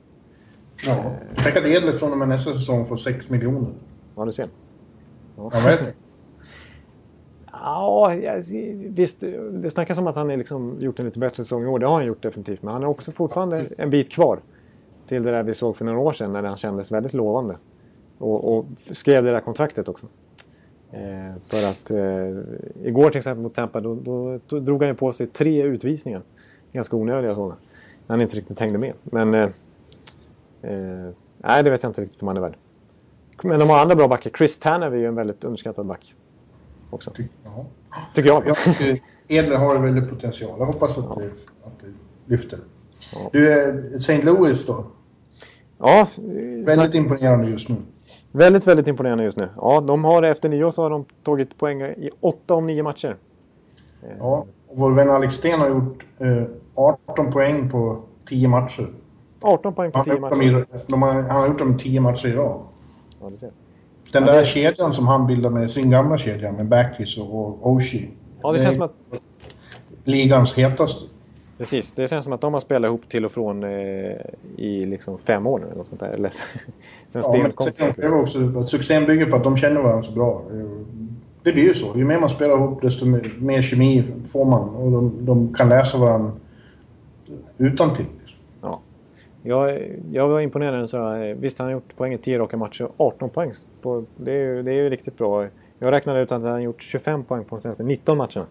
[0.88, 1.12] ja.
[1.36, 3.70] Tänk att Edler från och med nästa säsong får 6 miljoner.
[4.16, 4.48] Ja, du ser.
[5.38, 5.94] Ja, heter det?
[7.52, 8.44] Ja, jag-
[8.89, 9.24] visst.
[9.52, 11.80] Det snackas om att han har liksom gjort en lite bättre säsong i år.
[11.80, 12.62] Det har han gjort definitivt.
[12.64, 14.39] Men han har också fortfarande en bit kvar.
[15.08, 17.56] Till det där vi såg för några år sedan när han kändes väldigt lovande.
[18.22, 20.07] Och, och skrev det där kontraktet också.
[20.91, 24.95] Eh, för att eh, igår till exempel mot Tampa då, då, då drog han ju
[24.95, 26.22] på sig tre utvisningar.
[26.72, 27.55] Ganska onödiga sådana.
[28.07, 28.93] När han inte riktigt hängde med.
[29.03, 29.49] Men eh,
[30.61, 32.57] Eh, nej, det vet jag inte riktigt om han är värd.
[33.43, 34.32] Men de har andra bra backar.
[34.38, 36.15] Chris Tanev är ju en väldigt underskattad back.
[36.89, 37.11] Också.
[37.43, 37.65] Ja.
[38.13, 38.47] Tycker jag.
[38.47, 40.55] Jag tycker Edler har väldigt potential.
[40.59, 41.26] Jag hoppas att, det,
[41.63, 41.93] att det
[42.26, 42.59] lyfter.
[43.32, 44.22] Du, är St.
[44.22, 44.86] Louis då?
[45.78, 47.76] Ja, eh, Väldigt imponerande just nu.
[48.32, 49.50] Väldigt, väldigt imponerande just nu.
[49.58, 53.16] Ja, de har efter nyår så har de tagit poäng i åtta av nio matcher.
[54.20, 56.44] Ja, och vår vän Alex Sten har gjort eh,
[56.76, 58.88] 18 poäng på 10 matcher.
[59.42, 60.80] 18 poäng på Han har, 10 gjort dem i, matcher.
[60.88, 62.60] de har, han har gjort dem 10 matcher i rad.
[63.22, 63.52] Ja, du ser.
[64.12, 67.36] Den Ja, där det- kedjan som han bildade med sin gamla kedja med Backis och,
[67.46, 68.08] och Oshie.
[68.44, 68.94] Ja, det känns som att
[70.04, 71.06] Ligans hetaste.
[71.62, 74.16] Precis, det känns som att de har spelat ihop till och från eh,
[74.57, 75.66] i liksom fem år nu.
[75.66, 76.09] Eller något sånt där.
[76.09, 76.30] Eller,
[77.07, 80.01] sen Ja, men sen- det var också att succén bygger på att de känner varandra
[80.03, 80.41] så bra.
[81.43, 81.97] Det blir ju så.
[81.97, 84.70] Ju mer man spelar ihop desto mer- mer kemi får man.
[84.70, 86.32] Och de, de kan läsa varandra
[87.57, 88.05] utan till.
[88.62, 88.80] Ja.
[89.43, 89.82] Jag,
[90.12, 92.57] jag var imponerad när jag sa, eh, visst han har gjort poäng i 10 raka
[92.57, 93.51] matcher, 18 poäng.
[93.82, 95.47] På, det, är, ju- det är ju riktigt bra.
[95.80, 98.45] Jag räknade ut att han har gjort 25 poäng på de senaste 19 matcherna.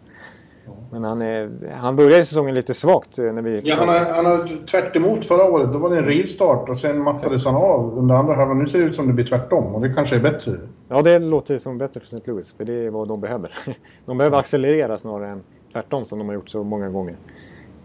[0.92, 1.50] Men han, är,
[1.80, 3.60] han började säsongen lite svagt eh, när vi...
[3.64, 5.72] Ja, han, har, han har tvärt emot förra året.
[5.72, 8.58] Då var det en rivstart och sen mattades han av under andra halvan.
[8.58, 10.52] Nu ser det ut som det blir tvärtom och det kanske är bättre.
[10.88, 12.30] Ja, det låter som bättre för St.
[12.30, 12.52] Louis.
[12.52, 13.52] För det är vad de behöver.
[14.06, 15.42] De behöver accelerera snarare än
[15.72, 17.16] tvärtom som de har gjort så många gånger.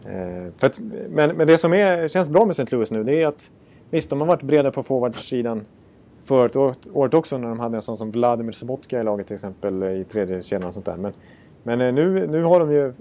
[0.06, 0.80] Eh, för att,
[1.10, 2.76] men, men det som är, känns bra med St.
[2.76, 3.52] Louis nu det är att
[3.90, 5.66] visst, de har varit breda på forwardsidan
[6.24, 9.34] förut året, året också när de hade en sån som Vladimir Sobotka i laget till
[9.34, 10.98] exempel i tredje kedjan och sånt där.
[10.98, 11.14] Men,
[11.66, 12.94] men eh, nu, nu har de ju,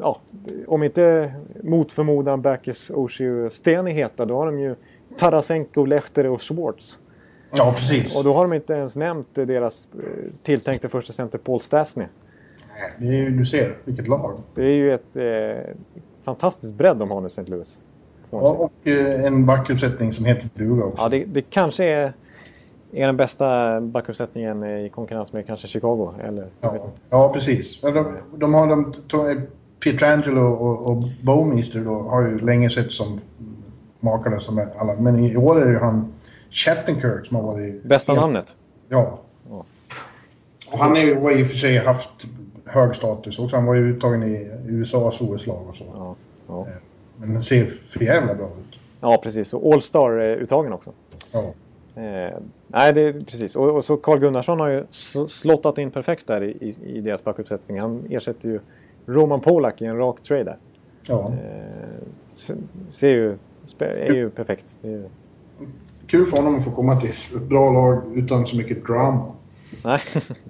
[0.00, 0.16] ja,
[0.66, 4.74] om inte mot förmodan Backes, Oshie och Sten är heta, då har de ju
[5.18, 6.98] Tarasenko, Lehtere och Schwartz.
[7.54, 8.18] Ja, precis.
[8.18, 10.00] Och då har de inte ens nämnt deras eh,
[10.42, 11.60] tilltänkte första center Paul
[13.08, 14.38] är, ju- du ser, vilket lag.
[14.54, 15.74] Det är ju ett eh,
[16.22, 17.42] fantastiskt bredd de har nu, St.
[17.46, 17.80] Louis.
[18.30, 21.02] Ja, och eh, en backuppsättning som heter duga också.
[21.02, 22.12] Ja, det, det kanske är,
[22.92, 26.14] är den bästa backuppsättningen i konkurrens med kanske Chicago.
[26.24, 26.76] Eller, Ja,
[27.10, 27.80] ja precis.
[27.80, 29.46] De, de har de,
[29.80, 33.20] Pietrangelo och, och Bowmeister då har ju länge sett som
[34.00, 34.94] makarna som alla.
[34.94, 36.12] Men i år är det ju han
[36.50, 37.82] Chattenkirk som har varit...
[37.82, 38.54] Bästa helt- namnet.
[38.88, 39.18] Ja.
[40.72, 42.10] Och han är ju, har i och för sig haft
[42.64, 43.56] hög status också.
[43.56, 45.84] Han var ju uttagen i USAs OS-lag och så.
[45.96, 46.14] Ja,
[46.48, 46.66] ja.
[47.16, 48.78] Men han ser för jävla bra ut.
[49.00, 49.54] ja precis.
[49.54, 50.92] Och All-Star-uttagen också.
[51.32, 51.52] Ja.
[51.96, 53.56] Eh, nej, det precis.
[53.56, 57.00] Och, och så Carl Gunnarsson har ju sl- slottat in perfekt där i, i, i
[57.00, 57.80] deras backuppsättning.
[57.80, 58.60] Han ersätter ju
[59.06, 60.56] Roman Polak i en rak trade där.
[61.06, 61.32] ja.
[61.32, 62.54] Eh,
[62.90, 63.36] ser ju,
[63.78, 64.78] är ju perfekt.
[64.82, 65.04] Är ju,
[66.06, 69.32] Kul för honom att få komma till ett bra lag utan så mycket drama.
[69.84, 70.00] nej,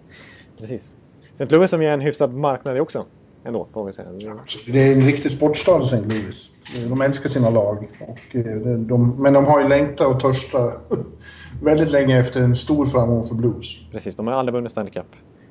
[0.59, 0.93] precis.
[1.35, 1.45] St.
[1.45, 3.07] Louis som är en hyfsad marknad också.
[3.45, 4.09] Ändå, får vi säga.
[4.13, 6.01] Det- Det är en riktig sportstad St.
[6.01, 6.49] Louis.
[6.89, 7.89] De älskar sina lag.
[8.01, 10.93] Och eh, de, de, men de har ju längtat och törstat
[11.63, 13.77] väldigt länge efter en stor framgång för Blues.
[13.93, 15.07] Precis, de har aldrig vunnit Stanley Cup.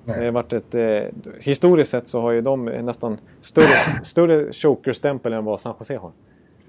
[0.05, 0.19] Nej.
[0.19, 0.99] Det har varit ett, eh,
[1.39, 6.11] historiskt sett så har ju de nästan större, större choker-stämpel än vad San Jose har.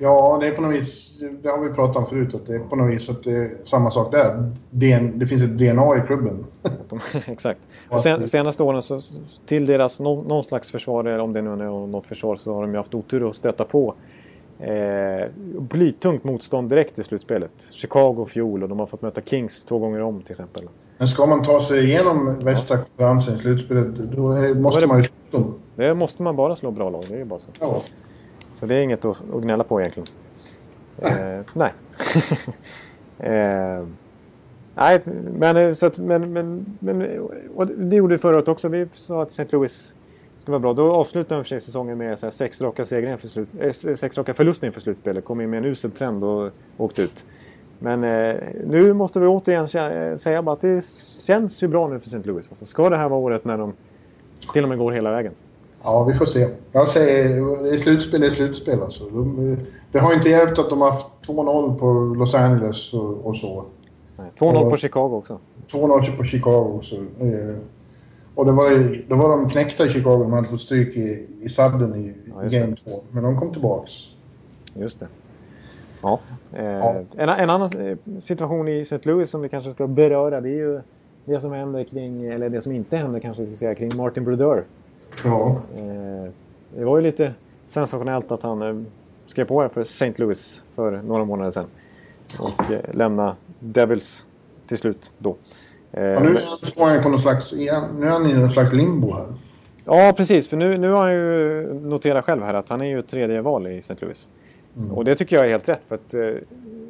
[0.03, 2.59] Ja, det är på något vis, det har vi pratat om förut, att det är
[2.59, 4.50] på något vis att det är samma sak där.
[4.70, 6.44] DN, det finns ett DNA i klubben.
[7.26, 7.61] Exakt.
[7.88, 9.00] Och sen, senaste åren så
[9.46, 12.62] till deras nå, någon slags försvar, eller om det nu är något försvar, så har
[12.62, 13.94] de ju haft otur att stöta på
[14.59, 15.28] eh,
[15.61, 17.66] blytungt motstånd direkt i slutspelet.
[17.70, 20.62] Chicago fjol och de har fått möta Kings två gånger om till exempel.
[20.98, 23.86] Men ska man ta sig igenom västra konferensen i slutspelet,
[24.16, 25.55] då är, måste det- man ju slå dem.
[25.76, 27.48] Det måste man bara slå bra lag, det är ju bara så.
[27.61, 27.82] Ja.
[28.63, 30.07] Så det är inget att, att gnälla på egentligen.
[30.99, 31.73] Eh, nej.
[33.33, 33.87] eh,
[34.75, 35.03] nej,
[35.39, 36.99] men, eh, så att, men, men, men
[37.77, 38.69] det gjorde vi förra året också.
[38.69, 39.47] Vi sa att St.
[39.51, 39.95] Louis
[40.39, 40.73] skulle vara bra.
[40.73, 43.95] Då avslutade de för sig säsongen med så här, sex, raka segrar inför slut, eh,
[43.95, 45.25] sex raka förluster inför slutspelet.
[45.25, 47.25] Kom in med en usel trend och åkte ut.
[47.79, 48.37] Men eh,
[48.67, 49.69] nu måste vi återigen
[50.19, 50.85] säga bara att det
[51.27, 52.23] känns ju bra nu för St.
[52.25, 52.49] Louis.
[52.49, 53.73] Alltså, ska det här vara året när de
[54.53, 55.33] till och med går hela vägen?
[55.85, 56.49] Ja, vi får se.
[56.72, 59.05] Jag säger, det slutspel, det är slutspel alltså.
[59.05, 59.57] De,
[59.93, 63.64] det har inte hjälpt att de har haft 2-0 på Los Angeles och, och så.
[64.16, 64.30] Nej.
[64.39, 64.70] 2-0 Ja.
[64.70, 65.39] på Chicago också.
[65.70, 66.80] 2-0 på Chicago.
[66.83, 67.57] Så, eh,
[68.35, 70.22] och det var, då var de knäckta i Chicago.
[70.22, 72.59] De hade fått stryk i, i sadden i Ja, det.
[72.61, 72.91] Game 2.
[73.11, 73.93] Men de kom tillbaks.
[74.74, 75.07] Just det.
[76.03, 76.18] Ja.
[76.53, 76.95] Eh, Ja.
[77.16, 78.99] En, en annan eh, situation i St.
[79.03, 80.80] Louis som vi kanske ska beröra det är ju
[81.24, 84.24] det som händer kring, eller det som inte händer kanske vi ska säga, kring Martin
[84.24, 84.64] Brodeur.
[85.25, 85.63] Ja.
[85.77, 86.31] Eh,
[86.77, 87.35] det var ju lite
[87.65, 88.83] sensationellt att han eh,
[89.27, 90.13] skrev på här för St.
[90.17, 91.67] Louis för några månader sedan.
[92.39, 94.27] Och eh, lämna Devils
[94.67, 95.31] till slut då.
[95.91, 97.53] Och nu står han på någon slags...
[97.53, 99.27] Nu är han i någon slags limbo här.
[99.85, 100.49] Ja, precis.
[100.49, 103.67] För nu, nu har han ju noterat själv här att han är ju tredje val
[103.67, 103.95] i St.
[104.01, 104.29] Louis.
[104.91, 105.81] Och det tycker jag är helt rätt.
[105.89, 106.31] För att eh,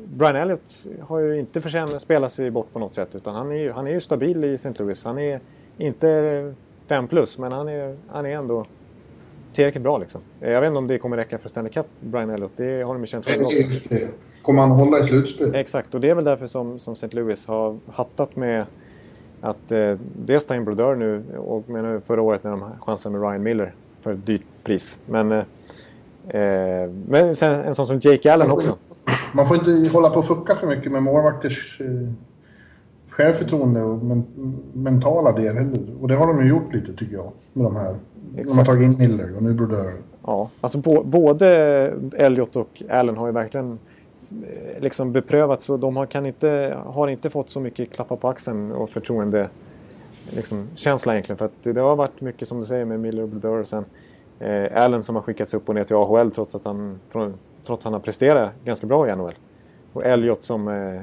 [0.05, 3.15] Brian Elliott har ju inte förtjänat spela sig bort på något sätt.
[3.15, 4.73] Utan han är ju, han är ju stabil i St.
[4.79, 5.05] Louis.
[5.05, 5.41] Han är
[5.79, 6.55] inte
[6.93, 8.65] 5 plus, men han är, han är ändå
[9.53, 10.21] tillräckligt bra liksom.
[10.41, 12.53] Jag vet inte om det kommer räcka för Stanley Cup, Brian Elliott.
[12.57, 13.27] Det har de ju känt
[13.89, 14.09] det.
[14.43, 15.55] Kommer han hålla i slutspel?
[15.55, 17.09] Exakt, och det är väl därför som, som St.
[17.11, 18.67] Louis har hattat med
[19.41, 19.95] att eh,
[20.27, 23.43] dels ta in Brodeur nu och men nu förra året när de chansade med Ryan
[23.43, 24.97] Miller för ett dyrt pris.
[25.07, 25.45] Men, eh,
[26.29, 28.77] eh, men sen en sån som Jake Allen också.
[29.33, 31.87] Man får inte hålla på och fucka för mycket med målvakters eh,
[33.13, 34.25] självförtroende och men,
[34.73, 35.81] mentala del heller.
[36.01, 37.33] Och det har de ju gjort lite tycker jag.
[37.53, 37.95] Med de här.
[38.31, 38.67] De har Exakt.
[38.67, 39.93] tagit in Miller och nu Brodeur.
[40.27, 41.49] Ja, alltså bo, både
[42.17, 43.79] Elliot och Allen har ju verkligen
[44.31, 48.29] eh, liksom beprövat så de har, kan inte, har inte fått så mycket klappar på
[48.29, 49.49] axeln och förtroende
[50.31, 51.39] liksom, känsla egentligen.
[51.39, 53.85] För att det, har varit mycket som du säger med Miller och Brodeur och sen
[54.39, 57.83] eh, Allen som har skickats upp och ner till AHL trots att han, trots att
[57.85, 59.35] han har presterat ganska bra i NHL.
[59.93, 61.01] Och Elliot som eh,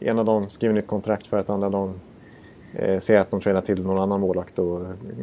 [0.00, 1.94] en av dem skriver nytt kontrakt för att andra de
[2.74, 4.80] eh, ser att de tränar till någon annan målvakt och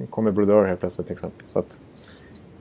[0.10, 1.46] kommer Brodeur helt plötsligt till exempel.
[1.48, 1.82] Så att,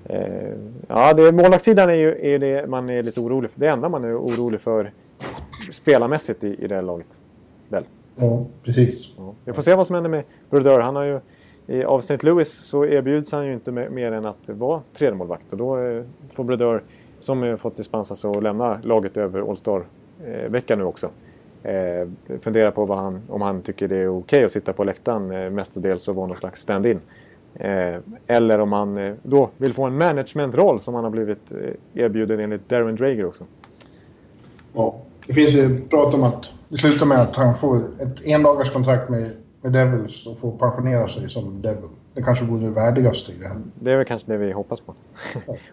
[0.05, 0.53] Eh,
[0.89, 3.61] ja, det, målvaktssidan är ju är det man är lite orolig för.
[3.61, 7.21] Det enda man är orolig för sp- spelarmässigt i, i det här laget.
[7.69, 7.85] Väl.
[8.17, 9.11] Ja, precis.
[9.17, 9.35] Ja.
[9.45, 10.81] Vi får se vad som händer med Brodeur.
[10.81, 11.21] Han har ju,
[11.67, 12.19] i, av St.
[12.23, 15.53] Louis så erbjuds han ju inte mer än att vara tredje målvakt.
[15.53, 16.03] Och då eh,
[16.33, 16.83] får Brodeur,
[17.19, 19.57] som har fått dispens, alltså, att lämna laget över All
[20.27, 21.11] Eh, Star-veckan nu också.
[21.63, 22.09] Eh,
[22.41, 25.51] fundera på vad han, om han tycker det är okej att sitta på läktaren eh,
[25.51, 27.01] mestadels och vara någon slags stand-in.
[27.55, 32.03] Eh, eller om han eh, då vill få en managementroll som han har blivit eh,
[32.03, 33.45] erbjuden enligt Darren Drager också.
[34.75, 34.95] Ja.
[35.27, 39.31] Det finns ju prat om att det slutar med att han får ett endagarskontrakt med,
[39.63, 41.89] med Devils och får pensionera sig som Devil.
[42.21, 43.57] Det kanske vore det värdigaste i det här.
[43.75, 44.95] Det är väl kanske det vi hoppas på.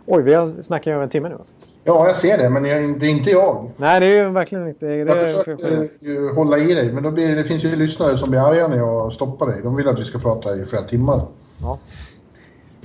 [0.06, 1.56] Oj, vi har snackat i över en timme nu alltså.
[1.84, 3.72] Ja, jag ser det, men jag, det är inte jag.
[3.78, 4.86] Nej, det är ju verkligen inte...
[4.86, 8.30] Det Jag försöker ju hålla i dig, men då blir, det finns ju lyssnare som
[8.30, 9.62] blir arga när jag stoppar dig.
[9.64, 11.22] De vill att vi ska prata i flera timmar.
[11.62, 11.80] Ja.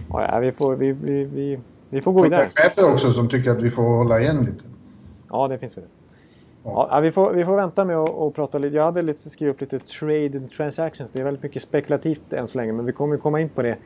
[0.08, 1.58] Ja, vi, får, vi, vi, vi,
[1.88, 2.48] vi får gå vidare.
[2.54, 4.64] chefer också som tycker att vi får hålla igen lite.
[5.30, 6.01] Ja, det finns väl det.
[6.64, 8.76] Ja, vi, får, vi får vänta med att prata lite.
[8.76, 11.12] Jag hade lite, skrivit upp lite trade and transactions.
[11.12, 13.76] Det är väldigt mycket spekulativt än så länge, men vi kommer komma in på det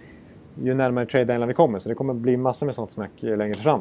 [0.63, 1.79] ju närmare trade deadline vi kommer.
[1.79, 3.81] Så det kommer bli massor med sånt snack eh, längre fram.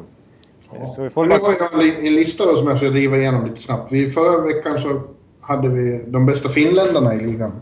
[0.96, 3.16] Så vi får Nu har jag en li- en lista då som jag ska driva
[3.16, 3.92] igenom lite snabbt.
[3.92, 5.00] Vi, förra veckan så
[5.40, 7.52] hade vi de bästa finländarna i ligan.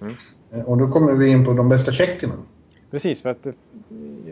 [0.00, 0.14] Mm.
[0.52, 2.32] Eh, Och då kommer vi in på de bästa tjeckerna.
[2.90, 3.52] Precis, för att eh,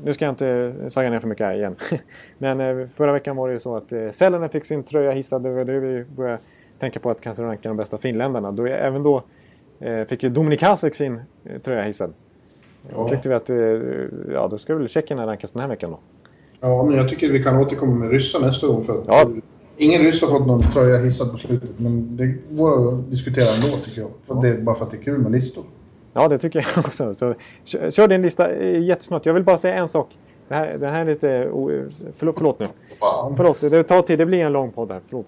[0.05, 1.77] nu ska jag inte sagga ner för mycket här igen.
[2.39, 5.43] Men förra veckan var det ju så att Selänne fick sin tröja hissad.
[5.43, 6.39] Det var det vi började
[6.81, 8.53] tänka på att kanske ranka de bästa finländarna.
[8.53, 9.23] Då, även då
[9.81, 12.13] eh, fick ju Dominik Hasek sin eh, tröja hissad.
[12.95, 13.57] Då tyckte vi att eh,
[14.35, 15.99] ja, då ska väl tjeckerna rankas den här veckan då.
[16.61, 18.85] Ja, men jag tycker vi kan återkomma med ryssar nästa gång.
[18.85, 19.31] För att Ja.
[19.77, 21.71] Ingen ryss har fått någon tröja hissad på slutet.
[21.77, 22.27] Men det
[22.57, 24.11] går att diskutera ändå tycker jag.
[24.27, 25.65] För det är bara för att det är kul med listor.
[26.13, 27.15] Ja, det tycker jag också.
[27.15, 29.27] Så, kö- kör din lista eh, jättesnabbt.
[29.27, 30.09] Jag vill bara säga en sak.
[30.49, 31.49] Det här, det här är lite...
[31.51, 31.71] o-
[32.17, 32.67] Förlåt, förlåt nu.
[33.01, 33.37] Fan.
[33.37, 34.19] Förlåt, det tar tid.
[34.19, 35.01] Det blir en lång podd här.
[35.09, 35.27] Förlåt.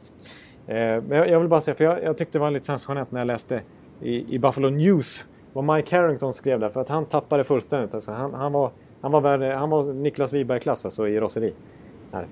[0.67, 3.21] Eh, men jag, vill bara säga, för jag, jag tyckte det var lite sensationellt när
[3.21, 3.63] jag läste
[4.01, 6.69] i, i Buffalo News vad Mike Harrington skrev där.
[6.69, 7.95] För att han tappade fullständigt.
[7.95, 11.53] Alltså, han, han, var, han, var värre, han var Niklas Wiberg-klass alltså, i raseri.
[12.13, 12.27] Här.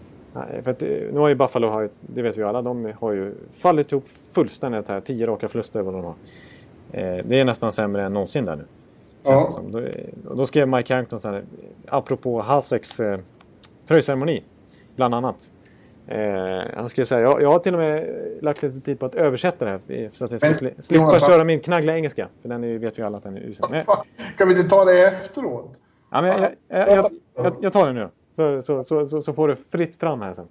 [0.62, 3.12] För att, eh, nu har ju Buffalo, har, det vet vi ju alla, de har
[3.12, 5.00] ju fallit ihop fullständigt här.
[5.00, 6.14] Tio raka förluster vad de har.
[6.92, 8.64] Eh, det är nästan sämre än någonsin där nu.
[9.22, 9.62] Ja.
[9.70, 9.82] Då,
[10.34, 11.44] då skrev Mike Harrington så här,
[11.88, 13.18] apropå Haseks eh,
[13.86, 14.42] tröjceremoni,
[14.96, 15.50] bland annat.
[16.10, 18.08] Eh, han skrev så här, jag, jag har till och med
[18.42, 21.04] lagt lite tid på att översätta det här eh, så att jag ska sli, slippa
[21.04, 22.28] Jonathan- köra min knaggliga engelska.
[22.42, 23.82] För den är, vet vi alla att den är usel.
[24.36, 25.76] Kan vi inte ta det efteråt?
[26.10, 26.50] ja, men jag,
[26.88, 28.08] jag, jag, jag, tar den nu.
[28.32, 30.46] Så, så, så, så, får du fritt fram här sen.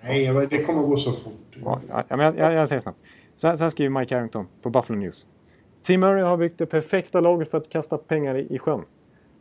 [0.00, 1.56] Nej, det kommer gå så fort.
[1.86, 2.98] Ja, men jag, jag, säger snabbt.
[3.36, 5.26] Så, här skriver Mike Harrington på Buffalo News.
[5.82, 8.82] Tim Murray har byggt det perfekta laget för att kasta pengar i, i sjön.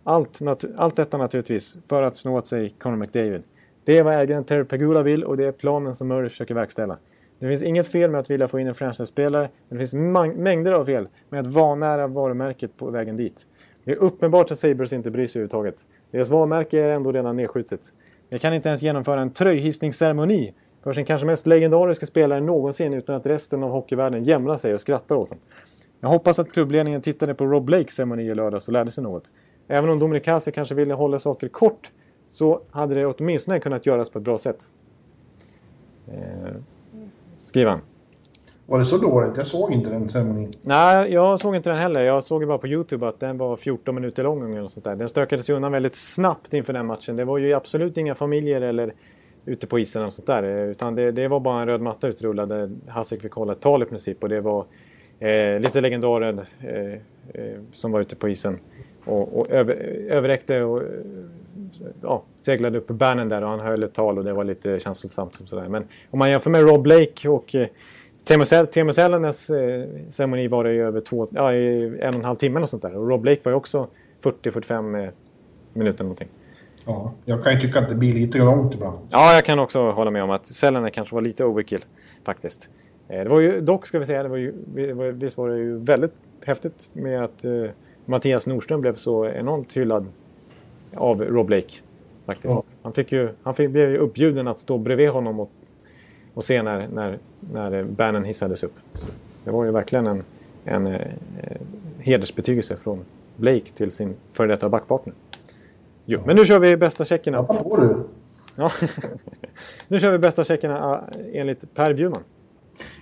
[0.03, 0.39] Allt,
[0.77, 3.43] allt detta naturligtvis för att snå åt sig Conor McDavid.
[3.85, 6.97] Det är vad ägaren Terry Pagula vill och det är planen som Murray försöker verkställa.
[7.39, 9.93] Det finns inget fel med att vilja få in en franchise-spelare, men det finns
[10.37, 13.45] mängder av fel med att vanära varumärket på vägen dit.
[13.83, 15.85] Det är uppenbart att Sabres inte bryr sig överhuvudtaget.
[16.11, 17.81] Deras varumärke är ändå redan nedskjutet.
[18.29, 20.53] De kan inte ens genomföra en tröjhissningsceremoni
[20.83, 24.81] för sin kanske mest legendariska spelare någonsin utan att resten av hockeyvärlden jämrar sig och
[24.81, 25.39] skrattar åt dem.
[25.99, 29.31] Jag hoppas att klubbledningen tittade på Rob Blakes ceremoni i lördags och lärde sig något.
[29.67, 31.91] Även om Dominic Hasek kanske ville hålla saker kort
[32.27, 34.63] så hade det åtminstone kunnat göras på ett bra sätt.
[36.07, 36.53] Eh,
[37.37, 37.81] skriver han.
[38.65, 39.37] Var det så dåligt?
[39.37, 40.51] Jag såg inte den ceremonin.
[40.61, 42.03] Nej, jag såg inte den heller.
[42.03, 44.55] Jag såg bara på Youtube att den var 14 minuter lång.
[44.55, 44.95] Eller sånt där.
[44.95, 47.15] Den stökades undan väldigt snabbt inför den matchen.
[47.15, 48.93] Det var ju absolut inga familjer eller
[49.45, 50.43] ute på isen och sånt där.
[50.43, 53.61] Eh, Utan det, det var bara en röd matta utrullad där Hasek fick hålla ett
[53.61, 54.23] tal i princip.
[54.23, 54.65] Och det var
[55.19, 56.93] eh, lite legendarer eh,
[57.33, 58.59] eh, som var ute på isen.
[59.05, 59.73] Och, och över,
[60.09, 60.81] överräckte och
[62.01, 64.79] ja, seglade upp på bärnen där och han höll ett tal och det var lite
[64.79, 65.39] känslosamt.
[65.41, 65.69] och Sådär.
[65.69, 67.67] Men om man jämför med Rob Blake och eh,
[68.25, 72.23] Teemu Sel- Teemu Selänes eh, ceremoni var det ju över två, ja, en och en
[72.25, 72.95] halv timme och sånt där.
[72.97, 73.87] Och Rob Blake var ju också
[74.23, 75.09] 40-45 eh,
[75.73, 76.27] minuter någonting.
[76.85, 78.97] Ja, jag kan ju tycka att det blir lite långt ibland.
[79.09, 81.85] Ja, jag kan också hålla med om att Selene kanske var lite overkill
[82.25, 82.69] faktiskt.
[83.09, 84.53] Eh, Det var ju, dock ska vi säga, det var ju,
[85.11, 86.13] visst var det ju väldigt
[86.45, 87.51] häftigt med att eh,
[88.05, 90.05] Mattias Nordström blev så enormt hyllad
[90.95, 91.73] av Rob Blake.
[92.25, 92.53] Faktiskt.
[92.53, 92.63] Ja.
[92.83, 95.51] Han, fick ju, han fick, blev ju uppbjuden att stå bredvid honom och,
[96.33, 98.73] och se när, när, när bärnen hissades upp.
[99.43, 100.23] Det var ju verkligen en,
[100.65, 101.01] en eh,
[101.99, 102.99] hedersbetygelse från
[103.35, 105.15] Blake till sin före detta backpartner.
[106.05, 107.41] Jo, men nu kör vi bästa checkerna.
[107.41, 107.95] Vad på du?
[108.55, 108.71] Ja.
[109.87, 111.01] nu kör vi bästa checkerna ah,
[111.33, 112.21] enligt Per Bjurman.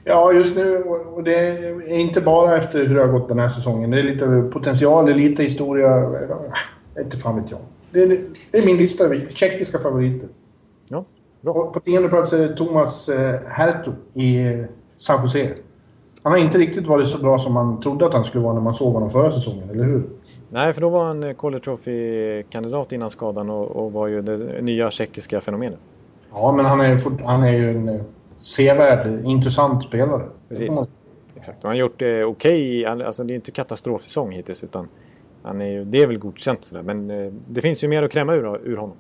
[0.04, 0.78] Ja, just nu.
[0.84, 3.92] och- det är inte bara efter hur det har gått den här säsongen.
[3.92, 5.88] Det är lite potential, det är lite historia.
[6.30, 7.60] Ja, Inte fan vet jag.
[7.92, 8.08] Det är,
[8.52, 10.30] det är min lista över tjeckiska favoriter.
[10.90, 11.06] Ja,
[11.42, 11.54] bra.
[11.54, 14.60] Och på tionde plats är Thomas eh, Hertog i eh,
[14.98, 15.54] San Jose.
[16.24, 18.62] Han har inte riktigt varit så bra som man trodde att han skulle vara när
[18.62, 20.04] man såg honom förra säsongen, eller hur?
[20.50, 24.62] Nej, för då var han eh, Calder Trophy-kandidat innan skadan och, och var ju det
[24.62, 25.80] nya tjeckiska fenomenet.
[26.34, 28.04] Ja, men han är, han är ju en
[28.42, 30.24] sevärd, intressant spelare.
[30.50, 30.76] Precis.
[30.76, 30.88] man-
[31.36, 31.58] Exakt.
[31.58, 32.84] Och han har gjort det okej.
[32.86, 34.88] Han- Alltså, det är inte katastrofsäsong hittills, utan
[35.44, 36.64] han är ju, det är väl godkänt.
[36.64, 36.84] Sådär.
[36.84, 38.96] Men eh, det finns ju mer att kräma ur, ur honom.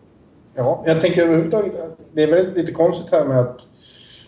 [0.54, 1.74] Ja, jag tänker överhuvudtaget
[2.14, 3.60] det är väldigt lite konstigt här med att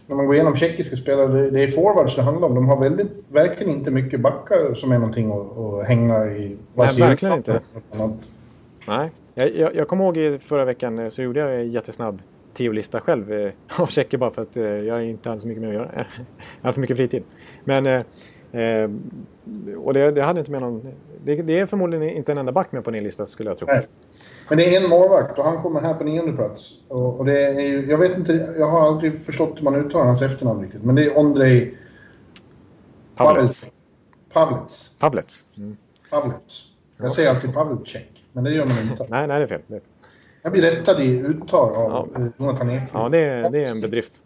[0.08, 2.56] när man går igenom tjeckiska spelare, det- är forwards det handlar om.
[2.56, 6.58] De har väldigt, verkligen inte mycket backar som är någonting att, att hänga i.
[6.74, 7.60] Nej, verkligen inte.
[8.88, 9.12] Nej.
[9.34, 12.22] Jag, jag, jag kommer ihåg i förra veckan eh, så gjorde jag en jättesnabb
[12.54, 15.68] tio-lista själv eh, av tjecker bara för att eh, jag inte hade så mycket mer
[15.70, 15.92] att göra.
[16.62, 17.24] jag har för mycket fritid.
[17.64, 18.02] Men, eh,
[18.54, 18.90] eh,
[19.78, 20.88] och det, det hade inte med någon...
[21.24, 23.68] Det, det är förmodligen inte en enda back med på din lista skulle jag tro.
[23.68, 23.88] Nej.
[24.50, 26.74] Men det är en målvakt och han kommer här på nionde plats.
[26.88, 30.22] Och, och det är jag vet inte, jag har aldrig förstått hur man uttalar hans
[30.22, 30.84] efternamn riktigt.
[30.84, 31.78] Men det är Ondrej
[33.16, 33.68] Pavlets.
[34.34, 34.96] Pavlets.
[35.00, 35.46] Pavlets.
[35.58, 35.78] Mm.
[36.10, 36.64] Pavlets.
[36.98, 39.06] Jag säger alltid Pavlicek, men det gör man inte.
[39.10, 39.82] Nej, nej, det är fel.
[40.42, 42.08] Jag blir rättad i uttal av Ja.
[42.14, 42.28] ja.
[42.38, 42.90] Jonathan Eklund.
[42.94, 44.22] Ja, det är, det är en bedrift.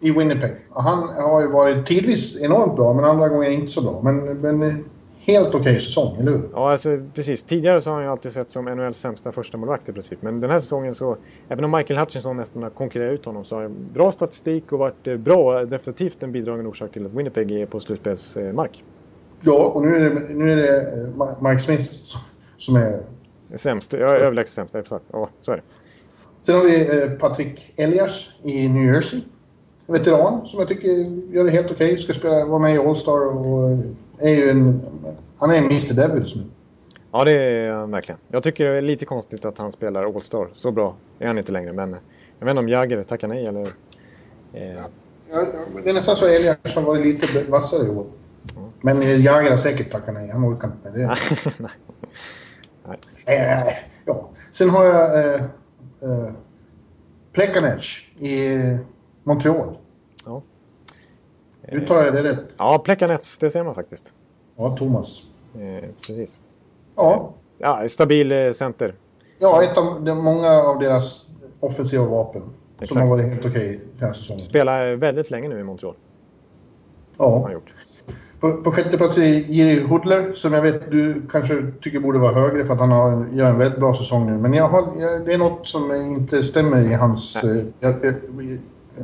[0.00, 0.54] I Winnipeg.
[0.70, 4.00] Han har ju varit tidvis enormt bra, men andra gånger inte så bra.
[4.02, 4.84] Men, men
[5.20, 6.48] helt okej säsong, eller hur?
[6.52, 7.44] Ja, alltså, precis.
[7.44, 10.22] Tidigare så har han ju alltid sett som NHLs sämsta första målvakt i princip.
[10.22, 11.16] Men den här säsongen så,
[11.48, 14.78] även om Michael Hutchinson nästan har konkurrerat ut honom, så har han bra statistik och
[14.78, 15.64] varit eh, bra.
[15.64, 18.84] Definitivt en bidragande orsak till att Winnipeg är på slutspelsmark.
[19.40, 21.08] Ja, och nu är det, nu är det
[21.40, 21.92] Mike Smith
[22.56, 23.00] som- är...
[23.54, 24.74] Sämst, ja, överlägset sämst.
[24.74, 25.04] Exakt.
[25.12, 25.62] Ja, så är det.
[26.42, 29.20] Sen har vi eh, Patrick Elias i New Jersey.
[29.88, 30.88] En veteran som jag tycker
[31.34, 31.98] gör det helt okej.
[31.98, 33.78] Ska spela, vara med i All-Star och eh,
[34.18, 34.80] är ju en...
[35.38, 35.94] Han är en Mr.
[35.94, 36.42] Devils nu.
[37.12, 38.18] Ja, det är han verkligen.
[38.28, 40.48] Jag tycker det är lite konstigt att han spelar All-Star.
[40.54, 41.72] Så bra är han inte längre.
[41.72, 41.96] Men
[42.38, 43.66] jag vet inte om Jagger tackar nej eller...
[44.52, 44.80] Eh,
[45.30, 45.44] Ja,
[45.84, 48.06] det är nästan så Elias har varit lite vassare i år.
[48.80, 50.30] Men eh, Jagr har säkert tackat nej.
[50.30, 51.16] Han orkar inte med det.
[51.58, 52.98] nej.
[53.26, 53.66] nej.
[53.66, 53.74] Eh,
[54.04, 54.28] ja.
[54.52, 55.42] Sen har jag eh,
[56.02, 56.30] eh,
[57.32, 58.48] Plekanec i
[59.28, 59.76] Montreal.
[60.26, 60.42] Ja.
[61.72, 62.38] Uttalar jag det rätt?
[62.56, 64.12] Ja, Plekanets, det ser man faktiskt.
[64.56, 65.22] Ja, Thomas.
[65.54, 66.38] Eh, precis.
[66.96, 68.94] Ja, Ja, stabil eh, center.
[69.38, 71.26] ja ett av de, många av deras
[71.60, 72.42] offensiva vapen.
[72.42, 72.52] Som
[72.84, 73.00] Exakt.
[73.00, 74.40] har varit helt okej den här säsongen.
[74.42, 75.94] Spelar väldigt länge nu i Montreal.
[77.16, 77.52] Har han Ja.
[77.52, 77.72] gjort.
[78.40, 82.32] På, på sjätte plats är Jiri Hudler, som jag vet du kanske tycker borde vara
[82.32, 84.38] högre för att han har, gör en väldigt bra säsong nu.
[84.38, 87.36] Men jag har, jag, det är något som inte stämmer i hans...
[87.36, 87.94] Eh, jag,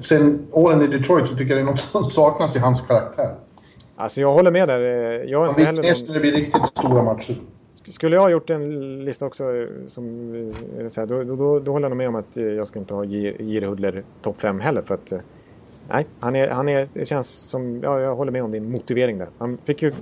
[0.00, 3.34] sen åren i Detroit så tycker jag det är något som saknas i hans karaktär.
[3.96, 4.80] Alltså jag håller med där.
[4.80, 6.14] Eh, Jag har Han inte heller någon...
[6.14, 7.36] det blir riktigt stora matcher.
[7.88, 10.34] Skulle jag ha gjort en lista också eh, som...
[10.78, 12.94] eh, Så här, då, då, då, håller jag nog med om att jag ska inte
[12.94, 14.82] ha Jiri Hudler topp 5 heller.
[14.82, 15.12] För att,
[15.88, 17.80] nej, han är, han är, det känns som...
[17.82, 19.28] Ja, jag håller med om din motivering där.
[19.38, 19.92] Han fick ju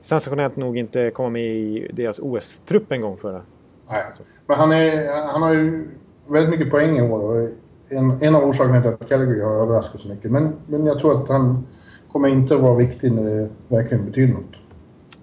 [0.00, 3.42] sensationellt nog inte komma med i deras OS-trupp en gång förra.
[3.90, 4.02] Nej.
[4.46, 5.88] Men han, är, han har ju
[6.26, 7.50] väldigt mycket poäng i år.
[7.88, 10.30] En, en av orsakerna till att Calgary har överraskat så mycket.
[10.30, 11.66] Men, men jag tror att han
[12.12, 14.54] kommer inte att vara viktig när det verkligen betyder något.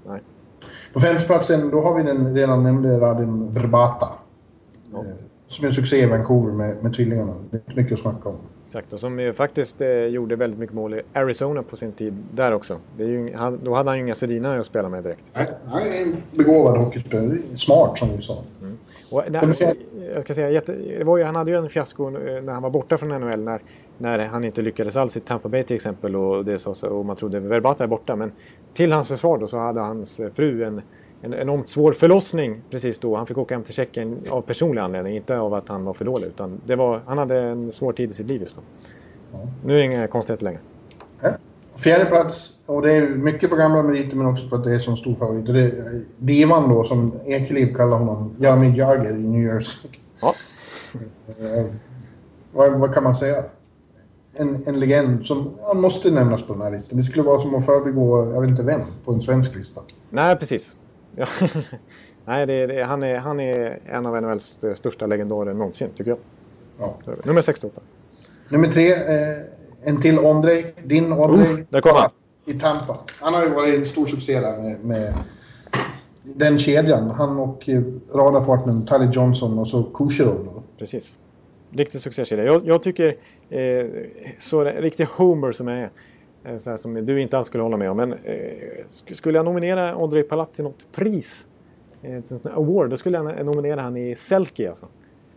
[0.07, 0.21] Nej.
[0.93, 4.07] På femteplatsen, då har vi den redan nämnde Radim Vrbata.
[4.93, 4.99] Eh,
[5.47, 7.33] Som är en succé i Vancouver med, med tvillingarna.
[7.49, 8.35] Det är inte mycket att snacka om.
[8.72, 12.14] Exakt, och som ju faktiskt eh, gjorde väldigt mycket mål i Arizona på sin tid
[12.34, 12.77] där också.
[12.98, 15.31] Ju, han, då hade han ju inga Sedinare att spela med direkt.
[15.35, 17.38] Nej, Han är en begåvad hockeyspelare.
[17.56, 18.38] Smart som vi sa.
[19.11, 19.56] Och, där,
[20.14, 22.64] jag ska säga, jätte, det var ju, han hade ju en fiasko eh, när han
[22.64, 23.61] var borta från NHL när,
[23.98, 27.06] när han inte lyckades alls i Tampa Bay till exempel och, det så, så, och
[27.06, 28.15] man trodde Verbata är borta.
[28.15, 28.31] Men
[28.73, 30.81] till hans försvar då så hade hans eh, fru en,
[31.22, 33.15] en enormt svår förlossning precis då.
[33.15, 36.06] Han fick åka hem till Tjeckien av personlig anledning, inte av att han var för
[36.06, 36.27] dålig.
[36.27, 38.61] Utan det var, han hade en svår tid i sitt liv just då.
[39.65, 40.60] Nu är det inga konstigheter längre.
[41.22, 41.30] Ja.
[41.77, 44.80] Fjärde plats, och det är mycket på gamla meriter men också för att det är
[44.80, 45.48] så stor favorit.
[45.48, 49.91] Och det är Divan då, som Ekeliv kallar honom, Jaromir Jagr i New Jersey.
[50.22, 50.34] Ja.
[51.27, 51.65] Eh,
[52.53, 53.43] vad, vad kan man säga?
[54.34, 56.98] En, en legend som måste nämnas på den här listan.
[56.98, 59.81] Det skulle vara som att förbigå, jag vet inte vem, på en svensk lista.
[60.10, 60.76] Nej, precis.
[61.15, 61.25] Ja.
[62.25, 66.19] Nej, det, det, han, är, han är en av NHLs största legendarer någonsin, tycker jag.
[66.79, 66.97] Ja.
[67.25, 67.81] Nummer 68.
[68.49, 69.38] Nummer tre, eh,
[69.83, 70.75] en till Ondrej.
[70.83, 71.53] Din Ondrej.
[71.53, 72.09] Oh, där kom han.
[72.45, 72.97] I Tampa.
[73.19, 75.13] Han har ju varit en stor succé där med, med
[76.23, 77.09] den kedjan.
[77.09, 77.81] Han och eh,
[78.13, 80.63] radarpartnern Tally Johnson och så Kucherov.
[80.77, 81.17] Precis.
[81.71, 82.45] Riktig succékedja.
[82.45, 83.17] Jag, jag tycker,
[83.49, 83.85] eh,
[84.39, 85.91] så riktig homer som jag är,
[86.59, 89.45] så här som du inte alls skulle hålla med om, men eh, sk- skulle jag
[89.45, 91.45] nominera Ondrej Palat till något pris,
[92.01, 94.85] eh, här award, då skulle jag nominera han i Selke alltså.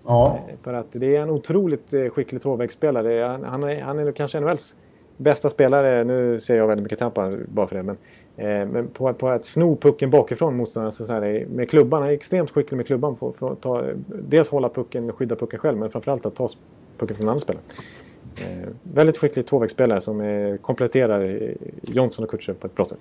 [0.07, 0.39] Ja.
[0.63, 3.25] För att det är en otroligt eh, skicklig tvåvägsspelare.
[3.25, 4.77] Han, han, är, han är kanske NHLs
[5.17, 6.05] bästa spelare.
[6.05, 7.83] Nu ser jag väldigt mycket Tampa bara för det.
[7.83, 7.97] Men,
[8.37, 12.03] eh, men på, på att sno pucken bakifrån motståndaren så så här, med klubban.
[12.03, 13.17] Han är extremt skicklig med klubban.
[13.17, 15.79] För, för att ta, dels hålla pucken och skydda pucken själv.
[15.79, 16.49] Men framförallt att ta
[16.99, 17.63] pucken från andra spelare.
[18.37, 21.53] Eh, väldigt skicklig tvåvägsspelare som eh, kompletterar
[21.83, 22.99] Johnson och Kutcher på ett bra sätt.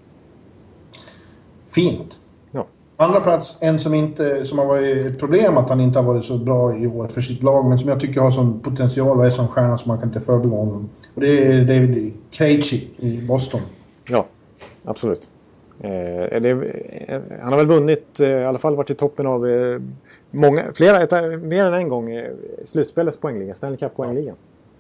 [1.70, 2.20] Fint.
[2.52, 2.66] Ja.
[2.98, 6.26] Andra plats, en som, inte, som har varit ett problem att han inte har varit
[6.26, 9.26] så bra i år för sitt lag, men som jag tycker har sån potential och
[9.26, 10.90] är sån stjärna som man kan inte förbigå honom.
[11.16, 13.62] Och det är David Krejci i Boston.
[14.08, 14.26] Ja,
[14.84, 15.30] absolut.
[15.80, 16.50] Eh, det,
[17.08, 19.80] eh, han har väl vunnit, eh, i alla fall varit i toppen av eh,
[20.32, 22.32] många, flera, ett, mer än en gång eh,
[22.66, 24.36] slutspelets poängliga, Stanley Cup poängligan.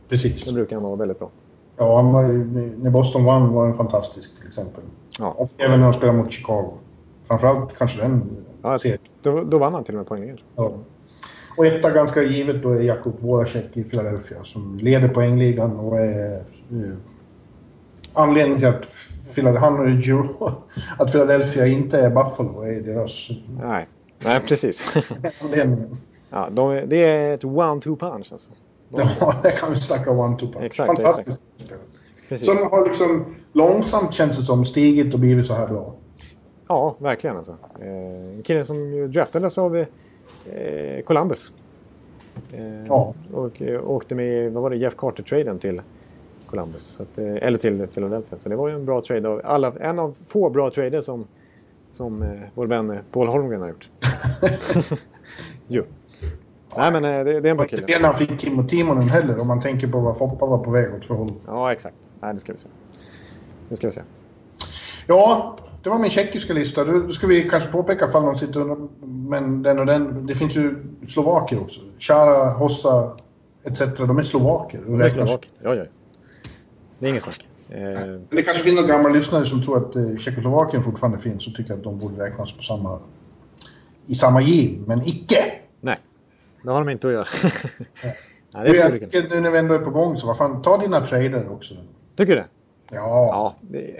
[0.09, 0.45] Precis.
[0.45, 1.29] Det brukar han vara väldigt bra.
[1.77, 2.23] Ja, han var,
[2.83, 4.83] när Boston vann var han fantastisk till exempel.
[5.19, 5.33] Ja.
[5.37, 6.73] Och även när han spelade mot Chicago.
[7.27, 8.23] Framförallt kanske den
[8.61, 8.99] Ja, serien.
[9.21, 10.37] då, då vann han till och med poängligan.
[10.55, 10.71] Ja.
[11.57, 16.35] Och etta ganska givet då är Jakub Voracek i Philadelphia som leder poängligan och är
[16.71, 16.93] eh,
[18.13, 18.85] anledningen till att,
[19.35, 20.51] Phila- han och Giro,
[20.99, 23.29] att Philadelphia inte är Buffalo är deras
[23.61, 23.87] Nej,
[24.25, 24.95] Nej precis.
[26.29, 28.51] ja, de, det är ett one-two punch alltså.
[28.97, 30.63] Ja, det kan vi snacka one-two punch.
[30.63, 31.41] Exakt, Fantastiskt.
[32.29, 35.93] Som har liksom långsamt känns det som stigit och blivit så här bra.
[36.67, 37.57] Ja, verkligen alltså.
[37.81, 39.85] Eh, en kille som draftades av eh,
[41.05, 41.53] Columbus.
[42.53, 43.13] Eh, Ja.
[43.33, 45.81] Och åkte med, vad var det, Jeff Carter-traden till
[46.45, 46.83] Columbus.
[46.83, 48.37] Så att, eller till Philadelphia.
[48.37, 49.29] Så det var ju en bra trade.
[49.29, 51.27] Av alla, en av få bra trader som,
[51.91, 53.89] som vår vän Paul Holmgren har gjort.
[55.67, 55.83] jo.
[56.77, 57.87] Nej men eh, det, det är en Det bra var inte kille.
[57.87, 60.93] fel han fick Kimmo Timonen heller om man tänker på vad Foppa var på väg
[60.93, 61.31] åt för håll.
[61.47, 61.95] Ja, exakt.
[62.21, 62.67] Nej, det ska vi se.
[63.69, 64.01] Det ska vi se.
[65.07, 66.83] Ja, det var min tjeckiska lista.
[66.83, 68.77] Då ska vi kanske påpeka ifall någon sitter under...
[69.29, 70.25] Men den och den.
[70.27, 70.75] Det finns ju
[71.07, 71.81] slovaker också.
[71.99, 73.11] Chara, Hossa
[73.63, 73.79] etc.
[73.97, 74.81] De är slovaker.
[74.85, 75.49] De Det är räknas- Slovak.
[75.61, 75.83] Ja, ja.
[76.99, 77.47] Det är ingen snack.
[77.69, 77.79] Eh,
[78.29, 81.73] det kanske finns några gamla lyssnare som tror att eh, Tjeckoslovakien fortfarande finns och tycker
[81.73, 82.99] att de borde räknas på samma...
[84.05, 85.51] I samma giv, men icke!
[86.63, 87.25] Det har de inte att göra.
[88.53, 90.27] nej, det Du, är jag jag tycker nu när vi ändå är på gång så
[90.27, 91.73] vad fan, ta dina trader också.
[92.15, 92.47] Tycker du det?
[92.91, 93.27] Ja.
[93.31, 93.95] Ja, det,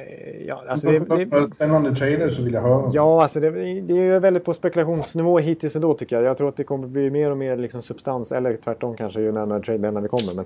[0.48, 2.90] ja, alltså det, det, Spännande trader så vill jag höra.
[2.94, 3.50] ja alltså det,
[3.82, 6.26] det är väldigt på spekulationsnivå hittills ändå tycker jag.
[6.26, 9.32] Jag tror att det kommer bli mer och mer liksom substans, eller tvärtom kanske ju
[9.32, 10.34] närmare traden när vi kommer.
[10.36, 10.46] Men,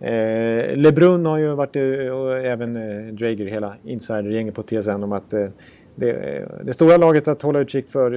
[0.00, 5.12] eh, Lebrun har ju varit, eh, och även eh, Drager, hela insidergänget på TSN om
[5.12, 5.46] att eh,
[5.94, 8.12] det, eh, det stora laget att hålla utkik för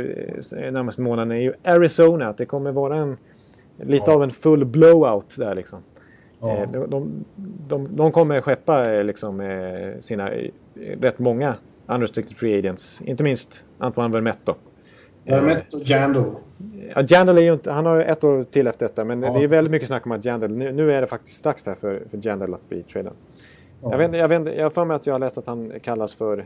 [0.57, 2.33] eh, närmaste månaden är ju Arizona.
[2.37, 3.17] Det kommer vara en,
[3.77, 5.79] lite av en full blowout där liksom.
[6.41, 7.25] Eh, De, de,
[7.67, 10.49] de, de kommer skeppa eh, liksom, eh, sina eh,
[11.01, 11.55] rätt många
[11.87, 13.01] unrestricted free agents.
[13.05, 14.53] Inte minst Antoine Vermette.
[15.25, 16.35] Vermette och Jandal.
[16.95, 19.47] Ja, Jandal är ju inte, han har ett år till efter detta men det är
[19.47, 22.19] väldigt mycket snack om att Jandal, nu, nu är det faktiskt dags där för, för
[22.27, 23.13] Jandal att bli tradad.
[23.81, 26.13] Jag, vet, jag, vet, jag har för mig att jag har läst att han kallas
[26.13, 26.43] för eh,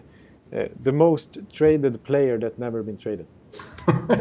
[0.84, 3.26] the most traded player that never been traded.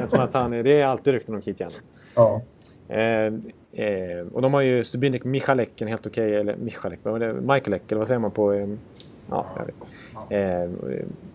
[0.09, 1.81] Som att han, är- det är alltid rykten om Keith Jandal.
[2.15, 2.43] Ja.
[2.89, 3.33] Eh,
[3.73, 7.33] eh, och de har ju Stubinik Michalek, en helt okej, eller Michalek, vad var det?
[7.33, 8.53] Michaelek, eller vad säger man på...
[8.53, 8.69] Eh,
[9.31, 9.75] ja, jag vet.
[10.31, 10.71] Eh,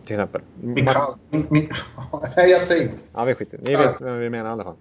[0.05, 0.41] till exempel.
[0.61, 0.97] Mikael...
[1.29, 1.69] Mi, mi,
[2.37, 4.75] nej, jag säger Ja, vi skiter Ni vet vem vi menar i alla fall.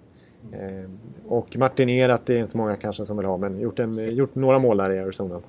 [0.53, 0.91] Eh,
[1.28, 4.15] och Martin Erat det är inte så många kanske som vill ha, men gjort, en,
[4.16, 5.41] gjort några mål där i Arizona.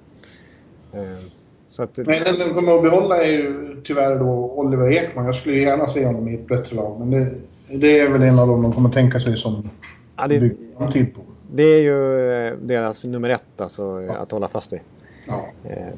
[1.75, 5.25] Så att, Men den de kommer att behålla är ju tyvärr då Oliver Ekman.
[5.25, 6.99] Jag skulle gärna se honom i ett bättre lag.
[6.99, 7.31] Men det,
[7.79, 9.69] det är väl en av dem de kommer tänka sig som
[10.17, 11.21] ja, det, framtid på.
[11.51, 14.79] det är ju eh, deras nummer ett, alltså eh, att hålla fast vid.
[15.27, 15.45] Ja.
[15.63, 15.93] Eh,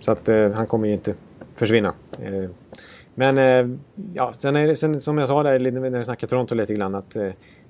[0.00, 1.14] så att eh, han kommer ju inte
[1.56, 1.94] försvinna.
[3.14, 3.36] Men
[4.14, 6.94] ja, sen, är det, sen som jag sa där när vi snackade Toronto lite grann
[6.94, 7.16] att,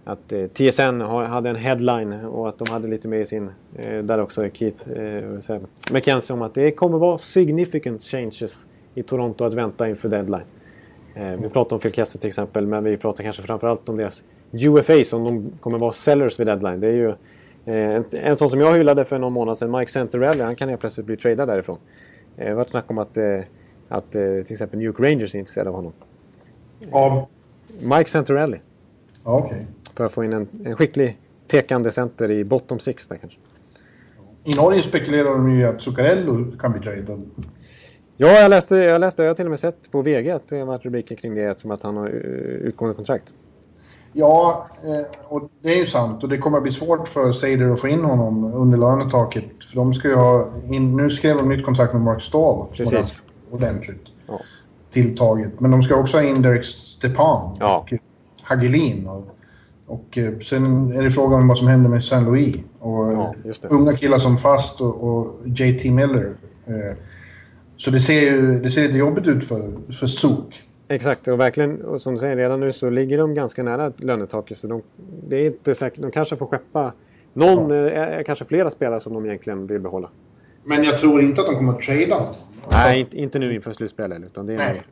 [0.05, 3.99] att eh, TSN hade en headline och att de hade lite med i sin, eh,
[3.99, 5.39] där också Keith eh,
[5.93, 10.45] McKenzie om att det kommer vara significant changes i Toronto att vänta inför deadline.
[11.15, 14.25] Eh, vi pratar om Phil Kessel till exempel, men vi pratar kanske framförallt om deras
[14.53, 16.81] UFA som de kommer vara sellers vid deadline.
[16.81, 17.09] Det är ju
[17.65, 20.69] eh, en, en sån som jag hyllade för någon månad sedan, Mike Santorelli, han kan
[20.69, 21.79] helt plötsligt bli tradad därifrån.
[22.37, 23.39] Eh, Det har varit snack om att, eh,
[23.89, 25.93] att till exempel New York Rangers är intresserade av honom.
[26.93, 27.27] Av...
[27.81, 28.57] Mike Santorelli,
[29.25, 29.67] Ja, okej.
[29.95, 31.19] För att få in en, en skicklig
[31.51, 33.39] tekande center i bottom six där kanske.
[34.45, 37.23] I Norge spekulerar de ju att Zuccarello kan bli tradad.
[38.17, 40.59] Ja, jag läste, jag läste, jag har till och med sett på VG att det
[40.59, 42.13] har varit rubriker kring det som att han har eh,
[42.67, 43.35] utgående kontrakt.
[44.13, 46.23] Ja, eh, och det är ju sant.
[46.23, 49.45] Och det kommer att bli svårt för Seider att få in honom under lönetaket.
[49.71, 52.67] För de ska ju ha in, nu skrev de nytt kontrakt med Mark Stahl.
[52.73, 53.23] Precis.
[53.51, 54.41] Ordentligt Ja.
[54.93, 55.61] tilltaget.
[55.61, 57.79] Men de ska också ha in Derek Stepan Ja.
[57.79, 57.99] och
[58.43, 59.07] Hagelin.
[59.07, 59.25] Och,
[59.93, 62.57] och eh, sen är det frågan om vad som händer med San Louis.
[62.79, 63.69] Och Ja, det.
[63.71, 66.35] unga killar som Fast och, och JT Miller.
[66.67, 66.97] Eh,
[67.77, 70.63] så det ser ju det ser lite jobbigt ut för, för Zook.
[70.89, 74.59] Exakt, och verkligen, och som du säger, redan nu så ligger de ganska nära lönetaket.
[74.59, 74.83] Så de,
[75.29, 76.93] det är inte säkert, de kanske får skeppa
[77.33, 80.09] någon, eh, kanske flera spelare som de egentligen vill behålla.
[80.65, 82.27] Men jag tror inte att de kommer att trada.
[82.71, 84.23] Nej, inte, inte nu inför slutspelet.
[84.27, 84.83] Utan det är Nej,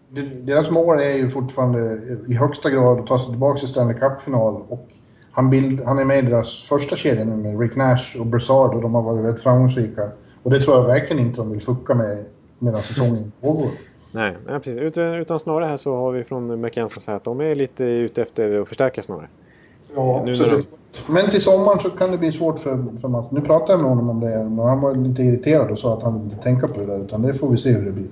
[0.43, 4.63] deras mål är ju fortfarande i högsta grad att ta sig tillbaka till Stanley Cup-final.
[4.69, 4.89] Och
[5.33, 8.75] han, bild, han är med i deras första kedja nu med Rick Nash och Brassard
[8.75, 10.11] och de har varit väldigt framgångsrika.
[10.43, 12.25] Och det tror jag verkligen inte de vill fucka med
[12.59, 13.69] medan säsongen pågår.
[14.13, 14.79] Nej, nej precis.
[14.79, 18.23] Utan, utan snarare här så har vi från McKenzie sagt att de är lite ute
[18.23, 19.29] efter att förstärka snarare.
[19.95, 20.67] Ja, Nu när det,
[21.09, 23.31] men till sommaren så kan det bli svårt för, för Mats.
[23.31, 26.03] Nu pratade jag med honom om det och han var lite irriterad och sa att
[26.03, 26.99] han inte tänka på det där.
[27.05, 28.09] Utan det får vi se hur det blir.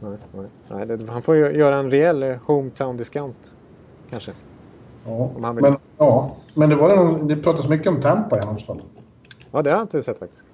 [0.00, 0.46] Nej, nej.
[0.68, 3.38] nej det, han får ju göra en rejäl eh, hometown discount.
[4.10, 4.32] Kanske.
[5.06, 5.62] Ja, Om han vill.
[5.62, 8.82] men, ja, men det, var det, någon, det pratas mycket om Tampa i hans fall.
[9.50, 10.46] Ja, det har jag inte sett faktiskt.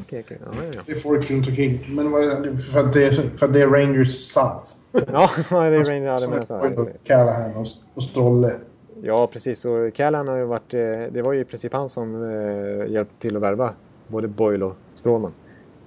[0.00, 0.38] Okej, okej.
[0.44, 1.80] Ja, ja, Det är folk runt omkring.
[1.88, 2.58] Men vad är det?
[2.58, 4.64] För att det är, för att det är Rangers South.
[4.92, 5.30] ja.
[5.50, 6.02] det är Rain.
[6.02, 6.54] Ja, det menar så.
[6.54, 6.92] Ja, just det.
[7.04, 8.52] Callahan och, och Strolle.
[9.02, 9.64] Ja, precis.
[9.64, 10.74] Och Callahan har ju varit...
[10.74, 10.80] eh,
[11.10, 13.72] Det var ju i princip han som eh, hjälpte till att värva
[14.08, 15.32] både Boyle och Strålman.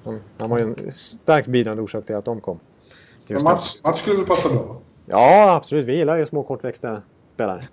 [0.03, 2.59] Han, han var ju en starkt bidragande orsak till att de kom.
[3.27, 4.77] Till Men Mats, Mats skulle väl passa bra?
[5.05, 5.85] Ja, absolut.
[5.85, 7.01] Vi gillar ju små kortväxta
[7.33, 7.63] spelare.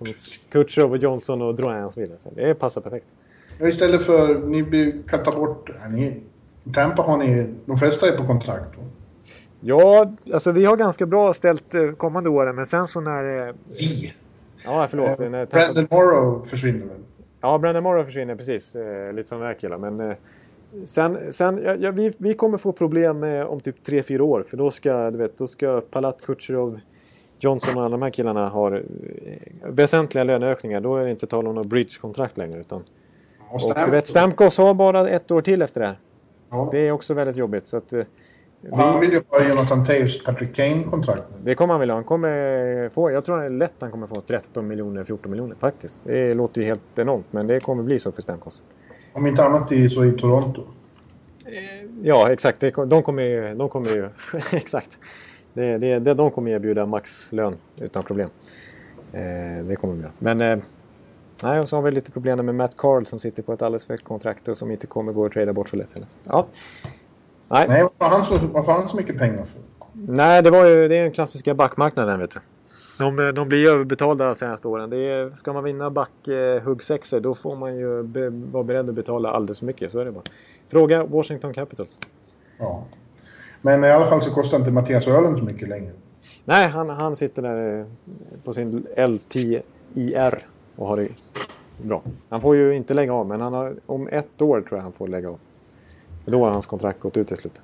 [0.00, 0.14] Som
[0.50, 2.18] Kutjerov och Johnson och Drouin och så vidare.
[2.18, 3.06] Så det passar perfekt.
[3.58, 4.34] Ja, istället för...
[4.38, 5.70] Ni kan ta bort...
[5.90, 6.20] Ni,
[6.64, 7.46] I Tampa har ni...
[7.64, 8.74] De flesta är på kontrakt.
[9.60, 12.56] Ja, alltså vi har ganska bra ställt eh, kommande åren.
[12.56, 13.48] Men sen så när...
[13.48, 14.14] eh, Vi?
[14.64, 15.18] Ja, förlåt.
[15.18, 16.96] när Tampa- Brandon Morrow försvinner väl?
[17.40, 18.76] Ja, Brandon Morrow försvinner precis.
[18.76, 19.78] Eh, lite som killar.
[19.78, 20.16] Men eh,
[20.84, 24.44] sen, sen ja, ja, vi, vi kommer få problem eh, om typ 3-4 år.
[24.50, 26.80] För då ska, du vet, då ska Palat, Kutjerov,
[27.44, 28.82] Johnson och alla de här killarna ha eh,
[29.62, 30.80] väsentliga löneökningar.
[30.80, 32.60] Då är det inte tal om något bridge-kontrakt längre.
[32.60, 32.84] Utan,
[33.48, 35.98] Och och du vet, Stamkos har bara ett år till efter det här.
[36.50, 36.68] Ja.
[36.72, 37.66] Det är också väldigt jobbigt.
[37.66, 38.04] Så att, eh,
[38.70, 41.22] Och han vi, vill ju ha Jonathan Taves, Patrick Kane-kontrakt.
[41.44, 41.96] det kommer han vilja ha.
[41.96, 45.56] Han kommer få, jag tror det är lätt han kommer få 13 miljoner, 14 miljoner
[45.60, 45.98] faktiskt.
[46.04, 48.62] Det låter ju helt enormt, men det kommer bli så för Stamkos.
[49.12, 50.62] Om inte annat i, så i Toronto.
[52.02, 52.60] Ja, exakt.
[52.86, 53.54] De kommer ju...
[53.54, 54.08] De kommer ju
[54.52, 54.98] exakt.
[55.52, 58.30] Det, det, det, de kommer erbjuda maxlön utan problem.
[59.12, 60.12] Eh, det kommer de göra.
[60.18, 60.40] Men...
[60.40, 60.58] Eh,
[61.42, 63.86] nej, och så har vi lite problem med Matt Carl som sitter på ett alldeles
[63.86, 66.08] för högt kontrakt och som inte kommer gå att trada bort så lätt heller.
[66.24, 66.46] Ja.
[67.48, 69.60] Nej, Nej, vad får han så, vad får han så mycket pengar för?
[69.92, 72.40] nej det, var ju, det är den klassiska backmarknaden vet du.
[72.98, 74.90] De, de blir ju överbetalda de senaste åren.
[74.90, 78.94] Det är, ska man vinna back eh, då får man ju be, vara beredd att
[78.94, 79.92] betala alldeles för mycket.
[79.92, 80.24] Så är det bara.
[80.68, 81.98] Fråga Washington Capitals.
[82.58, 82.84] Ja.
[83.62, 85.90] Men i alla fall så kostar inte Mattias Öhlund så mycket längre.
[86.44, 87.86] Nej, han, han sitter där eh,
[88.44, 90.38] på sin L10IR
[90.76, 91.08] och har det
[91.82, 92.02] bra.
[92.28, 94.92] Han får ju inte lägga av, men han har, om ett år tror jag han
[94.92, 95.38] får lägga av.
[96.24, 97.60] Då har hans kontrakt gått ut i slutet.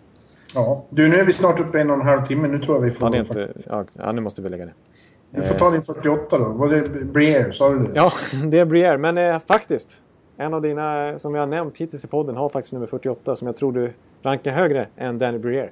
[0.55, 0.85] Ja.
[0.91, 2.49] Du, nu är vi snart uppe i en och en halv timme.
[2.49, 3.07] Nu tror jag vi får...
[3.07, 4.73] Ja, det är inte, ja, ja, nu måste vi lägga det.
[5.31, 6.45] Du får ta din 48 då.
[6.45, 7.53] Var det Briere?
[7.53, 7.91] Sa du det?
[7.95, 8.13] Ja,
[8.47, 8.99] det är Briere.
[8.99, 10.03] Men eh, faktiskt,
[10.37, 13.47] en av dina som jag har nämnt hittills i podden har faktiskt nummer 48 som
[13.47, 13.93] jag tror du
[14.23, 15.71] rankar högre än Danny Briere.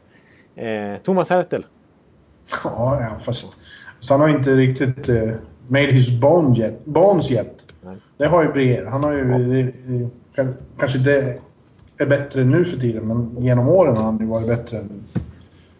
[0.56, 1.66] Eh, Thomas Hertel.
[2.64, 3.56] Ja, ja fast...
[4.00, 5.08] Så han har inte riktigt...
[5.08, 5.30] Eh,
[5.66, 7.74] made his bone yet, bones yet.
[7.82, 7.96] Nej.
[8.16, 8.84] Det har ju Breer.
[8.86, 9.60] Han har ju...
[9.60, 11.38] eh, eh, kan- Kanske det
[11.98, 14.78] är bättre nu för tiden, men genom åren har han ju varit bättre.
[14.78, 15.04] än-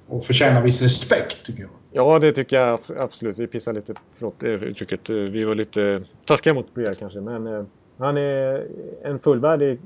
[0.09, 1.71] Och förtjänar viss respekt, tycker jag.
[1.93, 3.39] Ja, det tycker jag absolut.
[3.39, 5.11] Vi pissar lite, förlåt det uttrycket.
[5.11, 7.21] Eh, Vi var lite taskiga mot Briere kanske.
[7.21, 7.63] Men eh,
[7.99, 8.67] han är
[9.03, 9.81] en fullvärdig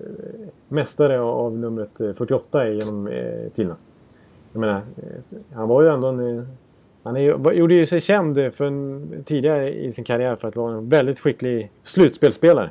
[0.00, 0.06] eh,
[0.68, 3.76] mästare av numret eh, 48 genom eh, tiderna.
[4.56, 6.38] Jag menar, eh, han var ju ändå en...
[6.38, 6.44] Eh,
[7.02, 10.56] han är, ju- gjorde ju sig känd för en, tidigare i sin karriär för att
[10.56, 12.70] vara en väldigt skicklig slutspelsspelare.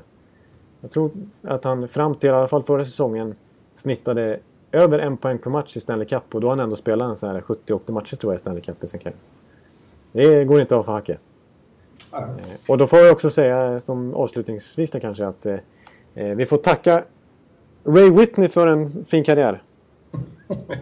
[0.82, 3.36] Jag tror att han fram till i alla fall förra säsongen
[3.76, 4.40] snittade
[4.72, 7.16] över en poäng per match i Stanley Cup och då har han ändå spelat en
[7.16, 9.20] så här 70-80 matcher tror jag i Stanley Cup i sin karriär.
[10.12, 11.18] Det går inte av för hacke.
[12.14, 12.20] Eh,
[12.68, 15.58] och då får jag också säga som avslutningsvis kanske att eh,
[16.14, 17.04] vi får tacka
[17.84, 19.62] Ray Whitney för en fin karriär.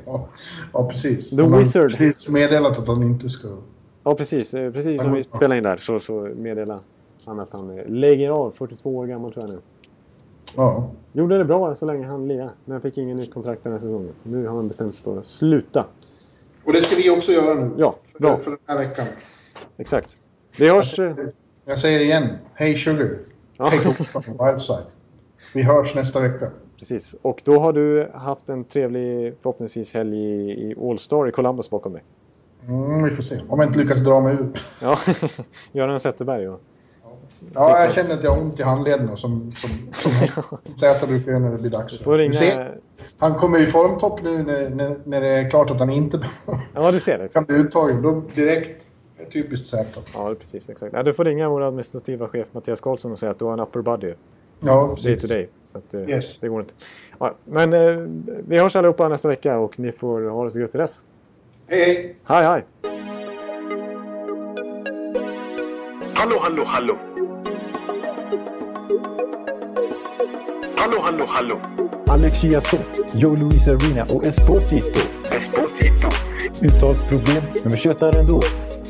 [0.06, 0.28] Ja,
[0.74, 1.30] ja precis.
[1.30, 1.90] The Han har Wizard.
[1.92, 3.48] precis meddelat att han inte ska...
[4.04, 6.80] Ja precis, eh, precis när vi spelade in där så, så meddelade
[7.26, 9.60] han att han eh, lägger av, 42 år gammal tror jag nu.
[10.56, 10.92] Ja.
[11.14, 14.12] Gjorde det bra så länge han lirade, men fick ingen nytt kontrakt den här säsongen.
[14.24, 15.86] Nu har han bestämt sig för att sluta.
[16.66, 17.72] Och det ska vi också göra nu.
[17.78, 18.38] Ja, bra.
[18.40, 19.06] För, den här veckan.
[19.78, 20.18] Exakt.
[20.60, 21.00] Vi hörs...
[21.00, 21.16] eh,
[21.66, 22.30] Jag säger igen.
[22.54, 23.10] Hej Sugar.
[23.58, 23.66] Ja.
[23.66, 24.86] Take over from the wild side.
[25.54, 26.52] Vi hörs nästa vecka.
[26.84, 27.16] Precis.
[27.22, 31.70] Och då har du haft en trevlig, förhoppningsvis, helg i, i All Star i Columbus
[31.70, 32.04] bakom dig.
[32.68, 33.40] Mm, vi får se.
[33.50, 34.64] Om jag inte lyckas dra mig ut.
[34.82, 34.98] Ja,
[35.72, 36.62] Göran Zetterberg och...
[37.54, 40.12] Ja, jag känner att jag har ont i handlederna som, som, som,
[40.64, 41.98] som Zäta brukar göra när det blir dags.
[41.98, 42.18] Ser.
[42.18, 42.68] ringa...
[43.18, 46.20] Han kommer i formtopp nu när, när, när det är klart att han inte
[46.74, 47.34] Ja, du ser det.
[47.34, 48.02] kan bli uttagen.
[48.02, 48.86] Då direkt,
[49.34, 50.02] typiskt Zäta.
[50.14, 50.70] Ja, precis.
[50.70, 50.94] Exakt.
[50.94, 53.60] Ja, du får ringa vår administrativa chef Mattias Karlsson och säga att du har en
[53.60, 54.14] upper body.
[54.66, 55.22] Ja, Day precis.
[55.22, 55.50] to day.
[55.66, 56.38] Så att, eh, Yes.
[56.42, 56.74] det går inte.
[57.20, 57.96] Ja, men eh,
[58.48, 61.04] vi hörs allihopa nästa vecka och ni får ha det så gött till dess.
[61.68, 62.16] Hej, hej!
[62.26, 62.64] Hej, hej!
[66.14, 66.96] Hallå, hallå, hallå.
[70.76, 71.60] Hallå, hallå, hallå.
[72.08, 75.00] Alex Chiazot, Joe Luis Arena och Esposito.
[75.32, 76.08] Esposito.
[76.66, 78.42] Uttalsproblem, men vi tjötar ändå.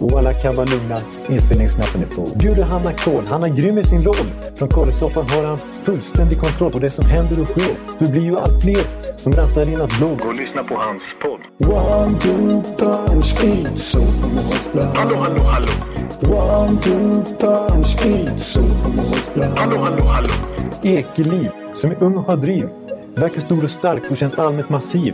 [0.04, 0.98] Och alla kan vara lugna,
[1.30, 2.38] inspelningsknappen är på.
[2.40, 4.28] Bjuder Hanna Kohl, han är grym i sin roll.
[4.56, 7.76] Från Kållesoffan har han fullständig kontroll på det som händer och sker.
[8.00, 8.84] Det blir ju allt fler
[9.18, 10.26] som rattar in hans blogg.
[10.26, 11.40] Och lyssna på hans podd.
[11.72, 14.00] One, two, time, speed, so
[14.96, 15.72] Hallå, hallå, hallå.
[16.22, 18.62] One, two, time, speed, so
[19.56, 20.34] Hallå, hallå, hallå.
[20.84, 22.70] Ekeliv, som är ung och har driv.
[23.16, 25.14] Verkar stor och stark och känns allmänt massiv.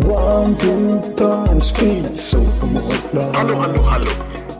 [0.00, 2.38] One, two, time, speed, so
[3.34, 4.10] Hallå, hallå, hallå.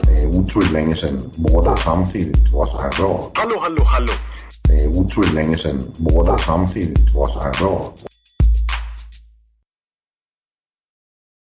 [0.02, 3.30] Det är otroligt länge sedan båda samtidigt var så här bra.
[3.34, 4.12] Hallå, hallå, hallå.
[4.68, 7.92] Det är otroligt länge sedan båda samtidigt var så här bra.